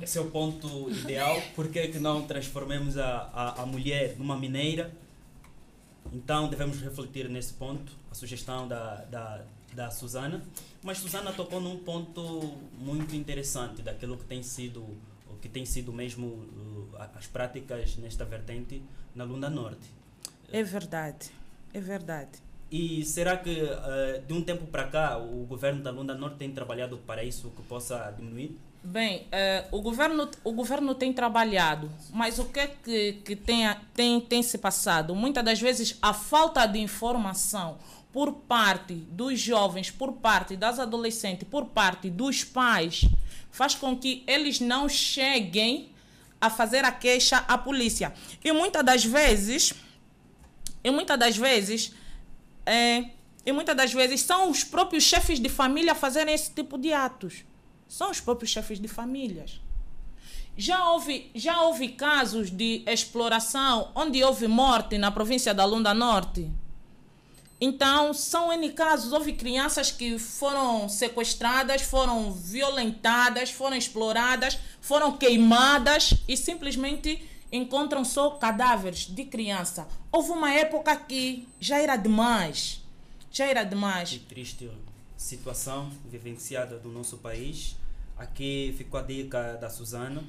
Esse 0.00 0.18
é 0.18 0.20
o 0.20 0.30
ponto 0.30 0.90
ideal. 0.90 1.40
Por 1.54 1.68
que, 1.68 1.88
que 1.88 1.98
não 1.98 2.22
transformemos 2.26 2.96
a, 2.96 3.30
a, 3.32 3.62
a 3.62 3.66
mulher 3.66 4.16
numa 4.16 4.36
mineira? 4.36 4.92
Então 6.12 6.48
devemos 6.48 6.80
refletir 6.80 7.28
nesse 7.28 7.52
ponto, 7.52 7.92
a 8.10 8.14
sugestão 8.14 8.66
da, 8.66 9.04
da, 9.04 9.42
da 9.74 9.90
Susana. 9.90 10.42
Mas 10.82 10.98
Susana 10.98 11.32
tocou 11.32 11.60
num 11.60 11.78
ponto 11.78 12.56
muito 12.78 13.14
interessante 13.14 13.82
daquilo 13.82 14.16
que 14.16 14.24
tem 14.24 14.42
sido, 14.42 14.86
que 15.40 15.48
tem 15.48 15.64
sido 15.64 15.92
mesmo 15.92 16.26
uh, 16.26 16.88
as 17.14 17.26
práticas 17.26 17.96
nesta 17.96 18.24
vertente 18.24 18.82
na 19.14 19.24
Lunda 19.24 19.48
Norte. 19.48 19.88
É 20.52 20.62
verdade, 20.62 21.30
é 21.72 21.80
verdade. 21.80 22.30
E 22.70 23.04
será 23.04 23.36
que 23.36 23.62
uh, 23.62 24.22
de 24.26 24.32
um 24.32 24.42
tempo 24.42 24.66
para 24.66 24.84
cá 24.88 25.18
o 25.18 25.44
governo 25.46 25.82
da 25.82 25.90
Lunda 25.90 26.14
Norte 26.14 26.36
tem 26.36 26.50
trabalhado 26.52 26.98
para 26.98 27.24
isso 27.24 27.50
que 27.50 27.62
possa 27.62 28.12
diminuir? 28.16 28.58
Bem, 28.82 29.26
eh, 29.32 29.66
o, 29.72 29.82
governo, 29.82 30.30
o 30.44 30.52
governo 30.52 30.94
tem 30.94 31.12
trabalhado, 31.12 31.90
mas 32.12 32.38
o 32.38 32.44
que 32.44 32.60
é 32.60 32.66
que, 32.68 33.14
que 33.24 33.34
tem, 33.34 33.66
tem 34.20 34.42
se 34.42 34.56
passado? 34.56 35.14
Muitas 35.16 35.44
das 35.44 35.60
vezes 35.60 35.98
a 36.00 36.14
falta 36.14 36.64
de 36.64 36.78
informação 36.78 37.76
por 38.12 38.32
parte 38.32 38.94
dos 38.94 39.38
jovens, 39.38 39.90
por 39.90 40.12
parte 40.14 40.56
das 40.56 40.78
adolescentes, 40.78 41.46
por 41.48 41.66
parte 41.66 42.08
dos 42.08 42.44
pais, 42.44 43.04
faz 43.50 43.74
com 43.74 43.96
que 43.96 44.22
eles 44.26 44.60
não 44.60 44.88
cheguem 44.88 45.90
a 46.40 46.48
fazer 46.48 46.84
a 46.84 46.92
queixa 46.92 47.38
à 47.48 47.58
polícia. 47.58 48.12
E 48.44 48.52
muitas 48.52 48.84
das 48.84 49.04
vezes, 49.04 49.74
e 50.84 50.90
muitas 50.90 51.18
das 51.18 51.36
vezes, 51.36 51.92
é, 52.64 53.10
e 53.44 53.52
muitas 53.52 53.76
das 53.76 53.92
vezes 53.92 54.20
são 54.20 54.50
os 54.50 54.62
próprios 54.62 55.04
chefes 55.04 55.40
de 55.40 55.48
família 55.48 55.92
a 55.92 55.94
fazerem 55.94 56.34
esse 56.34 56.52
tipo 56.52 56.78
de 56.78 56.92
atos. 56.92 57.44
São 57.88 58.10
os 58.10 58.20
próprios 58.20 58.50
chefes 58.50 58.78
de 58.78 58.86
famílias. 58.86 59.60
Já 60.56 60.90
houve, 60.90 61.30
já 61.34 61.62
houve 61.62 61.88
casos 61.88 62.50
de 62.50 62.82
exploração 62.86 63.90
onde 63.94 64.22
houve 64.22 64.46
morte 64.48 64.98
na 64.98 65.10
província 65.10 65.54
da 65.54 65.64
Lunda 65.64 65.94
Norte. 65.94 66.50
Então, 67.60 68.14
são 68.14 68.52
N 68.52 68.70
casos. 68.72 69.12
Houve 69.12 69.32
crianças 69.32 69.90
que 69.90 70.18
foram 70.18 70.88
sequestradas, 70.88 71.82
foram 71.82 72.32
violentadas, 72.32 73.50
foram 73.50 73.76
exploradas, 73.76 74.58
foram 74.80 75.16
queimadas 75.16 76.14
e 76.28 76.36
simplesmente 76.36 77.28
encontram 77.50 78.04
só 78.04 78.30
cadáveres 78.30 79.06
de 79.06 79.24
criança. 79.24 79.88
Houve 80.12 80.30
uma 80.30 80.52
época 80.52 80.94
que 80.96 81.48
já 81.58 81.78
era 81.78 81.96
demais. 81.96 82.82
Já 83.30 83.46
era 83.46 83.64
demais. 83.64 84.10
Que 84.10 84.18
triste 84.20 84.70
situação 85.16 85.90
vivenciada 86.08 86.78
do 86.78 86.88
nosso 86.90 87.18
país. 87.18 87.76
Aqui 88.16 88.74
ficou 88.78 89.00
a 89.00 89.02
dica 89.02 89.54
da 89.54 89.68
Susana, 89.68 90.22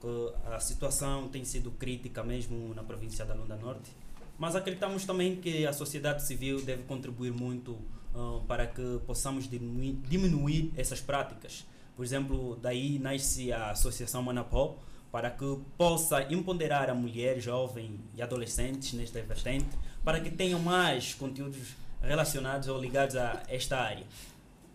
que 0.00 0.32
a 0.52 0.60
situação 0.60 1.28
tem 1.28 1.44
sido 1.44 1.70
crítica 1.70 2.22
mesmo 2.22 2.74
na 2.74 2.82
província 2.82 3.24
da 3.24 3.34
Lunda 3.34 3.56
Norte. 3.56 3.90
Mas 4.38 4.54
acreditamos 4.54 5.04
também 5.04 5.36
que 5.36 5.66
a 5.66 5.72
sociedade 5.72 6.22
civil 6.22 6.62
deve 6.62 6.84
contribuir 6.84 7.32
muito 7.32 7.76
ah, 8.14 8.40
para 8.46 8.66
que 8.66 9.00
possamos 9.06 9.48
diminuir, 9.48 9.94
diminuir 10.08 10.72
essas 10.76 11.00
práticas. 11.00 11.66
Por 11.96 12.04
exemplo, 12.04 12.56
daí 12.62 12.98
nasce 13.00 13.52
a 13.52 13.72
Associação 13.72 14.22
Manapó, 14.22 14.78
para 15.10 15.30
que 15.30 15.58
possa 15.76 16.22
empoderar 16.32 16.88
a 16.90 16.94
mulher, 16.94 17.40
jovem 17.40 17.98
e 18.14 18.22
adolescentes 18.22 18.92
nesta 18.92 19.20
vertente, 19.22 19.76
para 20.04 20.20
que 20.20 20.30
tenham 20.30 20.60
mais 20.60 21.14
conteúdos 21.14 21.74
relacionados 22.00 22.68
ou 22.68 22.80
ligados 22.80 23.16
a 23.16 23.42
esta 23.48 23.78
área. 23.78 24.04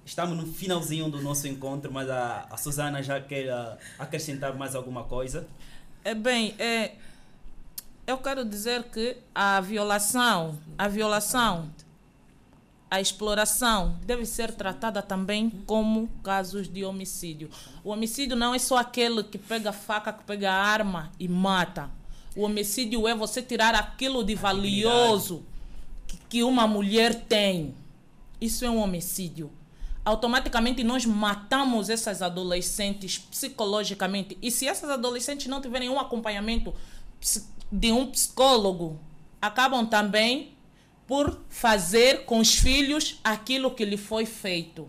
Estamos 0.05 0.37
no 0.37 0.51
finalzinho 0.51 1.09
do 1.09 1.21
nosso 1.21 1.47
encontro, 1.47 1.91
mas 1.91 2.09
a, 2.09 2.47
a 2.49 2.57
Susana 2.57 3.01
já 3.01 3.21
quer 3.21 3.49
ah, 3.49 3.77
acrescentar 3.97 4.53
mais 4.55 4.75
alguma 4.75 5.05
coisa. 5.05 5.47
É 6.03 6.13
bem, 6.13 6.53
é, 6.59 6.95
eu 8.05 8.17
quero 8.17 8.43
dizer 8.43 8.83
que 8.83 9.17
a 9.33 9.61
violação, 9.61 10.59
a 10.77 10.87
violação, 10.87 11.71
a 12.91 12.99
exploração 12.99 13.97
deve 14.03 14.25
ser 14.25 14.51
tratada 14.51 15.01
também 15.01 15.49
como 15.65 16.07
casos 16.21 16.67
de 16.67 16.83
homicídio. 16.83 17.49
O 17.83 17.89
homicídio 17.89 18.35
não 18.35 18.53
é 18.53 18.59
só 18.59 18.77
aquele 18.77 19.23
que 19.23 19.37
pega 19.37 19.69
a 19.69 19.73
faca, 19.73 20.13
que 20.13 20.23
pega 20.23 20.51
a 20.51 20.63
arma 20.63 21.11
e 21.19 21.27
mata. 21.27 21.89
O 22.35 22.43
homicídio 22.43 23.07
é 23.07 23.15
você 23.15 23.41
tirar 23.41 23.73
aquilo 23.73 24.23
de 24.23 24.35
valioso 24.35 25.43
que, 26.05 26.17
que 26.29 26.43
uma 26.43 26.67
mulher 26.67 27.15
tem. 27.15 27.73
Isso 28.39 28.65
é 28.65 28.69
um 28.69 28.77
homicídio. 28.77 29.49
Automaticamente 30.05 30.83
nós 30.83 31.05
matamos 31.05 31.89
essas 31.89 32.21
adolescentes 32.21 33.17
psicologicamente. 33.17 34.37
E 34.41 34.51
se 34.51 34.67
essas 34.67 34.89
adolescentes 34.89 35.47
não 35.47 35.61
tiverem 35.61 35.89
um 35.89 35.99
acompanhamento 35.99 36.73
de 37.73 37.91
um 37.91 38.05
psicólogo, 38.05 38.99
acabam 39.41 39.83
também 39.83 40.53
por 41.07 41.41
fazer 41.49 42.23
com 42.23 42.37
os 42.37 42.53
filhos 42.53 43.19
aquilo 43.23 43.71
que 43.71 43.83
lhe 43.83 43.97
foi 43.97 44.27
feito. 44.27 44.87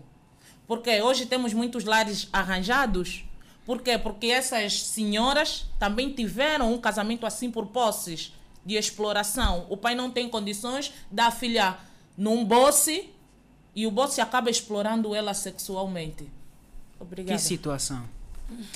Porque 0.67 1.01
hoje 1.01 1.25
temos 1.25 1.51
muitos 1.51 1.83
lares 1.83 2.29
arranjados. 2.31 3.25
Por 3.65 3.81
quê? 3.81 3.97
Porque 3.97 4.27
essas 4.27 4.83
senhoras 4.83 5.65
também 5.79 6.11
tiveram 6.13 6.71
um 6.71 6.77
casamento 6.77 7.25
assim 7.25 7.49
por 7.49 7.65
posses 7.65 8.31
de 8.63 8.75
exploração. 8.75 9.65
O 9.67 9.75
pai 9.75 9.95
não 9.95 10.11
tem 10.11 10.29
condições 10.29 10.93
da 11.09 11.31
filha 11.31 11.79
num 12.15 12.45
bosse 12.45 13.09
e 13.75 13.87
o 13.87 13.91
bosse 13.91 14.21
acaba 14.21 14.51
explorando 14.51 15.15
ela 15.15 15.33
sexualmente. 15.33 16.29
Obrigada. 16.99 17.35
Que 17.35 17.43
situação. 17.43 18.07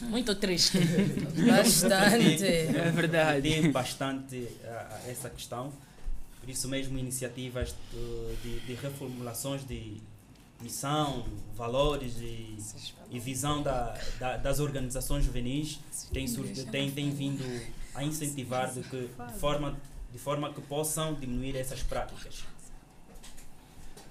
Muito 0.04 0.36
triste. 0.36 0.80
Bastante. 1.48 2.46
É 2.46 2.92
verdade. 2.92 3.48
Refletir 3.48 3.72
bastante 3.72 4.48
a, 4.66 4.96
a 4.96 5.10
essa 5.10 5.30
questão. 5.30 5.72
Por 6.40 6.50
isso 6.50 6.68
mesmo, 6.68 6.98
iniciativas 6.98 7.76
de, 7.92 8.36
de, 8.42 8.60
de 8.62 8.74
reformulações 8.74 9.66
de 9.68 10.02
missão, 10.62 11.26
valores 11.56 12.18
e, 12.20 12.58
e 13.10 13.20
visão 13.20 13.62
da, 13.62 13.98
da, 14.20 14.38
das 14.38 14.60
organizações 14.60 15.24
juvenis 15.24 15.80
têm, 16.12 16.26
têm, 16.72 16.92
têm 16.92 17.12
vindo 17.12 17.44
a 17.96 18.04
incentivar 18.04 18.72
de, 18.74 18.82
que, 18.82 19.08
de, 19.08 19.40
forma, 19.40 19.78
de 20.12 20.20
forma 20.20 20.54
que 20.54 20.62
possam 20.62 21.14
diminuir 21.14 21.56
essas 21.56 21.82
práticas. 21.82 22.44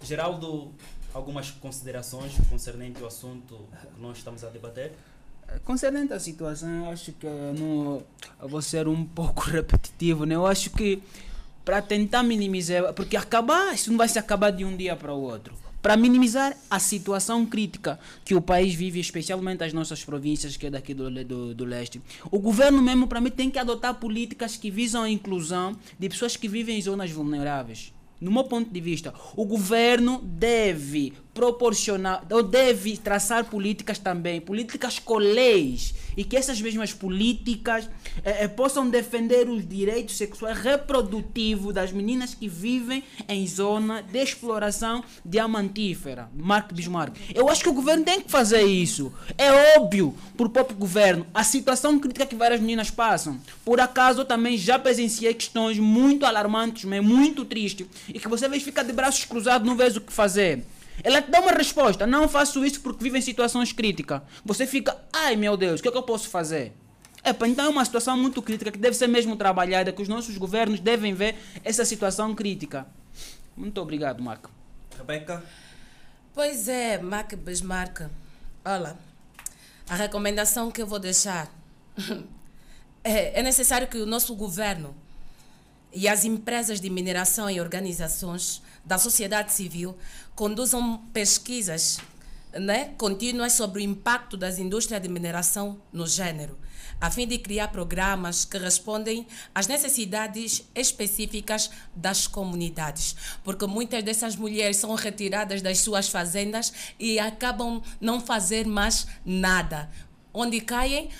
Geraldo, 0.02 0.72
algumas 1.12 1.50
considerações 1.50 2.32
concernente 2.48 3.00
ao 3.00 3.08
assunto 3.08 3.68
que 3.94 4.00
nós 4.00 4.18
estamos 4.18 4.44
a 4.44 4.48
debater? 4.48 4.92
Concernente 5.64 6.12
à 6.12 6.20
situação, 6.20 6.90
acho 6.90 7.12
que 7.12 7.26
não, 7.26 8.02
vou 8.40 8.62
ser 8.62 8.86
um 8.88 9.04
pouco 9.06 9.42
repetitivo, 9.42 10.24
né? 10.24 10.34
Eu 10.34 10.46
acho 10.46 10.70
que 10.70 11.02
para 11.64 11.82
tentar 11.82 12.22
minimizar, 12.22 12.94
porque 12.94 13.16
acabar, 13.16 13.74
isso 13.74 13.90
não 13.90 13.98
vai 13.98 14.08
se 14.08 14.18
acabar 14.18 14.50
de 14.50 14.64
um 14.64 14.76
dia 14.76 14.96
para 14.96 15.12
o 15.12 15.20
outro. 15.20 15.54
Para 15.82 15.96
minimizar 15.96 16.56
a 16.70 16.78
situação 16.78 17.46
crítica 17.46 18.00
que 18.24 18.34
o 18.34 18.40
país 18.40 18.74
vive, 18.74 18.98
especialmente 18.98 19.62
as 19.62 19.72
nossas 19.72 20.02
províncias, 20.04 20.56
que 20.56 20.66
é 20.66 20.70
daqui 20.70 20.92
do, 20.92 21.10
do, 21.24 21.54
do 21.54 21.64
leste, 21.64 22.00
o 22.30 22.38
governo 22.38 22.82
mesmo, 22.82 23.06
para 23.06 23.20
mim, 23.20 23.30
tem 23.30 23.50
que 23.50 23.58
adotar 23.58 23.94
políticas 23.94 24.56
que 24.56 24.70
visam 24.70 25.02
a 25.02 25.10
inclusão 25.10 25.76
de 25.98 26.08
pessoas 26.08 26.36
que 26.36 26.48
vivem 26.48 26.78
em 26.78 26.82
zonas 26.82 27.10
vulneráveis. 27.10 27.92
No 28.20 28.32
meu 28.32 28.44
ponto 28.44 28.72
de 28.72 28.80
vista, 28.80 29.14
o 29.36 29.44
governo 29.44 30.20
deve 30.24 31.12
proporcionar, 31.38 32.24
ou 32.32 32.42
deve 32.42 32.96
traçar 32.96 33.44
políticas 33.44 33.96
também, 33.96 34.40
políticas 34.40 34.98
com 34.98 35.18
leis, 35.18 35.94
e 36.16 36.24
que 36.24 36.36
essas 36.36 36.60
mesmas 36.60 36.92
políticas 36.92 37.88
eh, 38.24 38.42
eh, 38.42 38.48
possam 38.48 38.90
defender 38.90 39.48
os 39.48 39.64
direitos 39.64 40.16
sexuais 40.16 40.58
reprodutivos 40.58 41.72
das 41.72 41.92
meninas 41.92 42.34
que 42.34 42.48
vivem 42.48 43.04
em 43.28 43.46
zona 43.46 44.02
de 44.02 44.18
exploração 44.18 45.04
diamantífera. 45.24 46.28
Mark 46.34 46.72
Bismarck. 46.72 47.14
Eu 47.32 47.48
acho 47.48 47.62
que 47.62 47.68
o 47.68 47.72
governo 47.72 48.04
tem 48.04 48.20
que 48.20 48.28
fazer 48.28 48.62
isso. 48.62 49.12
É 49.38 49.78
óbvio 49.78 50.12
para 50.36 50.46
o 50.46 50.50
próprio 50.50 50.76
governo 50.76 51.24
a 51.32 51.44
situação 51.44 52.00
crítica 52.00 52.26
que 52.26 52.34
várias 52.34 52.60
meninas 52.60 52.90
passam. 52.90 53.38
Por 53.64 53.78
acaso, 53.78 54.22
eu 54.22 54.24
também 54.24 54.58
já 54.58 54.76
presenciei 54.76 55.32
questões 55.34 55.78
muito 55.78 56.26
alarmantes, 56.26 56.84
muito 56.84 57.44
tristes, 57.44 57.86
e 58.08 58.18
que 58.18 58.26
você 58.26 58.48
vê 58.48 58.58
ficar 58.58 58.82
de 58.82 58.92
braços 58.92 59.24
cruzados, 59.24 59.68
não 59.68 59.76
vê 59.76 59.84
o 59.84 60.00
que 60.00 60.12
fazer. 60.12 60.64
Ela 61.02 61.22
te 61.22 61.30
dá 61.30 61.40
uma 61.40 61.52
resposta. 61.52 62.06
Não 62.06 62.28
faço 62.28 62.64
isso 62.64 62.80
porque 62.80 63.02
vivo 63.02 63.16
em 63.16 63.20
situações 63.20 63.72
críticas. 63.72 64.22
Você 64.44 64.66
fica, 64.66 64.96
ai 65.12 65.36
meu 65.36 65.56
Deus, 65.56 65.80
o 65.80 65.82
que 65.82 65.88
é 65.88 65.92
que 65.92 65.98
eu 65.98 66.02
posso 66.02 66.28
fazer? 66.28 66.72
Epa, 67.24 67.46
então 67.48 67.66
é 67.66 67.68
uma 67.68 67.84
situação 67.84 68.16
muito 68.16 68.40
crítica 68.40 68.70
que 68.70 68.78
deve 68.78 68.96
ser 68.96 69.06
mesmo 69.06 69.36
trabalhada, 69.36 69.92
que 69.92 70.00
os 70.00 70.08
nossos 70.08 70.36
governos 70.36 70.80
devem 70.80 71.14
ver 71.14 71.36
essa 71.64 71.84
situação 71.84 72.34
crítica. 72.34 72.86
Muito 73.56 73.80
obrigado, 73.80 74.22
Marco. 74.22 74.50
Rebeca? 74.96 75.42
Pois 76.32 76.68
é, 76.68 76.98
Mac 76.98 77.34
Bismarck. 77.34 78.02
Olha, 78.64 78.96
a 79.88 79.96
recomendação 79.96 80.70
que 80.70 80.80
eu 80.80 80.86
vou 80.86 80.98
deixar 80.98 81.52
é, 83.02 83.40
é 83.40 83.42
necessário 83.42 83.88
que 83.88 83.98
o 83.98 84.06
nosso 84.06 84.34
governo 84.34 84.94
e 85.92 86.06
as 86.06 86.24
empresas 86.24 86.80
de 86.80 86.90
mineração 86.90 87.50
e 87.50 87.60
organizações 87.60 88.62
da 88.88 88.96
sociedade 88.96 89.52
civil 89.52 89.94
conduzam 90.34 90.98
pesquisas 91.12 91.98
né, 92.58 92.94
contínuas 92.96 93.52
sobre 93.52 93.82
o 93.82 93.84
impacto 93.84 94.34
das 94.34 94.58
indústrias 94.58 95.02
de 95.02 95.08
mineração 95.10 95.78
no 95.92 96.06
gênero, 96.06 96.58
a 96.98 97.10
fim 97.10 97.26
de 97.26 97.38
criar 97.38 97.68
programas 97.68 98.46
que 98.46 98.56
respondem 98.56 99.26
às 99.54 99.66
necessidades 99.66 100.64
específicas 100.74 101.70
das 101.94 102.26
comunidades, 102.26 103.14
porque 103.44 103.66
muitas 103.66 104.02
dessas 104.02 104.34
mulheres 104.36 104.78
são 104.78 104.94
retiradas 104.94 105.60
das 105.60 105.80
suas 105.80 106.08
fazendas 106.08 106.72
e 106.98 107.18
acabam 107.18 107.82
não 108.00 108.18
fazer 108.22 108.66
mais 108.66 109.06
nada, 109.22 109.90
onde 110.32 110.62
caem? 110.62 111.10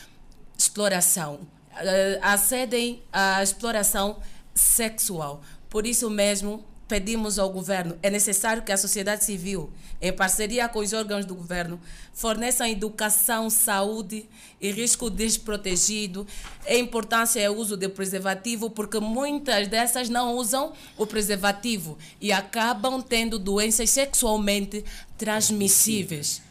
Exploração, 0.56 1.34
uh, 1.34 2.18
acedem 2.22 3.02
à 3.12 3.42
exploração 3.42 4.20
sexual. 4.54 5.42
Por 5.68 5.86
isso 5.86 6.08
mesmo, 6.08 6.64
pedimos 6.88 7.38
ao 7.38 7.50
governo, 7.50 7.96
é 8.02 8.08
necessário 8.08 8.62
que 8.62 8.72
a 8.72 8.76
sociedade 8.76 9.22
civil, 9.22 9.70
em 10.00 10.12
parceria 10.12 10.68
com 10.68 10.78
os 10.78 10.92
órgãos 10.92 11.26
do 11.26 11.34
governo, 11.34 11.78
forneçam 12.14 12.66
educação, 12.66 13.50
saúde 13.50 14.26
e 14.60 14.72
risco 14.72 15.10
desprotegido. 15.10 16.26
A 16.66 16.74
importância 16.74 17.40
é 17.40 17.50
o 17.50 17.54
uso 17.54 17.76
de 17.76 17.88
preservativo, 17.88 18.70
porque 18.70 18.98
muitas 18.98 19.68
dessas 19.68 20.08
não 20.08 20.34
usam 20.34 20.72
o 20.96 21.06
preservativo 21.06 21.98
e 22.20 22.32
acabam 22.32 23.02
tendo 23.02 23.38
doenças 23.38 23.90
sexualmente 23.90 24.84
transmissíveis. 25.16 26.42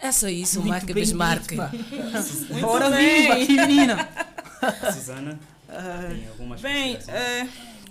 É 0.00 0.10
só 0.10 0.28
isso, 0.28 0.58
Muito 0.60 0.70
Marca 0.70 0.92
Bismarck. 0.92 1.52
Ora 2.64 2.90
viva 2.90 3.34
aqui, 3.34 3.52
menina. 3.52 4.08
Susana? 4.92 5.38
Tem 6.08 6.28
algumas 6.28 6.60
Bem, 6.60 6.98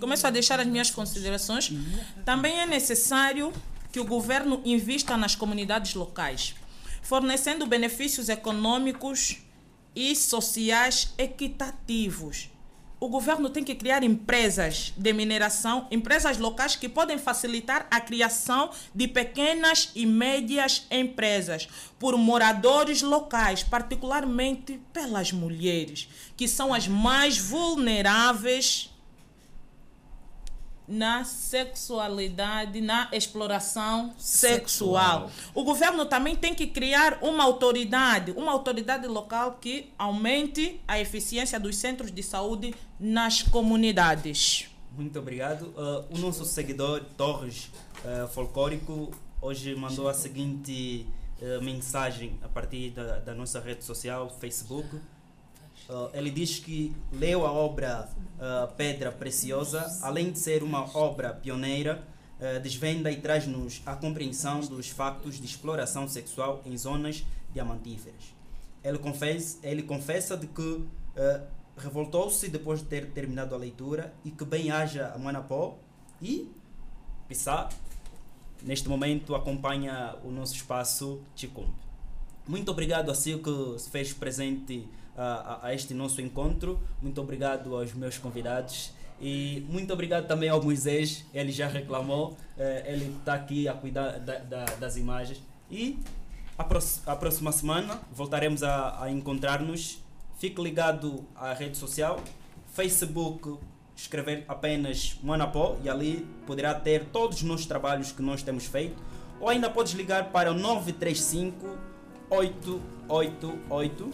começo 0.02 0.26
a 0.26 0.32
deixar 0.32 0.60
as 0.60 0.66
minhas 0.66 0.90
considerações. 0.90 1.72
Também 2.26 2.60
é 2.60 2.66
necessário 2.66 3.54
que 3.92 4.00
o 4.00 4.04
governo 4.04 4.60
invista 4.66 5.16
nas 5.16 5.36
comunidades 5.36 5.94
locais, 5.94 6.56
fornecendo 7.04 7.68
benefícios 7.68 8.28
econômicos 8.28 9.38
e 9.96 10.16
sociais 10.16 11.14
equitativos. 11.20 12.50
O 13.00 13.10
governo 13.10 13.50
tem 13.50 13.64
que 13.64 13.74
criar 13.74 14.04
empresas 14.04 14.94
de 14.96 15.12
mineração, 15.12 15.88
empresas 15.90 16.38
locais 16.38 16.76
que 16.76 16.88
podem 16.88 17.18
facilitar 17.18 17.88
a 17.90 18.00
criação 18.00 18.70
de 18.94 19.08
pequenas 19.08 19.92
e 19.96 20.06
médias 20.06 20.86
empresas 20.90 21.68
por 22.00 22.16
moradores 22.16 23.02
locais, 23.02 23.64
particularmente 23.64 24.80
pelas 24.94 25.32
mulheres, 25.32 26.08
que 26.38 26.48
são 26.48 26.74
as 26.74 26.88
mais 26.88 27.40
vulneráveis 27.40 28.91
na 30.92 31.24
sexualidade, 31.24 32.82
na 32.82 33.08
exploração 33.14 34.14
sexual. 34.18 35.30
Sexual. 35.30 35.32
O 35.56 35.64
governo 35.64 36.06
também 36.06 36.36
tem 36.36 36.54
que 36.54 36.68
criar 36.68 37.20
uma 37.22 37.44
autoridade, 37.44 38.32
uma 38.32 38.52
autoridade 38.52 39.08
local 39.08 39.58
que 39.62 39.92
aumente 39.98 40.82
a 40.88 41.00
eficiência 41.00 41.60
dos 41.60 41.78
centros 41.78 42.12
de 42.12 42.22
saúde 42.22 42.76
nas 43.00 43.42
comunidades. 43.42 44.68
Muito 44.92 45.18
obrigado. 45.18 45.68
Uh, 45.68 46.18
o 46.18 46.18
nosso 46.20 46.44
seguidor 46.44 47.02
Torres 47.16 47.72
uh, 48.04 48.28
Folclórico 48.28 49.12
hoje 49.42 49.74
mandou 49.74 50.10
a 50.10 50.14
seguinte 50.14 51.08
uh, 51.42 51.64
mensagem 51.64 52.38
a 52.44 52.50
partir 52.50 52.90
da, 52.90 53.20
da 53.20 53.34
nossa 53.34 53.62
rede 53.62 53.86
social, 53.86 54.30
Facebook. 54.40 54.88
Uh, 55.90 56.10
ele 56.14 56.30
diz 56.30 56.60
que 56.60 56.96
leu 57.12 57.46
a 57.46 57.52
obra 57.52 58.10
uh, 58.38 58.74
Pedra 58.76 59.12
Preciosa, 59.12 60.00
além 60.02 60.32
de 60.32 60.40
ser 60.40 60.64
uma 60.64 60.86
obra 60.98 61.34
pioneira, 61.34 62.04
uh, 62.40 62.60
desvenda 62.62 63.12
e 63.12 63.20
traz-nos 63.20 63.82
a 63.86 63.96
compreensão 63.96 64.62
dos 64.62 64.90
factos 64.90 65.40
de 65.40 65.46
exploração 65.46 66.08
sexual 66.08 66.62
em 66.66 66.78
zonas 66.78 67.26
diamantíferas. 67.54 68.34
Ele 68.84 68.98
confessa, 68.98 69.58
ele 69.64 69.84
confessa 69.84 70.36
de 70.36 70.48
que 70.48 70.84
revoltou-se 71.78 72.48
depois 72.48 72.80
de 72.80 72.86
ter 72.86 73.12
terminado 73.12 73.54
a 73.54 73.58
leitura 73.58 74.14
e 74.24 74.32
que 74.32 74.46
bem 74.46 74.72
haja 74.72 75.12
a 75.14 75.18
Manapó 75.18 75.78
e 76.22 76.50
Pissá, 77.28 77.70
neste 78.62 78.90
momento 78.90 79.36
acompanha 79.36 80.16
o 80.24 80.32
nosso 80.32 80.56
espaço 80.56 81.22
Chicumbe. 81.36 81.74
Muito 82.48 82.72
obrigado 82.72 83.12
a 83.12 83.16
si 83.16 83.38
que 83.38 83.80
se 83.80 83.90
fez 83.90 84.14
presente 84.14 84.88
a, 85.22 85.68
a, 85.68 85.74
este 85.76 85.94
nosso 85.94 86.22
encontro. 86.22 86.80
Muito 87.02 87.20
obrigado 87.22 87.76
aos 87.76 87.94
meus 87.94 88.18
convidados. 88.18 88.92
E 89.20 89.66
muito 89.70 89.94
obrigado 89.94 90.26
também 90.28 90.50
ao 90.50 90.62
Moisés, 90.64 91.24
ele 91.32 91.52
já 91.52 91.68
reclamou, 91.68 92.36
eh, 92.58 92.84
ele 92.88 93.16
está 93.20 93.36
aqui 93.36 93.68
a 93.68 93.74
cuidar 93.74 94.18
da- 94.20 94.40
da- 94.40 94.66
das 94.80 94.98
imagens. 94.98 95.40
E 95.70 96.00
a 97.06 97.16
próxima 97.16 97.52
semana 97.52 98.00
voltaremos 98.12 98.64
a, 98.64 99.04
a 99.04 99.12
encontrar-nos. 99.12 100.00
Fique 100.40 100.60
ligado 100.60 101.24
à 101.36 101.54
rede 101.54 101.78
social, 101.78 102.20
Facebook, 102.74 103.60
escrever 103.96 104.44
apenas 104.48 105.20
Manapó 105.22 105.78
e 105.84 105.90
ali 105.90 106.26
poderá 106.48 106.74
ter 106.74 107.06
todos 107.06 107.38
os 107.38 107.44
nossos 107.44 107.68
trabalhos 107.68 108.12
que 108.12 108.24
nós 108.24 108.42
temos 108.42 108.66
feito. 108.66 109.02
Ou 109.40 109.50
ainda 109.50 109.70
podes 109.70 109.94
ligar 109.94 110.32
para 110.32 110.52
o 110.52 110.56
935 110.56 111.78
888 112.28 114.12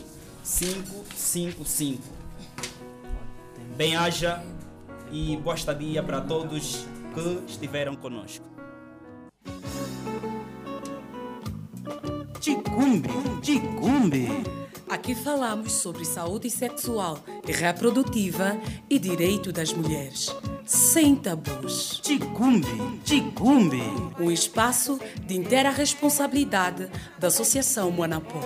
555. 0.47 2.01
Bem-haja 3.75 4.41
e 5.11 5.35
boa 5.35 5.55
estadia 5.55 6.01
para 6.01 6.21
todos 6.21 6.87
que 7.13 7.51
estiveram 7.51 7.97
conosco. 7.97 8.45
Ticumbe, 12.39 13.09
ticumbe. 13.41 14.29
Aqui 14.89 15.13
falamos 15.13 15.73
sobre 15.73 16.05
saúde 16.05 16.49
sexual 16.49 17.19
e 17.45 17.51
reprodutiva 17.51 18.57
e 18.89 18.97
direito 18.97 19.51
das 19.51 19.73
mulheres. 19.73 20.33
Sem 20.65 21.13
tabus. 21.13 21.99
Ticumbe, 21.99 23.01
ticumbe. 23.03 23.81
Um 24.17 24.31
espaço 24.31 24.97
de 25.25 25.35
inteira 25.35 25.71
responsabilidade 25.71 26.89
da 27.19 27.27
Associação 27.27 27.91
Moanapó. 27.91 28.39